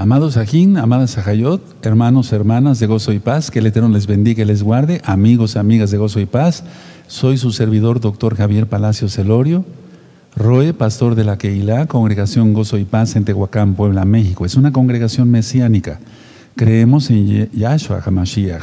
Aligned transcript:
Amados 0.00 0.38
Ajín, 0.38 0.78
amadas 0.78 1.10
Sajayot, 1.10 1.84
hermanos, 1.84 2.32
hermanas 2.32 2.80
de 2.80 2.86
Gozo 2.86 3.12
y 3.12 3.18
Paz, 3.18 3.50
que 3.50 3.58
el 3.58 3.66
Eterno 3.66 3.90
les 3.90 4.06
bendiga 4.06 4.42
y 4.42 4.46
les 4.46 4.62
guarde, 4.62 5.02
amigos, 5.04 5.56
amigas 5.56 5.90
de 5.90 5.98
Gozo 5.98 6.20
y 6.20 6.24
Paz, 6.24 6.64
soy 7.06 7.36
su 7.36 7.52
servidor, 7.52 8.00
doctor 8.00 8.34
Javier 8.34 8.66
Palacio 8.66 9.10
Celorio, 9.10 9.62
Roe, 10.34 10.72
pastor 10.72 11.16
de 11.16 11.24
la 11.24 11.36
Keilah, 11.36 11.84
Congregación 11.84 12.54
Gozo 12.54 12.78
y 12.78 12.86
Paz 12.86 13.14
en 13.14 13.26
Tehuacán, 13.26 13.74
Puebla, 13.74 14.06
México. 14.06 14.46
Es 14.46 14.54
una 14.54 14.72
congregación 14.72 15.30
mesiánica. 15.30 16.00
Creemos 16.56 17.10
en 17.10 17.50
Yahshua 17.50 18.00
HaMashiach. 18.02 18.62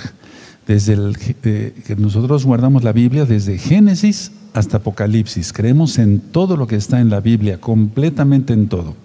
Desde 0.66 0.98
eh, 1.44 1.74
nosotros 2.00 2.48
guardamos 2.48 2.84
la 2.84 2.94
Biblia 2.94 3.26
desde 3.26 3.60
Génesis 3.60 4.32
hasta 4.56 4.78
Apocalipsis. 4.78 5.54
Creemos 5.54 6.00
en 6.00 6.20
todo 6.20 6.58
lo 6.58 6.66
que 6.66 6.78
está 6.78 7.00
en 7.00 7.12
la 7.12 7.20
Biblia, 7.20 7.62
completamente 7.62 8.54
en 8.54 8.70
todo. 8.70 8.96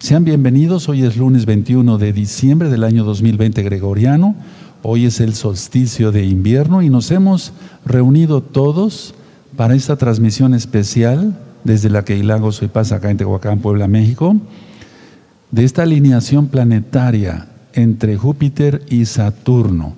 Sean 0.00 0.24
bienvenidos, 0.24 0.88
hoy 0.88 1.02
es 1.02 1.18
lunes 1.18 1.44
21 1.44 1.98
de 1.98 2.14
diciembre 2.14 2.70
del 2.70 2.84
año 2.84 3.04
2020 3.04 3.62
gregoriano, 3.62 4.34
hoy 4.82 5.04
es 5.04 5.20
el 5.20 5.34
solsticio 5.34 6.10
de 6.10 6.24
invierno 6.24 6.80
y 6.80 6.88
nos 6.88 7.10
hemos 7.10 7.52
reunido 7.84 8.40
todos 8.40 9.14
para 9.58 9.74
esta 9.74 9.96
transmisión 9.96 10.54
especial 10.54 11.38
desde 11.64 11.90
la 11.90 12.02
que 12.02 12.16
Hilago 12.16 12.50
Soy 12.50 12.68
Paz 12.68 12.92
acá 12.92 13.10
en 13.10 13.18
Tehuacán, 13.18 13.58
Puebla, 13.58 13.88
México, 13.88 14.36
de 15.50 15.64
esta 15.64 15.82
alineación 15.82 16.46
planetaria 16.46 17.48
entre 17.74 18.16
Júpiter 18.16 18.82
y 18.88 19.04
Saturno. 19.04 19.92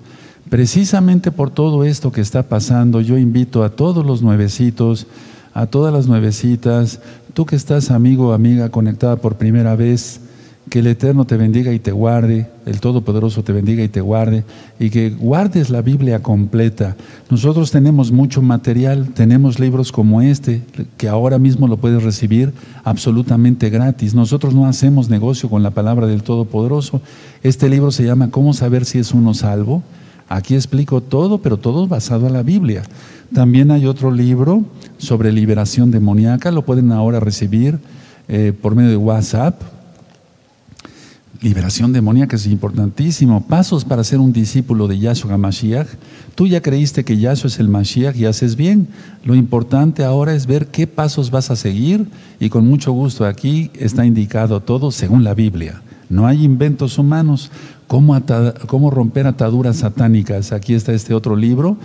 Precisamente 0.51 1.31
por 1.31 1.51
todo 1.51 1.85
esto 1.85 2.11
que 2.11 2.23
está 2.23 2.43
pasando, 2.43 3.01
yo 3.01 3.19
invito 3.19 3.63
a 3.63 3.71
todos 3.71 4.05
los 4.05 4.21
nuevecitos, 4.21 5.07
a 5.55 5.67
todas 5.67 5.93
las 5.93 6.09
nuevecitas, 6.09 7.01
Tú 7.35 7.47
que 7.47 7.57
estás, 7.57 7.91
amigo 7.91 8.29
o 8.29 8.33
amiga, 8.33 8.69
conectada 8.69 9.17
por 9.17 9.37
primera 9.37 9.75
vez, 9.75 10.21
que 10.69 10.81
el 10.81 10.87
Eterno 10.87 11.25
te 11.25 11.39
bendiga 11.39 11.73
y 11.73 11.79
te 11.79 11.91
guarde, 11.91 12.47
el 12.67 12.81
Todopoderoso 12.81 13.43
te 13.43 13.55
bendiga 13.55 13.83
y 13.83 13.89
te 13.89 14.03
guarde, 14.03 14.45
y 14.79 14.91
que 14.91 15.09
guardes 15.09 15.71
la 15.71 15.81
Biblia 15.81 16.23
completa. 16.23 16.95
Nosotros 17.31 17.71
tenemos 17.71 18.13
mucho 18.13 18.43
material, 18.43 19.09
tenemos 19.15 19.59
libros 19.59 19.93
como 19.93 20.21
este, 20.21 20.61
que 20.99 21.09
ahora 21.09 21.39
mismo 21.39 21.69
lo 21.69 21.79
puedes 21.79 22.03
recibir 22.03 22.53
absolutamente 22.85 23.71
gratis. 23.71 24.15
Nosotros 24.15 24.55
no 24.55 24.67
hacemos 24.67 25.09
negocio 25.09 25.49
con 25.49 25.63
la 25.63 25.71
palabra 25.71 26.07
del 26.07 26.23
Todopoderoso. 26.23 27.01
Este 27.43 27.71
libro 27.71 27.93
se 27.93 28.05
llama 28.05 28.31
¿Cómo 28.31 28.53
saber 28.53 28.85
si 28.85 28.99
es 28.99 29.13
uno 29.13 29.33
salvo? 29.33 29.83
Aquí 30.29 30.55
explico 30.55 31.01
todo, 31.01 31.39
pero 31.39 31.57
todo 31.57 31.87
basado 31.87 32.27
en 32.27 32.35
la 32.35 32.43
Biblia. 32.43 32.83
También 33.35 33.71
hay 33.71 33.87
otro 33.87 34.11
libro 34.11 34.63
sobre 34.99 35.33
liberación 35.33 35.91
demoníaca, 35.91 36.51
lo 36.51 36.67
pueden 36.67 36.93
ahora 36.93 37.19
recibir 37.19 37.79
eh, 38.29 38.53
por 38.61 38.75
medio 38.75 38.91
de 38.91 38.97
WhatsApp. 38.97 39.61
Liberación 41.41 41.93
demoníaca 41.93 42.37
es 42.37 42.47
importantísimo. 42.47 43.45
Pasos 43.47 43.85
para 43.85 44.05
ser 44.05 44.21
un 44.21 44.33
discípulo 44.33 44.87
de 44.87 44.99
Yahshua 44.99 45.39
Mashiach. 45.39 45.89
Tú 46.35 46.47
ya 46.47 46.61
creíste 46.61 47.05
que 47.05 47.17
Yahshua 47.17 47.49
es 47.49 47.59
el 47.59 47.69
Mashiach 47.69 48.15
y 48.17 48.27
haces 48.27 48.55
bien. 48.55 48.87
Lo 49.25 49.35
importante 49.35 50.05
ahora 50.05 50.35
es 50.35 50.47
ver 50.47 50.67
qué 50.67 50.87
pasos 50.87 51.31
vas 51.31 51.51
a 51.51 51.57
seguir 51.57 52.07
y 52.39 52.51
con 52.51 52.67
mucho 52.67 52.93
gusto 52.93 53.25
aquí 53.25 53.71
está 53.75 54.05
indicado 54.05 54.61
todo 54.61 54.93
según 54.93 55.25
la 55.25 55.35
Biblia. 55.35 55.83
No 56.11 56.27
hay 56.27 56.45
inventos 56.45 56.99
humanos. 56.99 57.51
¿Cómo, 57.87 58.19
cómo 58.67 58.91
romper 58.91 59.27
ataduras 59.27 59.79
satánicas? 59.79 60.53
Aquí 60.53 60.75
está 60.75 60.93
este 60.93 61.15
otro 61.15 61.35
libro 61.35 61.77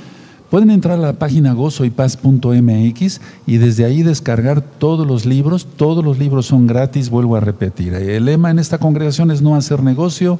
Pueden 0.49 0.69
entrar 0.69 0.97
a 0.97 1.01
la 1.01 1.13
página 1.13 1.51
gozoypaz.mx 1.53 3.21
y 3.45 3.57
desde 3.57 3.83
ahí 3.83 4.01
descargar 4.01 4.61
todos 4.61 5.05
los 5.05 5.25
libros. 5.25 5.67
Todos 5.75 6.05
los 6.05 6.17
libros 6.19 6.45
son 6.45 6.67
gratis, 6.67 7.09
vuelvo 7.09 7.35
a 7.35 7.41
repetir. 7.41 7.93
El 7.93 8.25
lema 8.25 8.49
en 8.49 8.59
esta 8.59 8.77
congregación 8.77 9.29
es 9.31 9.41
no 9.41 9.55
hacer 9.55 9.83
negocio 9.83 10.39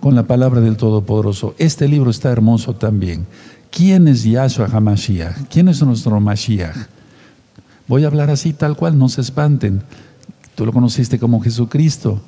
con 0.00 0.14
la 0.14 0.24
palabra 0.24 0.60
del 0.60 0.76
Todopoderoso. 0.76 1.54
Este 1.56 1.88
libro 1.88 2.10
está 2.10 2.30
hermoso 2.30 2.74
también. 2.74 3.26
¿Quién 3.70 4.08
es 4.08 4.24
Yahshua 4.24 4.66
HaMashiach? 4.66 5.48
¿Quién 5.50 5.68
es 5.68 5.82
nuestro 5.82 6.20
Mashiach? 6.20 6.76
Voy 7.88 8.04
a 8.04 8.08
hablar 8.08 8.30
así 8.30 8.52
tal 8.52 8.76
cual, 8.76 8.98
no 8.98 9.08
se 9.08 9.22
espanten. 9.22 9.82
Tú 10.54 10.66
lo 10.66 10.72
conociste 10.72 11.18
como 11.18 11.40
Jesucristo. 11.40 12.20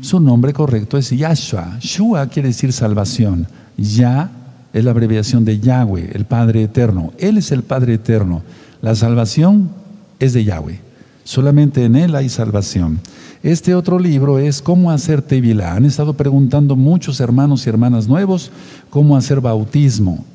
Su 0.00 0.20
nombre 0.20 0.54
correcto 0.54 0.96
es 0.96 1.10
Yahshua. 1.10 1.78
Shua 1.80 2.26
quiere 2.28 2.48
decir 2.48 2.72
salvación. 2.72 3.46
Ya 3.76 4.30
es 4.76 4.84
la 4.84 4.90
abreviación 4.90 5.46
de 5.46 5.58
Yahweh, 5.58 6.10
el 6.12 6.26
Padre 6.26 6.64
Eterno. 6.64 7.14
Él 7.16 7.38
es 7.38 7.50
el 7.50 7.62
Padre 7.62 7.94
Eterno. 7.94 8.42
La 8.82 8.94
salvación 8.94 9.70
es 10.18 10.34
de 10.34 10.44
Yahweh. 10.44 10.80
Solamente 11.24 11.84
en 11.84 11.96
Él 11.96 12.14
hay 12.14 12.28
salvación. 12.28 13.00
Este 13.42 13.74
otro 13.74 13.98
libro 13.98 14.38
es 14.38 14.60
Cómo 14.60 14.90
hacer 14.90 15.22
Tevilá. 15.22 15.72
Han 15.72 15.86
estado 15.86 16.12
preguntando 16.12 16.76
muchos 16.76 17.20
hermanos 17.20 17.66
y 17.66 17.70
hermanas 17.70 18.06
nuevos 18.06 18.50
cómo 18.90 19.16
hacer 19.16 19.40
bautismo. 19.40 20.26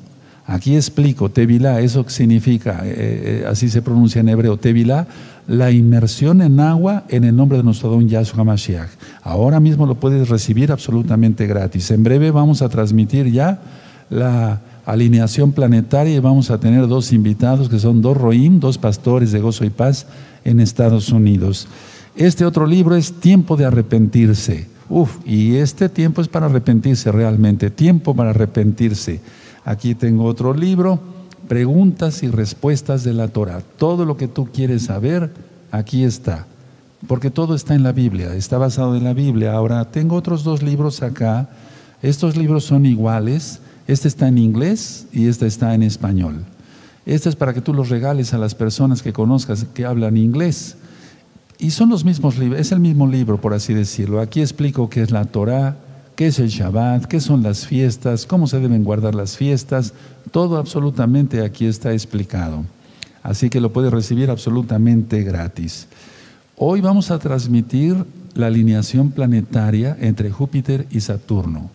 Aquí 0.44 0.74
explico, 0.74 1.30
Tevilá, 1.30 1.80
eso 1.80 2.04
significa, 2.08 2.80
eh, 2.82 2.94
eh, 2.96 3.44
así 3.48 3.68
se 3.68 3.80
pronuncia 3.80 4.22
en 4.22 4.28
hebreo, 4.28 4.56
Tevilá, 4.56 5.06
la 5.46 5.70
inmersión 5.70 6.42
en 6.42 6.58
agua 6.58 7.04
en 7.10 7.22
el 7.22 7.36
nombre 7.36 7.58
de 7.58 7.64
nuestro 7.64 7.90
don 7.90 8.08
Yahshua 8.08 8.42
Mashiach. 8.42 8.90
Ahora 9.22 9.60
mismo 9.60 9.86
lo 9.86 9.94
puedes 9.94 10.28
recibir 10.28 10.72
absolutamente 10.72 11.46
gratis. 11.46 11.92
En 11.92 12.02
breve 12.02 12.32
vamos 12.32 12.60
a 12.60 12.68
transmitir 12.68 13.30
ya 13.30 13.60
la 14.12 14.60
alineación 14.84 15.52
planetaria 15.52 16.14
y 16.14 16.20
vamos 16.20 16.50
a 16.50 16.60
tener 16.60 16.86
dos 16.86 17.12
invitados 17.12 17.68
que 17.68 17.78
son 17.78 18.02
dos 18.02 18.16
Roim, 18.16 18.60
dos 18.60 18.78
pastores 18.78 19.32
de 19.32 19.40
gozo 19.40 19.64
y 19.64 19.70
paz 19.70 20.06
en 20.44 20.60
Estados 20.60 21.10
Unidos. 21.10 21.66
Este 22.14 22.44
otro 22.44 22.66
libro 22.66 22.94
es 22.94 23.12
Tiempo 23.12 23.56
de 23.56 23.64
arrepentirse. 23.64 24.68
Uf, 24.90 25.16
y 25.24 25.56
este 25.56 25.88
tiempo 25.88 26.20
es 26.20 26.28
para 26.28 26.46
arrepentirse 26.46 27.10
realmente, 27.10 27.70
tiempo 27.70 28.14
para 28.14 28.30
arrepentirse. 28.30 29.20
Aquí 29.64 29.94
tengo 29.94 30.24
otro 30.24 30.52
libro, 30.52 31.00
Preguntas 31.48 32.22
y 32.22 32.28
Respuestas 32.28 33.02
de 33.02 33.14
la 33.14 33.28
Torah. 33.28 33.62
Todo 33.78 34.04
lo 34.04 34.18
que 34.18 34.28
tú 34.28 34.48
quieres 34.52 34.84
saber, 34.84 35.32
aquí 35.70 36.04
está. 36.04 36.46
Porque 37.06 37.30
todo 37.30 37.54
está 37.54 37.74
en 37.74 37.82
la 37.82 37.92
Biblia, 37.92 38.34
está 38.34 38.58
basado 38.58 38.94
en 38.94 39.04
la 39.04 39.14
Biblia. 39.14 39.54
Ahora, 39.54 39.86
tengo 39.86 40.16
otros 40.16 40.44
dos 40.44 40.62
libros 40.62 41.02
acá. 41.02 41.48
Estos 42.02 42.36
libros 42.36 42.64
son 42.64 42.84
iguales 42.84 43.61
este 43.86 44.08
está 44.08 44.28
en 44.28 44.38
inglés 44.38 45.06
y 45.12 45.26
este 45.26 45.46
está 45.46 45.74
en 45.74 45.82
español. 45.82 46.44
Este 47.04 47.28
es 47.28 47.36
para 47.36 47.52
que 47.52 47.60
tú 47.60 47.74
los 47.74 47.88
regales 47.88 48.32
a 48.32 48.38
las 48.38 48.54
personas 48.54 49.02
que 49.02 49.12
conozcas 49.12 49.66
que 49.74 49.84
hablan 49.84 50.16
inglés. 50.16 50.76
Y 51.58 51.70
son 51.70 51.90
los 51.90 52.04
mismos 52.04 52.38
libros, 52.38 52.60
es 52.60 52.72
el 52.72 52.80
mismo 52.80 53.06
libro, 53.06 53.40
por 53.40 53.54
así 53.54 53.74
decirlo. 53.74 54.20
Aquí 54.20 54.40
explico 54.40 54.88
qué 54.88 55.02
es 55.02 55.10
la 55.10 55.24
Torah, 55.24 55.76
qué 56.16 56.28
es 56.28 56.38
el 56.38 56.48
Shabbat, 56.48 57.06
qué 57.06 57.20
son 57.20 57.42
las 57.42 57.66
fiestas, 57.66 58.26
cómo 58.26 58.46
se 58.46 58.60
deben 58.60 58.84
guardar 58.84 59.14
las 59.14 59.36
fiestas. 59.36 59.94
Todo 60.30 60.58
absolutamente 60.58 61.44
aquí 61.44 61.66
está 61.66 61.92
explicado. 61.92 62.64
Así 63.22 63.50
que 63.50 63.60
lo 63.60 63.72
puedes 63.72 63.92
recibir 63.92 64.30
absolutamente 64.30 65.22
gratis. 65.22 65.86
Hoy 66.56 66.80
vamos 66.80 67.10
a 67.10 67.18
transmitir 67.18 68.04
la 68.34 68.46
alineación 68.46 69.10
planetaria 69.10 69.96
entre 70.00 70.30
Júpiter 70.30 70.86
y 70.90 71.00
Saturno. 71.00 71.70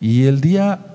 Y 0.00 0.24
el 0.24 0.40
día 0.40 0.89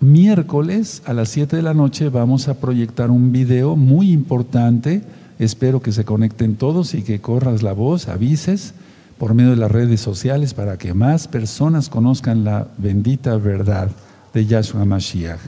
miércoles 0.00 1.02
a 1.04 1.12
las 1.12 1.28
7 1.28 1.56
de 1.56 1.62
la 1.62 1.74
noche 1.74 2.08
vamos 2.08 2.48
a 2.48 2.54
proyectar 2.54 3.10
un 3.10 3.32
video 3.32 3.76
muy 3.76 4.10
importante. 4.10 5.02
Espero 5.38 5.80
que 5.80 5.92
se 5.92 6.04
conecten 6.04 6.56
todos 6.56 6.94
y 6.94 7.02
que 7.02 7.20
corras 7.20 7.62
la 7.62 7.72
voz, 7.72 8.08
avises 8.08 8.74
por 9.18 9.34
medio 9.34 9.50
de 9.50 9.56
las 9.56 9.70
redes 9.70 10.00
sociales 10.00 10.54
para 10.54 10.78
que 10.78 10.94
más 10.94 11.28
personas 11.28 11.90
conozcan 11.90 12.42
la 12.42 12.68
bendita 12.78 13.36
verdad 13.36 13.90
de 14.32 14.46
Yahshua 14.46 14.86
Mashiach. 14.86 15.40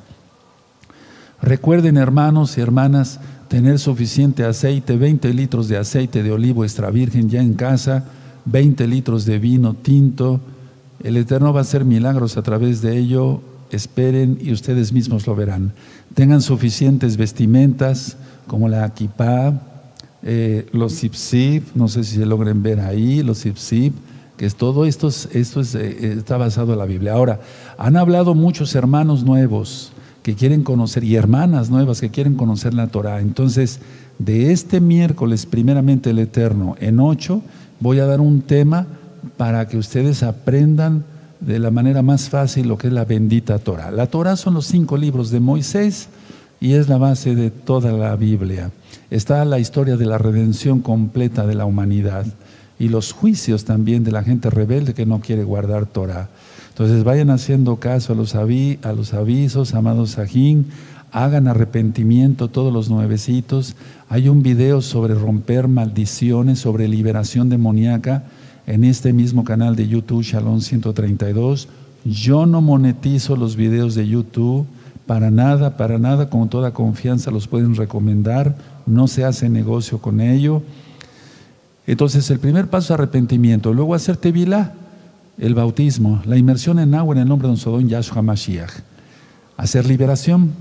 Recuerden, 1.41 1.97
hermanos 1.97 2.59
y 2.59 2.61
hermanas, 2.61 3.19
tener 3.49 3.79
suficiente 3.79 4.45
aceite, 4.45 4.97
20 4.97 5.33
litros 5.33 5.69
de 5.69 5.79
aceite 5.79 6.23
de 6.23 6.31
olivo 6.31 6.65
extra 6.65 6.91
virgen 6.91 7.31
ya 7.31 7.41
en 7.41 7.55
casa, 7.55 8.05
20 8.45 8.87
litros 8.87 9.25
de 9.25 9.39
vino 9.39 9.75
tinto. 9.75 10.41
El 11.03 11.17
Eterno 11.17 11.53
va 11.53 11.61
a 11.61 11.63
hacer 11.63 11.85
milagros 11.85 12.37
a 12.37 12.43
través 12.43 12.83
de 12.83 12.99
ello 12.99 13.43
esperen 13.77 14.39
y 14.41 14.53
ustedes 14.53 14.93
mismos 14.93 15.27
lo 15.27 15.35
verán. 15.35 15.73
Tengan 16.15 16.43
suficientes 16.43 17.17
vestimentas 17.17 18.17
como 18.47 18.69
la 18.69 18.93
kippah, 18.93 19.61
eh, 20.23 20.67
los 20.73 21.01
zip 21.01 21.65
no 21.75 21.89
sé 21.89 22.05
si 22.05 22.17
se 22.17 22.27
logren 22.27 22.63
ver 22.63 22.81
ahí, 22.81 23.23
los 23.23 23.43
zip 23.43 23.95
que 24.37 24.47
es 24.47 24.57
todo 24.57 24.87
esto, 24.87 25.09
esto 25.09 25.61
eh, 25.61 26.17
está 26.19 26.37
basado 26.37 26.73
en 26.73 26.79
la 26.79 26.87
Biblia. 26.87 27.13
Ahora, 27.13 27.41
han 27.79 27.97
hablado 27.97 28.35
muchos 28.35 28.75
hermanos 28.75 29.25
nuevos 29.25 29.93
que 30.23 30.35
quieren 30.35 30.63
conocer 30.63 31.05
y 31.05 31.17
hermanas 31.17 31.71
nuevas 31.71 32.01
que 32.01 32.11
quieren 32.11 32.35
conocer 32.35 32.75
la 32.75 32.89
Torah. 32.89 33.21
Entonces, 33.21 33.81
de 34.19 34.53
este 34.53 34.81
miércoles, 34.81 35.47
primeramente 35.47 36.11
el 36.11 36.19
Eterno, 36.19 36.77
en 36.81 37.01
ocho, 37.01 37.43
voy 37.81 37.99
a 37.99 38.07
dar 38.07 38.21
un 38.21 38.43
tema 38.43 38.87
para 39.37 39.67
que 39.69 39.77
ustedes 39.77 40.23
aprendan 40.23 41.05
de 41.45 41.59
la 41.59 41.71
manera 41.71 42.03
más 42.03 42.29
fácil 42.29 42.69
lo 42.69 42.79
que 42.79 42.87
es 42.87 42.93
la 42.93 43.05
bendita 43.05 43.59
Torah. 43.59 43.91
La 43.91 44.07
Torah 44.07 44.37
son 44.37 44.55
los 44.55 44.67
cinco 44.67 44.97
libros 44.97 45.31
de 45.31 45.41
Moisés 45.41 46.09
y 46.61 46.75
es 46.75 46.89
la 46.89 46.99
base 46.99 47.35
de 47.35 47.51
toda 47.51 47.93
la 47.93 48.15
Biblia. 48.15 48.71
Está 49.11 49.45
la 49.45 49.59
historia 49.59 49.97
de 49.97 50.07
la 50.07 50.19
redención 50.19 50.81
completa 50.81 51.47
de 51.47 51.55
la 51.55 51.67
humanidad. 51.67 52.27
y 52.79 52.89
los 52.89 53.13
juicios 53.13 53.65
también 53.65 54.03
de 54.03 54.11
la 54.11 54.25
gente 54.25 54.51
rebelde 54.51 54.93
que 54.93 55.07
no 55.07 55.21
quiere 55.21 55.45
guardar 55.45 55.87
Torah. 55.87 56.31
Entonces 56.71 57.05
vayan 57.05 57.31
haciendo 57.31 57.77
caso 57.77 58.13
a 58.13 58.17
los, 58.17 58.35
avisos, 59.15 59.75
amados 59.75 60.11
Sajín, 60.13 60.67
hagan 61.13 61.47
arrepentimiento 61.47 62.49
todos 62.49 62.73
los 62.73 62.91
nuevecitos. 62.91 63.77
Hay 64.09 64.29
un 64.29 64.43
video 64.43 64.81
sobre 64.81 65.15
romper 65.15 65.69
maldiciones, 65.69 66.59
sobre 66.59 66.89
liberación 66.89 67.51
demoníaca 67.51 68.25
en 68.67 68.85
este 68.85 69.13
mismo 69.13 69.45
canal 69.45 69.77
de 69.77 69.89
YouTube, 69.89 70.23
Shalom 70.23 70.61
132. 70.61 71.69
Yo 72.05 72.47
no 72.47 72.61
monetizo 72.61 73.37
los 73.37 73.57
videos 73.57 73.95
de 73.95 74.09
YouTube, 74.09 74.67
para 75.07 75.31
nada, 75.31 75.77
para 75.77 75.99
nada, 75.99 76.31
con 76.31 76.49
toda 76.49 76.73
confianza 76.73 77.31
los 77.31 77.49
pueden 77.49 77.75
recomendar, 77.75 78.57
no 78.87 79.09
se 79.09 79.25
hace 79.25 79.49
negocio 79.49 79.99
con 79.99 80.21
ello. 80.21 80.63
Entonces 81.87 82.31
el 82.31 82.39
primer 82.39 82.69
paso 82.69 82.95
es 82.95 82.99
arrepentimiento, 82.99 83.73
luego 83.73 83.95
hacer 83.95 84.17
tevilá, 84.17 84.75
el 85.39 85.55
bautismo, 85.55 86.23
la 86.25 86.37
inmersión 86.37 86.79
en 86.79 86.95
agua 86.95 87.15
en 87.15 87.23
el 87.23 87.29
nombre 87.29 87.49
de 87.49 87.57
Sodón 87.57 87.89
Yahshua 87.89 88.23
Mashiach, 88.23 88.73
hacer 89.57 89.87
liberación, 89.87 90.53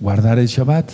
guardar 0.00 0.38
el 0.38 0.48
Shabbat, 0.48 0.90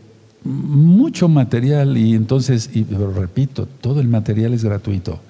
mucho 0.44 1.28
material 1.28 1.96
y 1.96 2.14
entonces, 2.14 2.70
y, 2.74 2.84
repito, 2.84 3.66
todo 3.80 4.00
el 4.00 4.08
material 4.08 4.54
es 4.54 4.64
gratuito. 4.64 5.20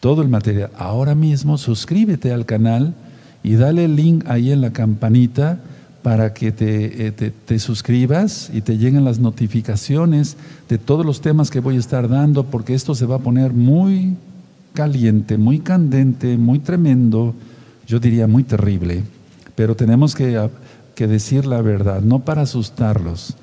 Todo 0.00 0.22
el 0.22 0.28
material. 0.28 0.70
Ahora 0.78 1.14
mismo 1.14 1.58
suscríbete 1.58 2.32
al 2.32 2.46
canal 2.46 2.94
y 3.42 3.54
dale 3.54 3.84
el 3.84 3.96
link 3.96 4.24
ahí 4.28 4.52
en 4.52 4.60
la 4.60 4.72
campanita 4.72 5.58
para 6.02 6.32
que 6.32 6.52
te, 6.52 7.06
eh, 7.06 7.12
te, 7.12 7.30
te, 7.30 7.58
suscribas 7.58 8.50
y 8.52 8.62
te 8.62 8.78
lleguen 8.78 9.04
las 9.04 9.18
notificaciones 9.18 10.36
de 10.68 10.78
todos 10.78 11.04
los 11.04 11.20
temas 11.20 11.50
que 11.50 11.60
voy 11.60 11.76
a 11.76 11.80
estar 11.80 12.08
dando, 12.08 12.44
porque 12.44 12.74
esto 12.74 12.94
se 12.94 13.06
va 13.06 13.16
a 13.16 13.20
poner 13.20 13.52
muy 13.52 14.16
caliente, 14.72 15.36
muy 15.36 15.58
candente, 15.58 16.38
muy 16.38 16.58
tremendo 16.58 17.34
yo 17.90 17.98
diría 17.98 18.28
muy 18.28 18.44
terrible, 18.44 19.02
pero 19.56 19.74
tenemos 19.74 20.14
que, 20.14 20.48
que 20.94 21.08
decir 21.08 21.44
la 21.44 21.60
verdad, 21.60 22.00
no 22.02 22.20
para 22.20 22.42
asustarlos. 22.42 23.34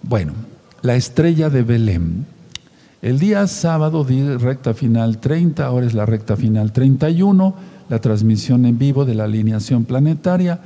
Bueno, 0.00 0.32
la 0.80 0.94
estrella 0.94 1.50
de 1.50 1.62
Belén. 1.62 2.24
El 3.02 3.18
día 3.18 3.48
sábado, 3.48 4.06
recta 4.38 4.74
final 4.74 5.18
30, 5.18 5.66
ahora 5.66 5.86
es 5.86 5.94
la 5.94 6.06
recta 6.06 6.36
final 6.36 6.72
31, 6.72 7.56
la 7.92 7.98
transmisión 7.98 8.64
en 8.64 8.78
vivo 8.78 9.04
de 9.04 9.14
la 9.14 9.24
alineación 9.24 9.84
planetaria. 9.84 10.58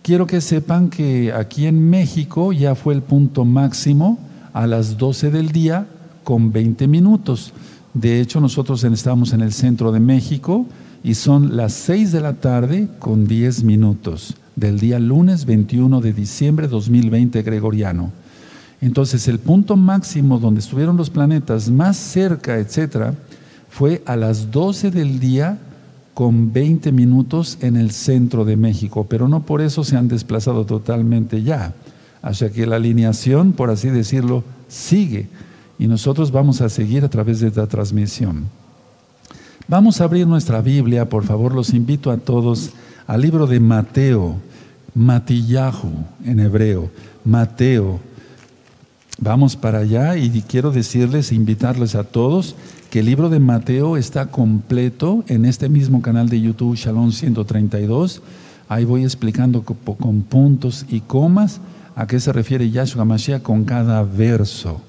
Quiero 0.00 0.26
que 0.26 0.40
sepan 0.40 0.88
que 0.88 1.30
aquí 1.30 1.66
en 1.66 1.90
México 1.90 2.54
ya 2.54 2.74
fue 2.74 2.94
el 2.94 3.02
punto 3.02 3.44
máximo 3.44 4.18
a 4.54 4.66
las 4.66 4.96
12 4.96 5.30
del 5.30 5.52
día 5.52 5.86
con 6.22 6.52
20 6.52 6.88
minutos. 6.88 7.52
De 7.92 8.18
hecho, 8.18 8.40
nosotros 8.40 8.82
estamos 8.82 9.34
en 9.34 9.42
el 9.42 9.52
centro 9.52 9.92
de 9.92 10.00
México, 10.00 10.64
y 11.02 11.16
son 11.16 11.54
las 11.54 11.74
6 11.74 12.12
de 12.12 12.22
la 12.22 12.32
tarde 12.32 12.88
con 12.98 13.26
10 13.26 13.62
minutos 13.64 14.32
del 14.56 14.80
día 14.80 14.98
lunes 14.98 15.44
21 15.44 16.00
de 16.00 16.14
diciembre 16.14 16.66
2020 16.66 17.42
gregoriano. 17.42 18.10
Entonces 18.80 19.28
el 19.28 19.38
punto 19.38 19.76
máximo 19.76 20.38
donde 20.38 20.60
estuvieron 20.60 20.96
los 20.96 21.10
planetas 21.10 21.68
más 21.68 21.98
cerca, 21.98 22.56
etcétera, 22.56 23.12
fue 23.68 24.02
a 24.06 24.16
las 24.16 24.50
12 24.50 24.90
del 24.90 25.20
día 25.20 25.58
con 26.14 26.52
20 26.52 26.92
minutos 26.92 27.58
en 27.60 27.76
el 27.76 27.90
centro 27.90 28.44
de 28.44 28.56
México, 28.56 29.06
pero 29.08 29.28
no 29.28 29.42
por 29.42 29.60
eso 29.60 29.82
se 29.82 29.96
han 29.96 30.08
desplazado 30.08 30.64
totalmente 30.64 31.42
ya. 31.42 31.74
O 32.22 32.32
sea 32.32 32.50
que 32.50 32.66
la 32.66 32.76
alineación, 32.76 33.52
por 33.52 33.70
así 33.70 33.90
decirlo, 33.90 34.44
sigue 34.68 35.26
y 35.78 35.88
nosotros 35.88 36.30
vamos 36.30 36.60
a 36.60 36.68
seguir 36.68 37.04
a 37.04 37.10
través 37.10 37.40
de 37.40 37.48
esta 37.48 37.66
transmisión. 37.66 38.44
Vamos 39.66 40.00
a 40.00 40.04
abrir 40.04 40.26
nuestra 40.26 40.60
Biblia, 40.60 41.08
por 41.08 41.24
favor, 41.24 41.54
los 41.54 41.74
invito 41.74 42.10
a 42.10 42.16
todos 42.16 42.70
al 43.06 43.20
libro 43.20 43.46
de 43.46 43.60
Mateo, 43.60 44.36
Matillahu 44.94 45.90
en 46.24 46.40
hebreo, 46.40 46.90
Mateo. 47.24 47.98
Vamos 49.18 49.56
para 49.56 49.78
allá 49.78 50.16
y 50.16 50.42
quiero 50.42 50.70
decirles, 50.70 51.32
invitarles 51.32 51.94
a 51.94 52.04
todos 52.04 52.54
que 52.94 53.00
el 53.00 53.06
libro 53.06 53.28
de 53.28 53.40
Mateo 53.40 53.96
está 53.96 54.26
completo 54.26 55.24
en 55.26 55.46
este 55.46 55.68
mismo 55.68 56.00
canal 56.00 56.28
de 56.28 56.40
YouTube, 56.40 56.76
Shalom 56.76 57.10
132. 57.10 58.22
Ahí 58.68 58.84
voy 58.84 59.02
explicando 59.02 59.64
con 59.64 60.22
puntos 60.22 60.86
y 60.88 61.00
comas 61.00 61.60
a 61.96 62.06
qué 62.06 62.20
se 62.20 62.32
refiere 62.32 62.70
Yahshua 62.70 63.04
Mashiach 63.04 63.42
con 63.42 63.64
cada 63.64 64.04
verso. 64.04 64.80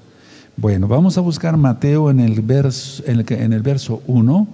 Bueno, 0.56 0.86
vamos 0.86 1.18
a 1.18 1.20
buscar 1.20 1.56
Mateo 1.56 2.08
en 2.08 2.20
el 2.20 2.42
verso, 2.42 3.02
en 3.08 3.52
el, 3.52 3.62
verso 3.62 4.00
1 4.06 4.46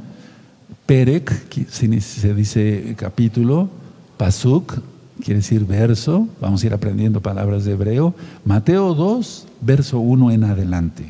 Perek, 0.86 1.68
se 1.68 2.34
dice 2.34 2.94
capítulo, 2.96 3.68
Pasuk, 4.16 4.78
quiere 5.22 5.40
decir 5.40 5.66
verso, 5.66 6.26
vamos 6.40 6.62
a 6.62 6.68
ir 6.68 6.72
aprendiendo 6.72 7.20
palabras 7.20 7.66
de 7.66 7.72
hebreo, 7.72 8.14
Mateo 8.46 8.94
2, 8.94 9.46
verso 9.60 10.00
1 10.00 10.30
en 10.30 10.44
adelante. 10.44 11.04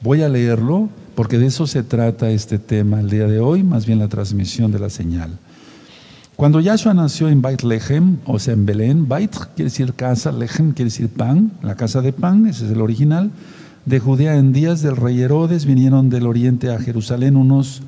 Voy 0.00 0.22
a 0.22 0.30
leerlo 0.30 0.88
porque 1.14 1.38
de 1.38 1.46
eso 1.46 1.66
se 1.66 1.82
trata 1.82 2.30
este 2.30 2.58
tema 2.58 3.00
el 3.00 3.10
día 3.10 3.26
de 3.26 3.40
hoy, 3.40 3.62
más 3.62 3.86
bien 3.86 3.98
la 3.98 4.08
transmisión 4.08 4.72
de 4.72 4.78
la 4.78 4.90
señal. 4.90 5.30
Cuando 6.36 6.60
Yahshua 6.60 6.94
nació 6.94 7.28
en 7.28 7.42
Beit 7.42 7.62
Lehem, 7.62 8.16
o 8.24 8.38
sea, 8.38 8.54
en 8.54 8.64
Belén, 8.66 9.08
Beit 9.08 9.36
quiere 9.54 9.70
decir 9.70 9.94
casa, 9.94 10.32
Lehem 10.32 10.72
quiere 10.72 10.90
decir 10.90 11.08
pan, 11.08 11.52
la 11.62 11.76
casa 11.76 12.00
de 12.00 12.12
pan, 12.12 12.46
ese 12.46 12.64
es 12.64 12.72
el 12.72 12.80
original, 12.80 13.30
de 13.84 13.98
Judea 13.98 14.36
en 14.36 14.52
días 14.52 14.80
del 14.80 14.96
rey 14.96 15.20
Herodes 15.20 15.66
vinieron 15.66 16.08
del 16.08 16.26
oriente 16.26 16.72
a 16.72 16.78
Jerusalén 16.78 17.36
unos 17.36 17.82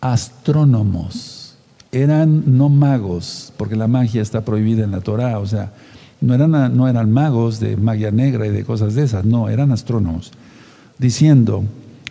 astrónomos, 0.00 1.56
eran 1.90 2.56
no 2.56 2.68
magos, 2.68 3.52
porque 3.56 3.76
la 3.76 3.88
magia 3.88 4.22
está 4.22 4.42
prohibida 4.42 4.84
en 4.84 4.92
la 4.92 5.00
Torah, 5.00 5.38
o 5.38 5.46
sea, 5.46 5.72
no 6.20 6.34
eran, 6.34 6.76
no 6.76 6.86
eran 6.86 7.10
magos 7.10 7.60
de 7.60 7.76
magia 7.76 8.10
negra 8.10 8.46
y 8.46 8.50
de 8.50 8.64
cosas 8.64 8.94
de 8.94 9.02
esas, 9.02 9.24
no, 9.24 9.48
eran 9.48 9.72
astrónomos, 9.72 10.32
diciendo, 10.98 11.64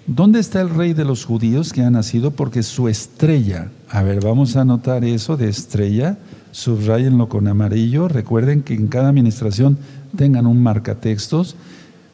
¿dónde 0.10 0.39
está 0.39 0.62
el 0.62 0.70
rey 0.70 0.94
de 0.94 1.06
los 1.06 1.25
judíos 1.25 1.72
que 1.72 1.82
ha 1.82 1.89
nacido? 1.89 2.32
Porque 2.32 2.63
su 2.63 2.88
estrella, 2.88 3.70
a 3.89 4.04
ver, 4.04 4.24
vamos 4.24 4.56
a 4.56 4.62
anotar 4.62 5.06
eso 5.06 5.38
de 5.38 5.50
estrella, 5.50 6.18
subrayenlo 6.51 7.30
con 7.30 7.48
amarillo, 7.48 8.08
recuerden 8.08 8.63
que 8.63 8.74
en 8.74 8.88
cada 8.88 9.10
administración 9.10 9.78
tengan 10.18 10.48
un 10.48 10.62
marcatextos, 10.62 11.56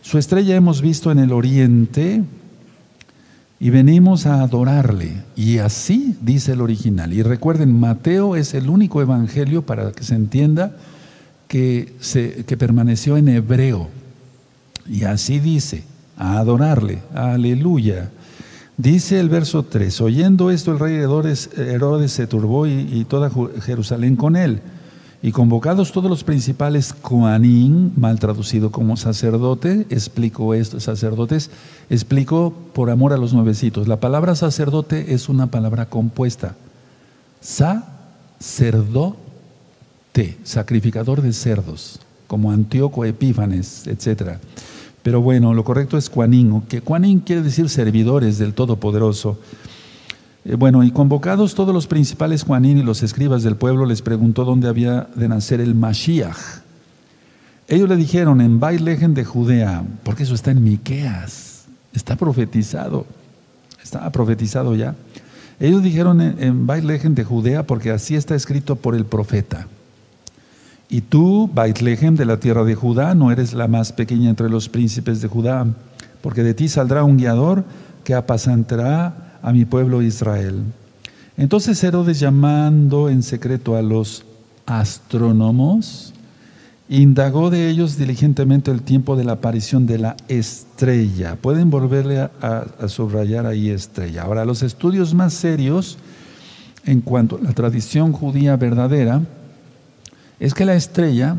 su 0.02 0.18
estrella 0.18 0.56
hemos 0.56 0.82
visto 0.82 1.12
en 1.12 1.20
el 1.20 1.32
oriente, 1.32 2.24
y 3.60 3.70
venimos 3.70 4.26
a 4.26 4.42
adorarle. 4.42 5.24
Y 5.36 5.60
así 5.60 6.16
dice 6.22 6.54
el 6.54 6.62
original. 6.62 7.14
Y 7.14 7.24
recuerden, 7.24 7.80
Mateo 7.80 8.36
es 8.36 8.54
el 8.54 8.70
único 8.70 9.02
evangelio, 9.02 9.62
para 9.62 9.92
que 9.92 10.04
se 10.04 10.16
entienda, 10.16 10.76
que, 11.48 11.94
se, 12.00 12.44
que 12.46 12.58
permaneció 12.58 13.18
en 13.18 13.30
hebreo. 13.30 13.90
Y 14.88 15.04
así 15.04 15.40
dice, 15.40 15.84
a 16.18 16.40
adorarle, 16.40 17.02
aleluya. 17.14 18.10
Dice 18.78 19.20
el 19.22 19.30
verso 19.30 19.64
3, 19.64 20.02
oyendo 20.02 20.52
esto 20.52 20.74
el 20.74 20.80
rey 20.80 20.96
Herodes, 20.96 21.50
Herodes 21.58 22.12
se 22.12 22.28
turbó 22.28 22.68
y, 22.68 23.06
toda 23.06 23.32
Jerusalén 23.62 24.18
con 24.18 24.36
él. 24.36 24.62
Y 25.22 25.32
convocados 25.32 25.94
todos 25.94 26.10
los 26.10 26.26
principales 26.26 26.94
Coanín, 26.94 27.94
mal 27.96 28.20
traducido 28.20 28.72
como 28.72 28.98
sacerdote, 28.98 29.88
explico 29.90 30.54
esto, 30.54 30.80
sacerdotes, 30.80 31.50
explico 31.90 32.54
por 32.74 32.90
amor 32.92 33.14
a 33.14 33.18
los 33.18 33.34
nuevecitos. 33.34 33.88
La 33.88 34.00
palabra 34.00 34.36
sacerdote 34.36 35.14
es 35.14 35.30
una 35.30 35.48
palabra 35.48 35.86
compuesta. 35.88 36.56
Sacerdote, 37.40 39.18
sacrificador 40.44 41.22
de 41.22 41.32
cerdos, 41.34 42.02
como 42.28 42.52
Antíoco 42.52 43.06
Epífanes, 43.06 43.88
etcétera. 43.88 44.42
Pero 45.06 45.22
bueno, 45.22 45.54
lo 45.54 45.64
correcto 45.64 46.00
es 46.00 46.10
cuanín, 46.10 46.62
que 46.62 46.82
cuanín 46.82 47.20
quiere 47.20 47.44
decir 47.44 47.70
servidores 47.70 48.40
del 48.40 48.56
Todopoderoso. 48.56 49.38
Eh, 50.46 50.56
bueno, 50.56 50.84
y 50.84 50.90
convocados 50.90 51.54
todos 51.54 51.76
los 51.76 51.86
principales 51.86 52.44
cuanín 52.44 52.80
y 52.80 52.82
los 52.82 53.04
escribas 53.04 53.44
del 53.44 53.56
pueblo, 53.56 53.86
les 53.86 54.02
preguntó 54.02 54.46
dónde 54.46 54.68
había 54.68 55.08
de 55.14 55.28
nacer 55.28 55.62
el 55.62 55.76
Mashiach. 55.76 56.64
Ellos 57.68 57.88
le 57.88 57.98
dijeron 57.98 58.42
en 58.42 58.60
Bailejen 58.60 59.14
de 59.14 59.26
Judea, 59.26 59.84
porque 60.02 60.24
eso 60.24 60.34
está 60.34 60.50
en 60.50 60.64
Miqueas, 60.64 61.66
está 61.94 62.16
profetizado, 62.16 63.06
está 63.84 64.12
profetizado 64.12 64.76
ya. 64.76 64.96
Ellos 65.60 65.84
dijeron 65.84 66.20
en, 66.20 66.66
en 66.68 67.14
de 67.14 67.24
Judea, 67.24 67.62
porque 67.68 67.92
así 67.92 68.16
está 68.16 68.34
escrito 68.34 68.76
por 68.76 68.96
el 68.96 69.06
profeta. 69.06 69.68
Y 70.90 71.02
tú, 71.02 71.50
Baitlehem 71.54 72.16
de 72.16 72.26
la 72.26 72.40
tierra 72.40 72.64
de 72.64 72.76
Judá, 72.76 73.16
no 73.16 73.32
eres 73.32 73.54
la 73.54 73.68
más 73.68 73.92
pequeña 73.92 74.30
entre 74.30 74.50
los 74.50 74.70
príncipes 74.70 75.22
de 75.22 75.28
Judá, 75.28 75.66
porque 76.22 76.44
de 76.44 76.54
ti 76.54 76.68
saldrá 76.68 77.04
un 77.04 77.18
guiador 77.18 77.64
que 78.04 78.14
apacentará 78.14 79.40
a 79.42 79.52
mi 79.52 79.66
pueblo 79.66 80.02
Israel. 80.02 80.64
Entonces 81.38 81.84
Herodes, 81.84 82.20
llamando 82.20 83.10
en 83.10 83.24
secreto 83.24 83.76
a 83.76 83.82
los 83.82 84.24
astrónomos, 84.66 86.14
indagó 86.88 87.50
de 87.50 87.68
ellos 87.70 87.98
diligentemente 87.98 88.70
el 88.72 88.84
tiempo 88.84 89.16
de 89.16 89.24
la 89.24 89.34
aparición 89.34 89.88
de 89.88 89.98
la 89.98 90.16
estrella. 90.28 91.36
Pueden 91.36 91.72
volverle 91.72 92.20
a, 92.20 92.30
a 92.80 92.88
subrayar 92.88 93.48
ahí 93.48 93.70
estrella. 93.70 94.24
Ahora, 94.24 94.46
los 94.46 94.62
estudios 94.62 95.14
más 95.14 95.34
serios 95.34 95.98
en 96.86 97.02
cuanto 97.02 97.38
a 97.38 97.42
la 97.42 97.54
tradición 97.54 98.12
judía 98.12 98.56
verdadera, 98.56 99.22
es 100.46 100.54
que 100.54 100.64
la 100.64 100.76
estrella 100.76 101.38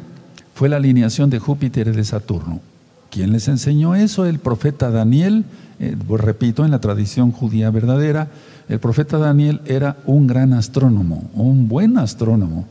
fue 0.53 0.69
la 0.69 0.79
alineación 0.79 1.31
de 1.31 1.39
Júpiter 1.39 1.87
y 1.87 1.93
de 1.93 2.03
Saturno. 2.03 2.61
¿Quién 3.09 3.31
les 3.31 3.47
enseñó 3.47 3.95
eso? 3.95 4.27
El 4.27 4.41
profeta 4.41 4.91
Daniel, 4.91 5.45
eh, 5.79 5.97
pues 6.09 6.21
repito, 6.21 6.65
en 6.65 6.73
la 6.73 6.81
tradición 6.81 7.31
judía 7.31 7.71
verdadera, 7.71 8.31
el 8.69 8.81
profeta 8.81 9.19
Daniel 9.19 9.61
era 9.65 9.97
un 10.07 10.27
gran 10.27 10.53
astrónomo, 10.53 11.31
un 11.35 11.69
buen 11.69 11.99
astrónomo. 11.99 12.67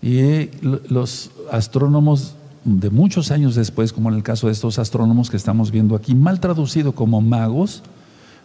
Y 0.00 0.20
eh, 0.20 0.50
los 0.88 1.32
astrónomos 1.52 2.34
de 2.64 2.88
muchos 2.88 3.30
años 3.30 3.54
después, 3.54 3.92
como 3.92 4.08
en 4.08 4.14
el 4.14 4.22
caso 4.22 4.46
de 4.46 4.54
estos 4.54 4.78
astrónomos 4.78 5.28
que 5.28 5.36
estamos 5.36 5.70
viendo 5.70 5.96
aquí, 5.96 6.14
mal 6.14 6.40
traducido 6.40 6.94
como 6.94 7.20
magos, 7.20 7.82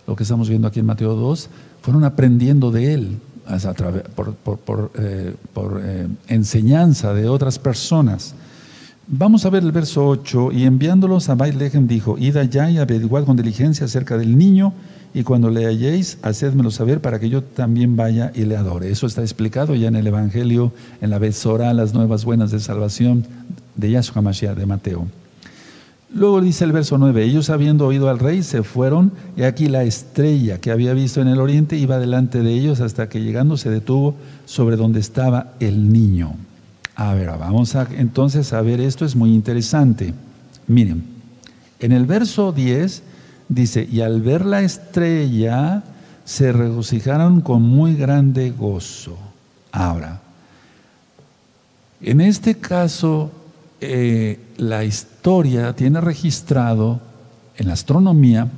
lo 0.07 0.17
que 0.17 0.23
estamos 0.23 0.49
viendo 0.49 0.67
aquí 0.67 0.81
en 0.81 0.87
Mateo 0.87 1.15
2, 1.15 1.49
fueron 1.83 2.03
aprendiendo 2.03 2.69
de 2.69 2.93
él 2.95 3.17
por, 4.15 4.33
por, 4.33 4.91
eh, 4.97 5.33
eh, 5.55 6.07
enseñanza 6.27 7.13
de 7.13 7.27
otras 7.27 7.59
personas. 7.59 8.35
Vamos 9.07 9.45
a 9.45 9.49
ver 9.49 9.63
el 9.63 9.71
verso 9.71 10.07
8. 10.07 10.51
Y 10.51 10.65
enviándolos 10.65 11.29
a 11.29 11.35
Bailehem 11.35 11.87
dijo, 11.87 12.17
id 12.19 12.37
allá 12.37 12.69
y 12.69 12.77
averiguad 12.77 13.25
con 13.25 13.37
diligencia 13.37 13.85
acerca 13.85 14.17
del 14.17 14.37
niño, 14.37 14.73
y 15.13 15.23
cuando 15.23 15.49
le 15.49 15.65
halléis, 15.65 16.19
hacedmelo 16.21 16.69
saber 16.69 17.01
para 17.01 17.19
que 17.19 17.29
yo 17.29 17.43
también 17.43 17.95
vaya 17.95 18.31
y 18.35 18.45
le 18.45 18.55
adore. 18.55 18.91
Eso 18.91 19.07
está 19.07 19.21
explicado 19.21 19.73
ya 19.73 19.87
en 19.87 19.95
el 19.95 20.05
Evangelio, 20.05 20.71
en 21.01 21.09
la 21.09 21.17
Besora, 21.17 21.73
las 21.73 21.95
nuevas 21.95 22.25
buenas 22.25 22.51
de 22.51 22.59
salvación 22.59 23.25
de 23.75 23.89
Yahshua 23.89 24.21
Mashiach 24.21 24.55
de 24.55 24.67
Mateo. 24.67 25.07
Luego 26.11 26.41
dice 26.41 26.65
el 26.65 26.71
verso 26.71 26.97
9, 26.97 27.23
ellos 27.23 27.51
habiendo 27.51 27.85
oído 27.85 28.09
al 28.09 28.17
rey 28.17 28.41
se 28.41 28.63
fueron 28.63 29.11
y 29.37 29.43
aquí 29.43 29.67
la 29.67 29.83
estrella 29.83 30.59
que 30.59 30.71
había 30.71 30.93
visto 30.93 31.21
en 31.21 31.27
el 31.27 31.39
oriente 31.39 31.77
iba 31.77 31.99
delante 31.99 32.41
de 32.41 32.51
ellos 32.51 32.81
hasta 32.81 33.09
que 33.09 33.21
llegando 33.21 33.57
se 33.57 33.69
detuvo 33.69 34.15
sobre 34.45 34.75
donde 34.75 34.99
estaba 34.99 35.53
el 35.59 35.93
niño. 35.93 36.33
A 36.95 37.13
ver, 37.13 37.27
vamos 37.27 37.75
a, 37.75 37.87
entonces 37.95 38.53
a 38.53 38.61
ver, 38.61 38.81
esto 38.81 39.05
es 39.05 39.15
muy 39.15 39.33
interesante. 39.33 40.15
Miren, 40.67 41.03
en 41.79 41.91
el 41.91 42.07
verso 42.07 42.51
10 42.51 43.03
dice, 43.47 43.87
y 43.89 44.01
al 44.01 44.21
ver 44.21 44.45
la 44.45 44.61
estrella 44.61 45.83
se 46.25 46.51
regocijaron 46.51 47.41
con 47.41 47.61
muy 47.61 47.95
grande 47.95 48.49
gozo. 48.49 49.15
Ahora, 49.71 50.21
en 52.01 52.19
este 52.19 52.55
caso 52.55 53.31
eh, 53.81 54.39
la 54.57 54.83
historia 54.83 55.75
tiene 55.75 56.01
registrado 56.01 56.99
en 57.57 57.67
la 57.67 57.73
astronomía 57.73 58.49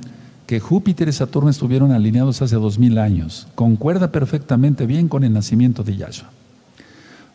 que 0.46 0.60
Júpiter 0.60 1.08
y 1.08 1.12
Saturno 1.12 1.50
estuvieron 1.50 1.92
alineados 1.92 2.42
hace 2.42 2.56
dos 2.56 2.78
mil 2.78 2.98
años. 2.98 3.48
Concuerda 3.54 4.12
perfectamente 4.12 4.86
bien 4.86 5.08
con 5.08 5.24
el 5.24 5.32
nacimiento 5.32 5.82
de 5.82 5.96
Yahshua. 5.96 6.30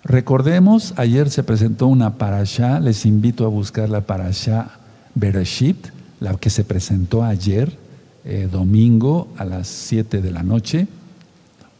Recordemos, 0.04 0.94
ayer 0.98 1.30
se 1.30 1.44
presentó 1.44 1.88
una 1.88 2.18
parashá, 2.18 2.80
les 2.80 3.06
invito 3.06 3.46
a 3.46 3.50
buscar 3.50 3.90
la 3.90 4.02
parashá 4.02 4.70
Bereshit, 5.16 5.88
la 6.20 6.36
que 6.36 6.50
se 6.50 6.64
presentó 6.64 7.24
ayer, 7.24 7.78
eh, 8.24 8.48
domingo 8.52 9.30
a 9.38 9.46
las 9.46 9.68
7 9.68 10.22
de 10.22 10.32
la 10.32 10.44
noche, 10.44 10.88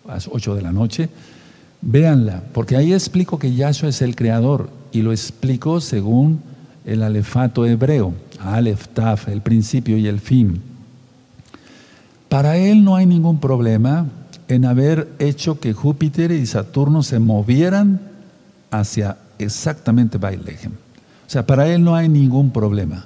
a 0.08 0.16
las 0.16 0.28
8 0.32 0.56
de 0.56 0.62
la 0.62 0.72
noche. 0.72 1.10
Véanla, 1.82 2.44
porque 2.54 2.76
ahí 2.76 2.94
explico 2.94 3.40
que 3.40 3.54
Yahshua 3.54 3.90
es 3.90 4.02
el 4.02 4.16
creador 4.16 4.70
y 4.92 5.02
lo 5.02 5.12
explico 5.12 5.80
según 5.80 6.42
el 6.86 7.04
alefato 7.04 7.66
hebreo, 7.66 8.14
Alef, 8.40 8.88
Taf, 8.90 9.28
el 9.28 9.42
principio 9.42 9.98
y 9.98 10.08
el 10.08 10.20
fin. 10.20 10.62
Para 12.30 12.58
él 12.58 12.84
no 12.84 12.96
hay 12.96 13.06
ningún 13.06 13.40
problema 13.40 14.08
en 14.48 14.66
haber 14.66 15.10
hecho 15.20 15.60
que 15.60 15.74
Júpiter 15.74 16.32
y 16.32 16.46
Saturno 16.46 17.04
se 17.04 17.20
movieran 17.20 18.02
hacia 18.72 19.18
exactamente 19.40 20.18
Bailehem. 20.18 20.72
O 20.72 21.30
sea, 21.30 21.46
para 21.46 21.68
él 21.68 21.84
no 21.84 21.96
hay 21.96 22.10
ningún 22.10 22.52
problema. 22.52 23.06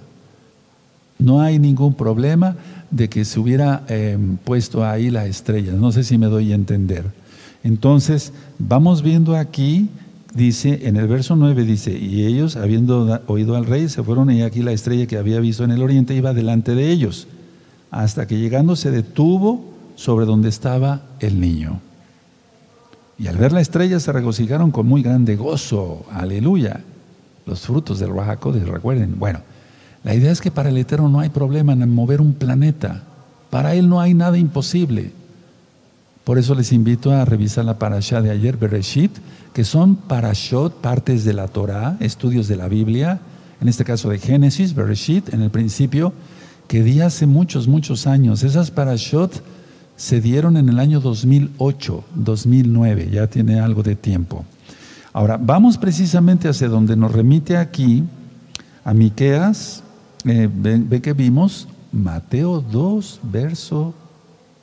No 1.17 1.41
hay 1.41 1.59
ningún 1.59 1.93
problema 1.93 2.55
de 2.89 3.09
que 3.09 3.25
se 3.25 3.39
hubiera 3.39 3.83
em, 3.87 4.37
puesto 4.37 4.85
ahí 4.85 5.09
la 5.09 5.25
estrella. 5.25 5.73
No 5.73 5.91
sé 5.91 6.03
si 6.03 6.17
me 6.17 6.27
doy 6.27 6.51
a 6.51 6.55
entender. 6.55 7.05
Entonces, 7.63 8.33
vamos 8.57 9.01
viendo 9.01 9.35
aquí 9.35 9.89
dice, 10.33 10.87
en 10.87 10.97
el 10.97 11.07
verso 11.07 11.35
9 11.35 11.63
dice, 11.63 11.97
y 11.97 12.25
ellos, 12.25 12.55
habiendo 12.55 13.21
oído 13.27 13.55
al 13.55 13.65
rey, 13.65 13.89
se 13.89 14.03
fueron 14.03 14.31
y 14.31 14.41
aquí 14.41 14.61
la 14.61 14.71
estrella 14.71 15.05
que 15.05 15.17
había 15.17 15.39
visto 15.39 15.63
en 15.63 15.71
el 15.71 15.83
oriente 15.83 16.15
iba 16.15 16.33
delante 16.33 16.75
de 16.75 16.89
ellos, 16.89 17.27
hasta 17.91 18.27
que 18.27 18.39
llegando 18.39 18.75
se 18.75 18.91
detuvo 18.91 19.63
sobre 19.95 20.25
donde 20.25 20.49
estaba 20.49 21.01
el 21.19 21.39
niño. 21.39 21.79
Y 23.19 23.27
al 23.27 23.37
ver 23.37 23.51
la 23.51 23.61
estrella 23.61 23.99
se 23.99 24.11
regocijaron 24.11 24.71
con 24.71 24.87
muy 24.87 25.03
grande 25.03 25.35
gozo, 25.35 26.05
aleluya. 26.11 26.81
Los 27.45 27.61
frutos 27.61 27.99
del 27.99 28.13
Rahakodes, 28.15 28.67
recuerden. 28.67 29.19
Bueno, 29.19 29.41
la 30.03 30.15
idea 30.15 30.31
es 30.31 30.41
que 30.41 30.49
para 30.49 30.69
el 30.69 30.77
Eterno 30.77 31.09
no 31.09 31.19
hay 31.19 31.29
problema 31.29 31.73
en 31.73 31.93
mover 31.93 32.21
un 32.21 32.33
planeta. 32.33 33.03
Para 33.49 33.75
Él 33.75 33.89
no 33.89 33.99
hay 33.99 34.13
nada 34.13 34.37
imposible. 34.37 35.11
Por 36.23 36.37
eso 36.37 36.53
les 36.53 36.71
invito 36.71 37.11
a 37.11 37.25
revisar 37.25 37.65
la 37.65 37.79
parasha 37.79 38.21
de 38.21 38.29
ayer, 38.29 38.57
Bereshit, 38.57 39.11
que 39.53 39.63
son 39.63 39.95
parashot, 39.95 40.73
partes 40.81 41.25
de 41.25 41.33
la 41.33 41.47
Torah, 41.47 41.97
estudios 41.99 42.47
de 42.47 42.55
la 42.55 42.67
Biblia, 42.67 43.19
en 43.59 43.67
este 43.67 43.83
caso 43.83 44.09
de 44.09 44.19
Génesis, 44.19 44.75
Bereshit, 44.75 45.33
en 45.33 45.41
el 45.41 45.49
principio, 45.49 46.13
que 46.67 46.83
di 46.83 47.01
hace 47.01 47.25
muchos, 47.25 47.67
muchos 47.67 48.05
años. 48.05 48.43
Esas 48.43 48.71
parashot 48.71 49.43
se 49.95 50.21
dieron 50.21 50.57
en 50.57 50.69
el 50.69 50.79
año 50.79 50.99
2008, 50.99 52.03
2009, 52.15 53.09
ya 53.11 53.27
tiene 53.27 53.59
algo 53.59 53.83
de 53.83 53.95
tiempo. 53.95 54.45
Ahora, 55.13 55.37
vamos 55.37 55.77
precisamente 55.77 56.47
hacia 56.47 56.69
donde 56.69 56.95
nos 56.95 57.11
remite 57.11 57.57
aquí, 57.57 58.03
a 58.83 58.93
Miqueas, 58.93 59.83
eh, 60.25 60.49
ve 60.51 61.01
que 61.01 61.13
vimos 61.13 61.67
Mateo 61.91 62.61
2, 62.61 63.19
verso 63.23 63.93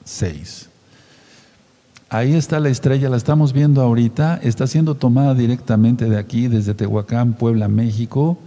6. 0.05 0.68
Ahí 2.11 2.33
está 2.33 2.59
la 2.59 2.71
estrella, 2.71 3.11
la 3.11 3.19
estamos 3.19 3.53
viendo 3.53 3.83
ahorita, 3.83 4.41
está 4.43 4.67
siendo 4.67 4.95
tomada 4.95 5.35
directamente 5.35 6.09
de 6.09 6.17
aquí, 6.17 6.49
desde 6.49 6.73
Tehuacán, 6.73 7.35
Puebla, 7.35 7.69
México. 7.69 8.39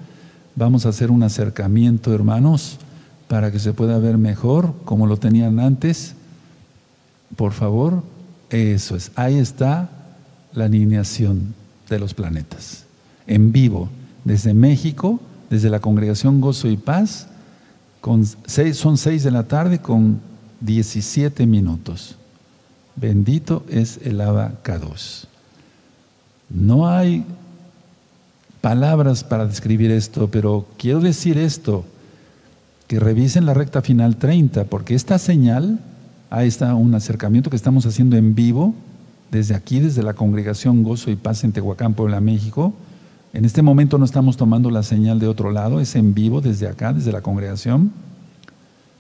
Vamos 0.56 0.88
a 0.88 0.90
hacer 0.90 1.12
un 1.12 1.22
acercamiento, 1.22 2.12
hermanos, 2.12 2.80
para 3.28 3.52
que 3.52 3.60
se 3.60 3.74
pueda 3.74 4.00
ver 4.00 4.18
mejor 4.18 4.74
como 4.84 5.06
lo 5.06 5.18
tenían 5.18 5.60
antes. 5.60 6.16
Por 7.36 7.52
favor, 7.52 8.02
eso 8.50 8.96
es, 8.96 9.12
ahí 9.16 9.38
está 9.38 9.92
la 10.54 10.66
alineación 10.66 11.54
de 11.88 12.00
los 12.00 12.16
planetas, 12.16 12.86
en 13.28 13.52
vivo, 13.52 13.90
desde 14.26 14.56
México, 14.56 15.20
desde 15.52 15.70
la 15.70 15.80
congregación 15.80 16.42
Gozo 16.42 16.68
y 16.68 16.78
Paz, 16.78 17.28
Con 18.02 18.26
seis, 18.48 18.78
son 18.78 18.98
6 18.98 19.24
de 19.24 19.30
la 19.30 19.44
tarde 19.44 19.78
con 19.78 20.20
17 20.62 21.46
minutos. 21.46 22.18
Bendito 22.96 23.64
es 23.70 24.00
el 24.04 24.22
abacados. 24.22 25.28
No 26.50 26.88
hay 26.88 27.26
palabras 28.62 29.24
para 29.24 29.46
describir 29.46 29.92
esto, 29.92 30.30
pero 30.30 30.68
quiero 30.78 31.00
decir 31.00 31.38
esto, 31.38 31.86
que 32.88 33.00
revisen 33.00 33.46
la 33.46 33.54
recta 33.54 33.82
final 33.82 34.18
30, 34.18 34.66
porque 34.66 34.96
esta 34.96 35.18
señal, 35.18 35.80
ahí 36.30 36.48
está 36.48 36.76
un 36.76 36.94
acercamiento 36.94 37.50
que 37.50 37.56
estamos 37.56 37.86
haciendo 37.86 38.18
en 38.18 38.36
vivo, 38.36 38.76
desde 39.32 39.56
aquí, 39.56 39.80
desde 39.80 40.04
la 40.04 40.14
congregación 40.14 40.84
Gozo 40.84 41.10
y 41.10 41.16
Paz 41.16 41.44
en 41.46 41.54
Tehuacán, 41.54 41.94
Puebla, 41.94 42.20
México. 42.20 42.74
En 43.34 43.46
este 43.46 43.62
momento 43.62 43.98
no 43.98 44.04
estamos 44.04 44.36
tomando 44.36 44.70
la 44.70 44.84
señal 44.84 45.20
de 45.20 45.28
otro 45.28 45.52
lado, 45.52 45.80
es 45.80 45.96
en 45.96 46.14
vivo 46.14 46.42
desde 46.42 46.68
acá, 46.68 46.92
desde 46.92 47.14
la 47.14 47.22
congregación. 47.22 47.92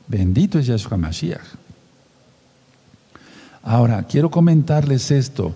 Bendito 0.07 0.57
es 0.57 0.67
Yahshua 0.67 0.98
Mashiach. 0.98 1.61
Ahora, 3.63 4.03
quiero 4.03 4.32
comentarles 4.32 5.12
esto. 5.12 5.53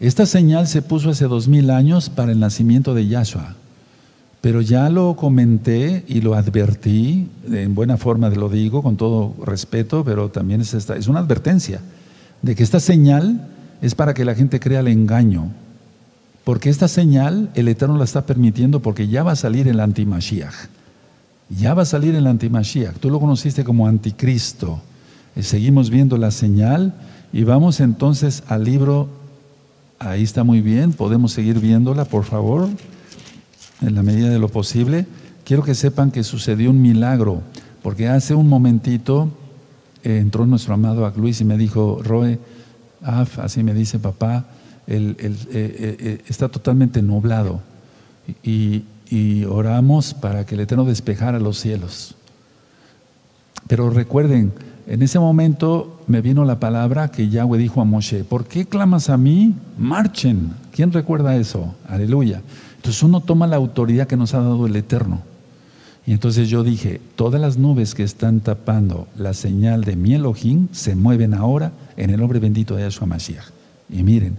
Esta 0.00 0.26
señal 0.26 0.66
se 0.66 0.82
puso 0.82 1.10
hace 1.10 1.26
dos 1.26 1.46
mil 1.46 1.70
años 1.70 2.10
para 2.10 2.32
el 2.32 2.40
nacimiento 2.40 2.94
de 2.94 3.06
Yahshua, 3.06 3.54
pero 4.40 4.60
ya 4.60 4.90
lo 4.90 5.14
comenté 5.14 6.04
y 6.08 6.20
lo 6.20 6.34
advertí, 6.34 7.28
en 7.50 7.74
buena 7.74 7.96
forma 7.96 8.28
lo 8.28 8.48
digo, 8.48 8.82
con 8.82 8.96
todo 8.96 9.34
respeto, 9.44 10.04
pero 10.04 10.30
también 10.30 10.60
es, 10.60 10.74
una 11.08 11.20
advertencia 11.20 11.80
de 12.42 12.54
que 12.54 12.62
esta 12.62 12.80
señal 12.80 13.48
es 13.80 13.94
para 13.94 14.14
que 14.14 14.24
la 14.24 14.34
gente 14.34 14.60
crea 14.60 14.80
el 14.80 14.88
engaño, 14.88 15.48
porque 16.42 16.68
esta 16.68 16.88
señal 16.88 17.50
el 17.54 17.68
Eterno 17.68 17.96
la 17.96 18.04
está 18.04 18.26
permitiendo 18.26 18.80
porque 18.80 19.08
ya 19.08 19.22
va 19.22 19.32
a 19.32 19.36
salir 19.36 19.68
el 19.68 19.80
antimashiach. 19.80 20.68
Ya 21.48 21.72
va 21.72 21.82
a 21.82 21.86
salir 21.86 22.14
el 22.14 22.26
antimashiach. 22.26 22.98
Tú 22.98 23.10
lo 23.10 23.20
conociste 23.20 23.64
como 23.64 23.86
anticristo. 23.86 24.82
Y 25.36 25.42
seguimos 25.42 25.88
viendo 25.88 26.18
la 26.18 26.30
señal 26.30 26.92
y 27.34 27.44
vamos 27.44 27.80
entonces 27.80 28.44
al 28.48 28.64
libro 28.64 29.10
Ahí 30.04 30.22
está 30.22 30.44
muy 30.44 30.60
bien, 30.60 30.92
podemos 30.92 31.32
seguir 31.32 31.60
viéndola, 31.60 32.04
por 32.04 32.24
favor, 32.24 32.68
en 33.80 33.94
la 33.94 34.02
medida 34.02 34.28
de 34.28 34.38
lo 34.38 34.48
posible. 34.48 35.06
Quiero 35.44 35.62
que 35.62 35.74
sepan 35.74 36.10
que 36.10 36.24
sucedió 36.24 36.70
un 36.70 36.82
milagro, 36.82 37.42
porque 37.82 38.08
hace 38.08 38.34
un 38.34 38.48
momentito 38.48 39.30
eh, 40.02 40.18
entró 40.18 40.44
nuestro 40.46 40.74
amado 40.74 41.10
Luis 41.16 41.40
y 41.40 41.44
me 41.44 41.56
dijo, 41.56 42.00
Roe, 42.02 42.38
Af, 43.02 43.38
así 43.38 43.62
me 43.62 43.72
dice 43.72 43.98
papá, 43.98 44.44
el, 44.86 45.16
eh, 45.18 45.36
eh, 45.52 46.22
está 46.28 46.48
totalmente 46.48 47.00
nublado. 47.00 47.60
Y, 48.42 48.84
y 49.08 49.44
oramos 49.44 50.12
para 50.12 50.44
que 50.44 50.54
el 50.54 50.62
Eterno 50.62 50.84
despejara 50.84 51.38
los 51.38 51.58
cielos. 51.58 52.14
Pero 53.68 53.88
recuerden, 53.90 54.52
en 54.86 55.02
ese 55.02 55.18
momento 55.18 55.93
me 56.06 56.20
vino 56.20 56.44
la 56.44 56.60
palabra 56.60 57.10
que 57.10 57.28
Yahweh 57.28 57.58
dijo 57.58 57.80
a 57.80 57.84
Moshe, 57.84 58.24
¿por 58.24 58.46
qué 58.46 58.66
clamas 58.66 59.10
a 59.10 59.16
mí? 59.16 59.54
Marchen. 59.78 60.52
¿Quién 60.72 60.92
recuerda 60.92 61.36
eso? 61.36 61.74
Aleluya. 61.88 62.42
Entonces 62.76 63.02
uno 63.02 63.20
toma 63.20 63.46
la 63.46 63.56
autoridad 63.56 64.06
que 64.06 64.16
nos 64.16 64.34
ha 64.34 64.40
dado 64.40 64.66
el 64.66 64.76
Eterno. 64.76 65.22
Y 66.06 66.12
entonces 66.12 66.48
yo 66.50 66.62
dije, 66.62 67.00
todas 67.16 67.40
las 67.40 67.56
nubes 67.56 67.94
que 67.94 68.02
están 68.02 68.40
tapando 68.40 69.08
la 69.16 69.32
señal 69.32 69.84
de 69.84 69.96
mi 69.96 70.14
Elohim 70.14 70.68
se 70.72 70.94
mueven 70.94 71.32
ahora 71.32 71.72
en 71.96 72.10
el 72.10 72.20
nombre 72.20 72.40
bendito 72.40 72.76
de 72.76 72.82
Yahshua 72.82 73.06
Mashiach. 73.06 73.46
Y 73.88 74.02
miren, 74.02 74.36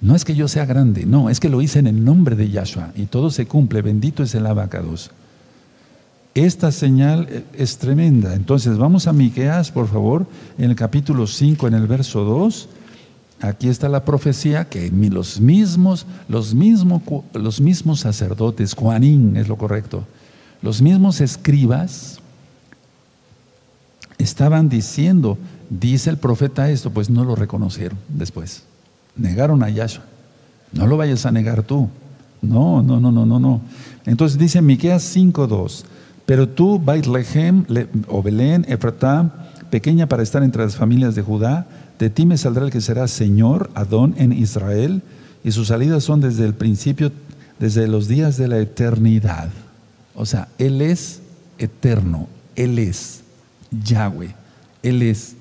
no 0.00 0.14
es 0.14 0.24
que 0.24 0.34
yo 0.34 0.48
sea 0.48 0.64
grande, 0.64 1.04
no, 1.04 1.28
es 1.28 1.40
que 1.40 1.50
lo 1.50 1.60
hice 1.60 1.78
en 1.78 1.86
el 1.86 2.04
nombre 2.04 2.34
de 2.36 2.50
Yahshua 2.50 2.92
y 2.96 3.06
todo 3.06 3.30
se 3.30 3.46
cumple, 3.46 3.82
bendito 3.82 4.22
es 4.22 4.34
el 4.34 4.46
abacados. 4.46 5.10
Esta 6.34 6.72
señal 6.72 7.28
eh, 7.30 7.44
es 7.54 7.78
tremenda. 7.78 8.34
Entonces, 8.34 8.76
vamos 8.76 9.06
a 9.06 9.12
Miqueas, 9.12 9.70
por 9.70 9.88
favor, 9.88 10.26
en 10.58 10.70
el 10.70 10.76
capítulo 10.76 11.26
5, 11.26 11.68
en 11.68 11.74
el 11.74 11.86
verso 11.86 12.24
2. 12.24 12.68
Aquí 13.40 13.68
está 13.68 13.88
la 13.88 14.04
profecía 14.04 14.68
que 14.68 14.90
los 14.90 15.40
mismos, 15.40 16.06
los 16.28 16.54
mismos, 16.54 17.02
los 17.34 17.60
mismos 17.60 18.00
sacerdotes, 18.00 18.74
Juanín 18.74 19.36
es 19.36 19.48
lo 19.48 19.56
correcto, 19.56 20.04
los 20.62 20.80
mismos 20.80 21.20
escribas 21.20 22.20
estaban 24.16 24.68
diciendo, 24.68 25.36
dice 25.68 26.08
el 26.08 26.16
profeta 26.16 26.70
esto, 26.70 26.90
pues 26.90 27.10
no 27.10 27.24
lo 27.24 27.34
reconocieron 27.34 27.98
después. 28.08 28.62
Negaron 29.16 29.62
a 29.62 29.68
Yahshua. 29.68 30.04
No 30.72 30.86
lo 30.86 30.96
vayas 30.96 31.26
a 31.26 31.30
negar 31.30 31.62
tú. 31.62 31.88
No, 32.40 32.82
no, 32.82 32.98
no, 32.98 33.12
no, 33.12 33.26
no, 33.26 33.38
no. 33.38 33.60
Entonces 34.06 34.38
dice 34.38 34.62
Miqueas 34.62 35.14
5:2. 35.14 35.84
Pero 36.26 36.48
tú, 36.48 36.82
Lehem, 36.86 37.64
o 38.08 38.22
Belén, 38.22 38.64
Efratá, 38.68 39.50
pequeña 39.70 40.06
para 40.06 40.22
estar 40.22 40.42
entre 40.42 40.62
las 40.62 40.76
familias 40.76 41.14
de 41.14 41.22
Judá, 41.22 41.66
de 41.98 42.10
ti 42.10 42.26
me 42.26 42.38
saldrá 42.38 42.64
el 42.64 42.70
que 42.70 42.80
será 42.80 43.08
Señor, 43.08 43.70
Adón 43.74 44.14
en 44.18 44.32
Israel, 44.32 45.02
y 45.42 45.52
sus 45.52 45.68
salidas 45.68 46.04
son 46.04 46.20
desde 46.20 46.44
el 46.44 46.54
principio, 46.54 47.12
desde 47.58 47.86
los 47.86 48.08
días 48.08 48.36
de 48.36 48.48
la 48.48 48.58
eternidad. 48.58 49.50
O 50.14 50.26
sea, 50.26 50.48
Él 50.58 50.80
es 50.80 51.20
eterno, 51.58 52.28
Él 52.56 52.78
es 52.78 53.20
Yahweh, 53.70 54.34
Él 54.82 55.02
es 55.02 55.36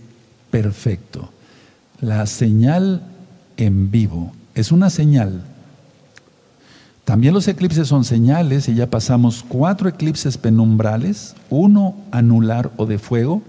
perfecto. 0.51 1.29
La 2.01 2.25
señal 2.25 3.01
en 3.57 3.89
vivo 3.89 4.33
es 4.55 4.71
una 4.71 4.89
señal 4.89 5.43
también 7.05 7.33
los 7.33 7.47
eclipses 7.47 7.87
son 7.87 8.05
señales 8.05 8.69
y 8.69 8.75
ya 8.75 8.89
pasamos 8.89 9.43
cuatro 9.47 9.89
eclipses 9.89 10.37
penumbrales, 10.37 11.35
uno 11.49 11.95
anular 12.11 12.71
o 12.77 12.85
de 12.85 12.97
fuego 12.97 13.41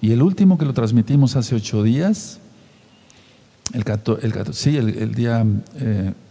y 0.00 0.12
el 0.12 0.22
último 0.22 0.56
que 0.58 0.64
lo 0.64 0.72
transmitimos 0.72 1.36
hace 1.36 1.54
ocho 1.54 1.82
días, 1.82 2.38
el, 3.72 3.84
sí, 4.52 4.76
el, 4.76 5.14
día 5.14 5.46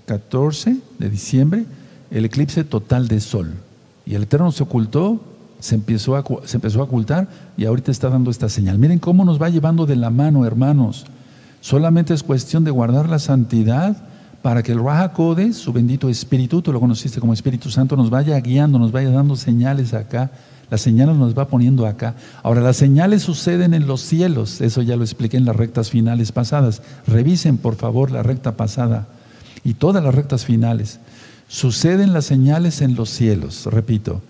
14 0.05 0.69
eh, 0.71 0.77
de 0.99 1.09
diciembre, 1.09 1.65
el 2.09 2.25
eclipse 2.25 2.63
total 2.63 3.07
de 3.07 3.21
sol. 3.21 3.53
Y 4.05 4.15
el 4.15 4.23
Eterno 4.23 4.51
se 4.51 4.63
ocultó, 4.63 5.21
se 5.59 5.75
empezó, 5.75 6.17
a, 6.17 6.23
se 6.45 6.57
empezó 6.57 6.81
a 6.81 6.83
ocultar 6.83 7.29
y 7.55 7.65
ahorita 7.65 7.91
está 7.91 8.09
dando 8.09 8.29
esta 8.29 8.49
señal. 8.49 8.77
Miren 8.77 8.99
cómo 8.99 9.23
nos 9.23 9.41
va 9.41 9.49
llevando 9.49 9.85
de 9.85 9.95
la 9.95 10.09
mano, 10.09 10.45
hermanos. 10.45 11.05
Solamente 11.61 12.13
es 12.13 12.23
cuestión 12.23 12.63
de 12.63 12.71
guardar 12.71 13.07
la 13.07 13.19
santidad 13.19 13.95
para 14.41 14.63
que 14.63 14.71
el 14.71 14.83
Raja 14.83 15.13
su 15.53 15.71
bendito 15.71 16.09
espíritu, 16.09 16.61
tú 16.61 16.73
lo 16.73 16.79
conociste 16.79 17.19
como 17.19 17.33
Espíritu 17.33 17.69
Santo, 17.69 17.95
nos 17.95 18.09
vaya 18.09 18.39
guiando, 18.39 18.79
nos 18.79 18.91
vaya 18.91 19.09
dando 19.09 19.35
señales 19.35 19.93
acá. 19.93 20.31
Las 20.69 20.81
señales 20.81 21.17
nos 21.17 21.37
va 21.37 21.47
poniendo 21.47 21.85
acá. 21.85 22.15
Ahora, 22.43 22.61
las 22.61 22.77
señales 22.77 23.23
suceden 23.23 23.73
en 23.73 23.87
los 23.87 24.01
cielos, 24.01 24.61
eso 24.61 24.81
ya 24.81 24.95
lo 24.95 25.03
expliqué 25.03 25.35
en 25.35 25.45
las 25.45 25.55
rectas 25.55 25.89
finales 25.89 26.31
pasadas. 26.31 26.81
Revisen, 27.05 27.57
por 27.57 27.75
favor, 27.75 28.09
la 28.09 28.23
recta 28.23 28.55
pasada 28.55 29.07
y 29.63 29.73
todas 29.73 30.01
las 30.03 30.15
rectas 30.15 30.45
finales. 30.45 30.99
Suceden 31.49 32.13
las 32.13 32.25
señales 32.25 32.81
en 32.81 32.95
los 32.95 33.09
cielos, 33.09 33.65
repito, 33.65 34.21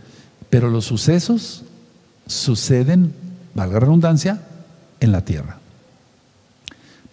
pero 0.50 0.71
los 0.71 0.86
sucesos 0.86 1.63
suceden, 2.26 3.13
valga 3.54 3.76
la 3.76 3.80
redundancia, 3.82 4.41
en 5.00 5.12
la 5.12 5.24
tierra. 5.24 5.60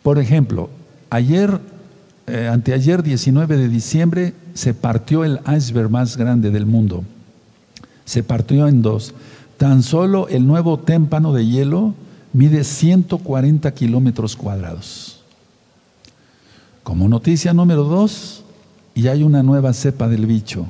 Por 0.03 0.19
ejemplo, 0.19 0.71
ayer 1.11 1.61
eh, 2.29 2.49
anteayer 2.49 3.03
19 3.03 3.57
de 3.57 3.69
diciembre 3.69 4.35
se 4.55 4.75
partió 4.75 5.25
el 5.25 5.41
iceberg 5.57 5.91
más 5.91 6.17
grande 6.17 6.51
del 6.51 6.67
mundo. 6.67 7.05
Se 8.05 8.23
partió 8.23 8.69
en 8.69 8.83
dos. 8.83 9.15
Tan 9.57 9.83
solo 9.83 10.29
el 10.29 10.47
nuevo 10.47 10.79
témpano 10.79 11.33
de 11.33 11.47
hielo 11.47 11.95
mide 12.33 12.65
140 12.65 13.73
kilómetros 13.75 14.37
cuadrados. 14.37 15.21
Como 16.83 17.09
noticia 17.09 17.53
número 17.53 17.85
dos, 17.85 18.45
y 18.95 19.07
hay 19.07 19.23
una 19.23 19.45
nueva 19.45 19.73
cepa 19.75 20.09
del 20.09 20.27
bicho. 20.27 20.67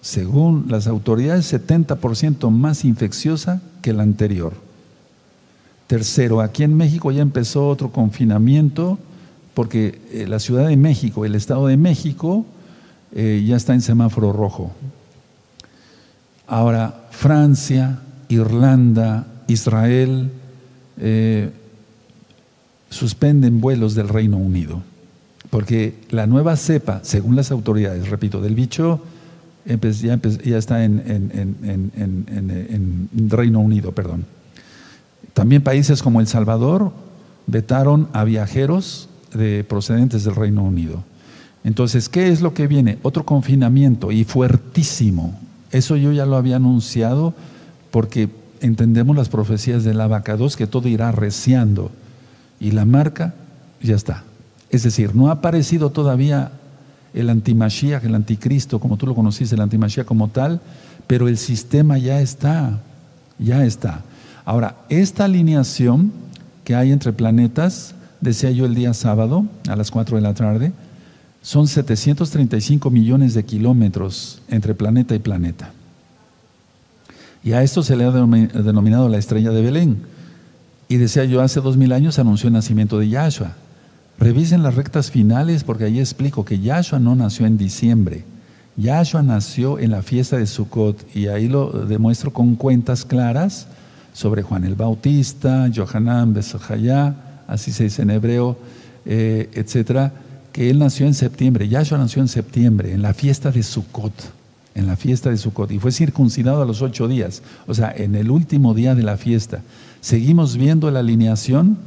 Según 0.00 0.66
las 0.68 0.88
autoridades, 0.88 1.52
70% 1.52 2.50
más 2.50 2.84
infecciosa 2.84 3.62
que 3.80 3.92
la 3.92 4.02
anterior. 4.02 4.54
Tercero, 5.86 6.40
aquí 6.40 6.64
en 6.64 6.76
México 6.76 7.12
ya 7.12 7.22
empezó 7.22 7.68
otro 7.68 7.92
confinamiento 7.92 8.98
porque 9.56 10.02
eh, 10.12 10.26
la 10.28 10.38
Ciudad 10.38 10.68
de 10.68 10.76
México, 10.76 11.24
el 11.24 11.34
Estado 11.34 11.66
de 11.66 11.78
México, 11.78 12.44
eh, 13.14 13.42
ya 13.46 13.56
está 13.56 13.72
en 13.72 13.80
semáforo 13.80 14.30
rojo. 14.30 14.70
Ahora, 16.46 17.06
Francia, 17.10 18.00
Irlanda, 18.28 19.26
Israel 19.48 20.30
eh, 20.98 21.50
suspenden 22.90 23.62
vuelos 23.62 23.94
del 23.94 24.10
Reino 24.10 24.36
Unido, 24.36 24.82
porque 25.48 26.00
la 26.10 26.26
nueva 26.26 26.54
cepa, 26.56 27.00
según 27.02 27.34
las 27.34 27.50
autoridades, 27.50 28.10
repito, 28.10 28.42
del 28.42 28.54
bicho, 28.54 29.00
ya, 29.64 30.58
está 30.58 30.84
en 30.84 31.00
Reino 33.30 33.60
Unido, 33.60 33.92
perdón. 33.92 34.26
También 35.32 35.62
países 35.62 36.02
como 36.02 36.20
El 36.20 36.26
Salvador 36.26 36.92
vetaron 37.46 38.10
a 38.12 38.24
viajeros 38.24 39.08
de 39.36 39.64
procedentes 39.64 40.24
del 40.24 40.34
Reino 40.34 40.62
Unido. 40.62 41.04
Entonces, 41.64 42.08
¿qué 42.08 42.28
es 42.28 42.40
lo 42.40 42.54
que 42.54 42.66
viene? 42.66 42.98
Otro 43.02 43.24
confinamiento 43.24 44.12
y 44.12 44.24
fuertísimo. 44.24 45.38
Eso 45.72 45.96
yo 45.96 46.12
ya 46.12 46.26
lo 46.26 46.36
había 46.36 46.56
anunciado 46.56 47.34
porque 47.90 48.28
entendemos 48.60 49.16
las 49.16 49.28
profecías 49.28 49.84
del 49.84 50.00
abacados 50.00 50.56
que 50.56 50.66
todo 50.66 50.88
irá 50.88 51.12
reciando 51.12 51.90
y 52.60 52.70
la 52.70 52.84
marca 52.84 53.34
ya 53.82 53.94
está. 53.94 54.24
Es 54.70 54.82
decir, 54.82 55.14
no 55.14 55.28
ha 55.28 55.32
aparecido 55.32 55.90
todavía 55.90 56.52
el 57.14 57.30
antimashiach, 57.30 58.04
el 58.04 58.14
anticristo, 58.14 58.78
como 58.78 58.96
tú 58.96 59.06
lo 59.06 59.14
conociste, 59.14 59.54
el 59.54 59.60
antimashiach 59.62 60.06
como 60.06 60.28
tal, 60.28 60.60
pero 61.06 61.28
el 61.28 61.38
sistema 61.38 61.98
ya 61.98 62.20
está, 62.20 62.78
ya 63.38 63.64
está. 63.64 64.02
Ahora, 64.44 64.76
esta 64.88 65.24
alineación 65.24 66.12
que 66.62 66.74
hay 66.74 66.92
entre 66.92 67.12
planetas, 67.12 67.95
decía 68.26 68.50
yo 68.50 68.66
el 68.66 68.74
día 68.74 68.92
sábado 68.92 69.46
a 69.68 69.76
las 69.76 69.90
4 69.90 70.16
de 70.16 70.22
la 70.22 70.34
tarde, 70.34 70.72
son 71.42 71.68
735 71.68 72.90
millones 72.90 73.32
de 73.34 73.44
kilómetros 73.44 74.42
entre 74.48 74.74
planeta 74.74 75.14
y 75.14 75.20
planeta. 75.20 75.70
Y 77.44 77.52
a 77.52 77.62
esto 77.62 77.84
se 77.84 77.96
le 77.96 78.04
ha 78.04 78.10
denominado 78.10 79.08
la 79.08 79.18
estrella 79.18 79.52
de 79.52 79.62
Belén. 79.62 79.98
Y 80.88 80.96
decía 80.96 81.24
yo, 81.24 81.40
hace 81.40 81.60
dos 81.60 81.76
mil 81.76 81.92
años 81.92 82.18
anunció 82.18 82.48
el 82.48 82.54
nacimiento 82.54 82.98
de 82.98 83.08
Yahshua. 83.08 83.52
Revisen 84.18 84.64
las 84.64 84.74
rectas 84.74 85.12
finales 85.12 85.62
porque 85.62 85.84
ahí 85.84 86.00
explico 86.00 86.44
que 86.44 86.58
Yahshua 86.58 86.98
no 86.98 87.14
nació 87.14 87.46
en 87.46 87.58
diciembre. 87.58 88.24
Yahshua 88.76 89.22
nació 89.22 89.78
en 89.78 89.92
la 89.92 90.02
fiesta 90.02 90.38
de 90.38 90.46
Sukkot 90.46 91.14
y 91.14 91.28
ahí 91.28 91.46
lo 91.46 91.70
demuestro 91.70 92.32
con 92.32 92.56
cuentas 92.56 93.04
claras 93.04 93.68
sobre 94.12 94.42
Juan 94.42 94.64
el 94.64 94.74
Bautista, 94.74 95.70
Johanan 95.72 96.34
Besojayá, 96.34 97.14
así 97.46 97.72
se 97.72 97.84
dice 97.84 98.02
en 98.02 98.10
hebreo, 98.10 98.56
eh, 99.04 99.50
etcétera, 99.54 100.12
que 100.52 100.70
él 100.70 100.78
nació 100.78 101.06
en 101.06 101.14
septiembre. 101.14 101.68
Yahshua 101.68 101.98
nació 101.98 102.22
en 102.22 102.28
septiembre, 102.28 102.92
en 102.92 103.02
la 103.02 103.14
fiesta 103.14 103.50
de 103.50 103.62
Sukkot, 103.62 104.14
en 104.74 104.86
la 104.86 104.96
fiesta 104.96 105.30
de 105.30 105.36
Sukkot, 105.36 105.70
y 105.70 105.78
fue 105.78 105.92
circuncidado 105.92 106.62
a 106.62 106.66
los 106.66 106.82
ocho 106.82 107.08
días, 107.08 107.42
o 107.66 107.74
sea, 107.74 107.92
en 107.94 108.14
el 108.14 108.30
último 108.30 108.74
día 108.74 108.94
de 108.94 109.02
la 109.02 109.16
fiesta. 109.16 109.62
Seguimos 110.00 110.56
viendo 110.56 110.90
la 110.90 111.00
alineación 111.00 111.78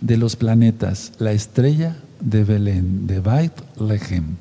de 0.00 0.16
los 0.16 0.36
planetas, 0.36 1.12
la 1.18 1.32
estrella 1.32 1.96
de 2.20 2.44
Belén, 2.44 3.06
de 3.06 3.20
Bait 3.20 3.52
Lehem. 3.80 4.36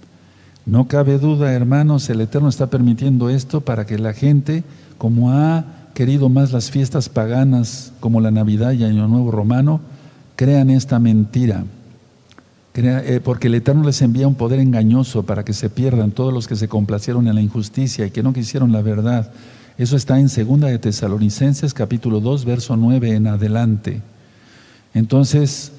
No 0.65 0.87
cabe 0.87 1.19
duda, 1.19 1.53
hermanos, 1.53 2.09
el 2.09 2.21
Eterno 2.21 2.49
está 2.49 2.67
permitiendo 2.67 3.29
esto 3.29 3.61
para 3.61 3.85
que 3.85 3.99
la 3.99 4.13
gente, 4.13 4.63
como 4.97 5.31
ha 5.31 5.65
querido 5.93 6.27
más 6.29 6.51
las 6.51 6.71
fiestas 6.71 7.07
paganas 7.07 7.93
como 7.99 8.19
la 8.19 8.31
Navidad 8.31 8.71
y 8.73 8.83
Año 8.83 9.07
Nuevo 9.07 9.31
Romano, 9.31 9.81
crean 10.35 10.69
esta 10.69 10.99
mentira. 10.99 11.63
Eh, 12.77 13.21
porque 13.23 13.47
el 13.47 13.55
Eterno 13.55 13.85
les 13.85 14.01
envía 14.01 14.27
un 14.27 14.35
poder 14.35 14.59
engañoso 14.59 15.23
para 15.23 15.45
que 15.45 15.53
se 15.53 15.69
pierdan 15.69 16.11
todos 16.11 16.33
los 16.33 16.45
que 16.47 16.57
se 16.57 16.67
complacieron 16.67 17.27
en 17.27 17.35
la 17.35 17.41
injusticia 17.41 18.05
y 18.05 18.11
que 18.11 18.21
no 18.21 18.33
quisieron 18.33 18.73
la 18.73 18.81
verdad. 18.81 19.31
Eso 19.77 19.95
está 19.95 20.19
en 20.19 20.27
2 20.27 20.59
de 20.59 20.79
Tesalonicenses 20.79 21.73
capítulo 21.73 22.19
2, 22.19 22.43
verso 22.43 22.75
9 22.75 23.11
en 23.11 23.27
adelante. 23.27 24.01
Entonces, 24.93 25.71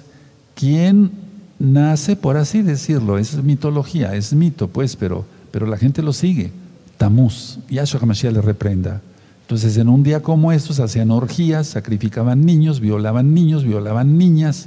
¿quién 0.54 1.10
nace, 1.58 2.16
por 2.16 2.38
así 2.38 2.62
decirlo? 2.62 3.18
Es 3.18 3.42
mitología, 3.42 4.14
es 4.14 4.32
mito, 4.32 4.68
pues, 4.68 4.96
pero, 4.96 5.26
pero 5.50 5.66
la 5.66 5.76
gente 5.76 6.02
lo 6.02 6.14
sigue. 6.14 6.50
Tamuz, 6.96 7.58
Yahshua 7.68 8.00
HaMashiach 8.00 8.32
le 8.32 8.40
reprenda. 8.40 9.02
Entonces, 9.46 9.76
en 9.76 9.88
un 9.88 10.02
día 10.02 10.22
como 10.22 10.52
estos, 10.52 10.80
hacían 10.80 11.10
orgías, 11.10 11.68
sacrificaban 11.68 12.44
niños, 12.44 12.80
violaban 12.80 13.32
niños, 13.32 13.64
violaban 13.64 14.18
niñas, 14.18 14.66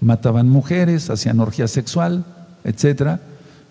mataban 0.00 0.48
mujeres, 0.48 1.10
hacían 1.10 1.40
orgía 1.40 1.68
sexual, 1.68 2.24
etc. 2.64 3.18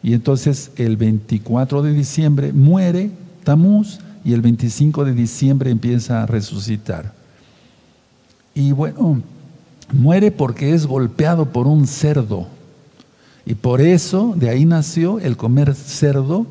Y 0.03 0.13
entonces, 0.13 0.71
el 0.77 0.97
24 0.97 1.81
de 1.81 1.93
diciembre 1.93 2.53
muere 2.53 3.09
Tamuz 3.43 3.99
y 4.23 4.33
el 4.33 4.41
25 4.41 5.05
de 5.05 5.13
diciembre 5.13 5.71
empieza 5.71 6.23
a 6.23 6.25
resucitar. 6.27 7.13
Y 8.53 8.71
bueno, 8.71 9.23
Muere 9.93 10.31
porque 10.31 10.73
es 10.73 10.87
golpeado 10.87 11.45
por 11.45 11.67
un 11.67 11.87
cerdo. 11.87 12.47
Y 13.45 13.55
por 13.55 13.81
eso 13.81 14.33
de 14.35 14.49
ahí 14.49 14.65
nació 14.65 15.19
el 15.19 15.37
comer 15.37 15.75
cerdo 15.75 16.47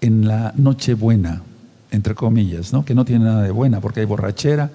en 0.00 0.28
la 0.28 0.52
Nochebuena, 0.56 1.42
entre 1.90 2.14
comillas, 2.14 2.72
¿no? 2.72 2.84
que 2.84 2.94
no 2.94 3.04
tiene 3.04 3.24
nada 3.24 3.42
de 3.42 3.50
buena, 3.50 3.80
porque 3.80 4.00
hay 4.00 4.06
borrachera, 4.06 4.70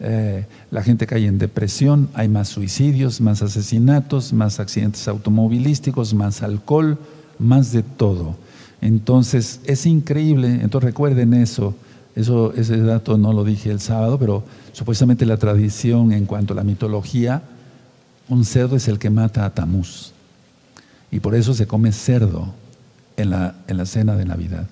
eh, 0.00 0.46
la 0.70 0.82
gente 0.82 1.06
cae 1.06 1.26
en 1.26 1.38
depresión, 1.38 2.08
hay 2.14 2.28
más 2.28 2.48
suicidios, 2.48 3.20
más 3.20 3.42
asesinatos, 3.42 4.32
más 4.32 4.60
accidentes 4.60 5.08
automovilísticos, 5.08 6.14
más 6.14 6.42
alcohol, 6.42 6.98
más 7.38 7.72
de 7.72 7.82
todo. 7.82 8.36
Entonces 8.80 9.60
es 9.64 9.86
increíble, 9.86 10.48
entonces 10.62 10.90
recuerden 10.90 11.34
eso, 11.34 11.74
eso 12.14 12.52
ese 12.54 12.78
dato 12.78 13.16
no 13.18 13.32
lo 13.32 13.44
dije 13.44 13.70
el 13.70 13.80
sábado, 13.80 14.18
pero 14.18 14.44
Supuestamente 14.78 15.26
la 15.26 15.38
tradición 15.38 16.12
en 16.12 16.24
cuanto 16.24 16.52
a 16.52 16.56
la 16.56 16.62
mitología, 16.62 17.42
un 18.28 18.44
cerdo 18.44 18.76
es 18.76 18.86
el 18.86 19.00
que 19.00 19.10
mata 19.10 19.44
a 19.44 19.52
Tamuz. 19.52 20.12
Y 21.10 21.18
por 21.18 21.34
eso 21.34 21.52
se 21.52 21.66
come 21.66 21.90
cerdo 21.90 22.54
en 23.16 23.30
la, 23.30 23.56
en 23.66 23.76
la 23.76 23.86
cena 23.86 24.14
de 24.14 24.24
Navidad. 24.24 24.68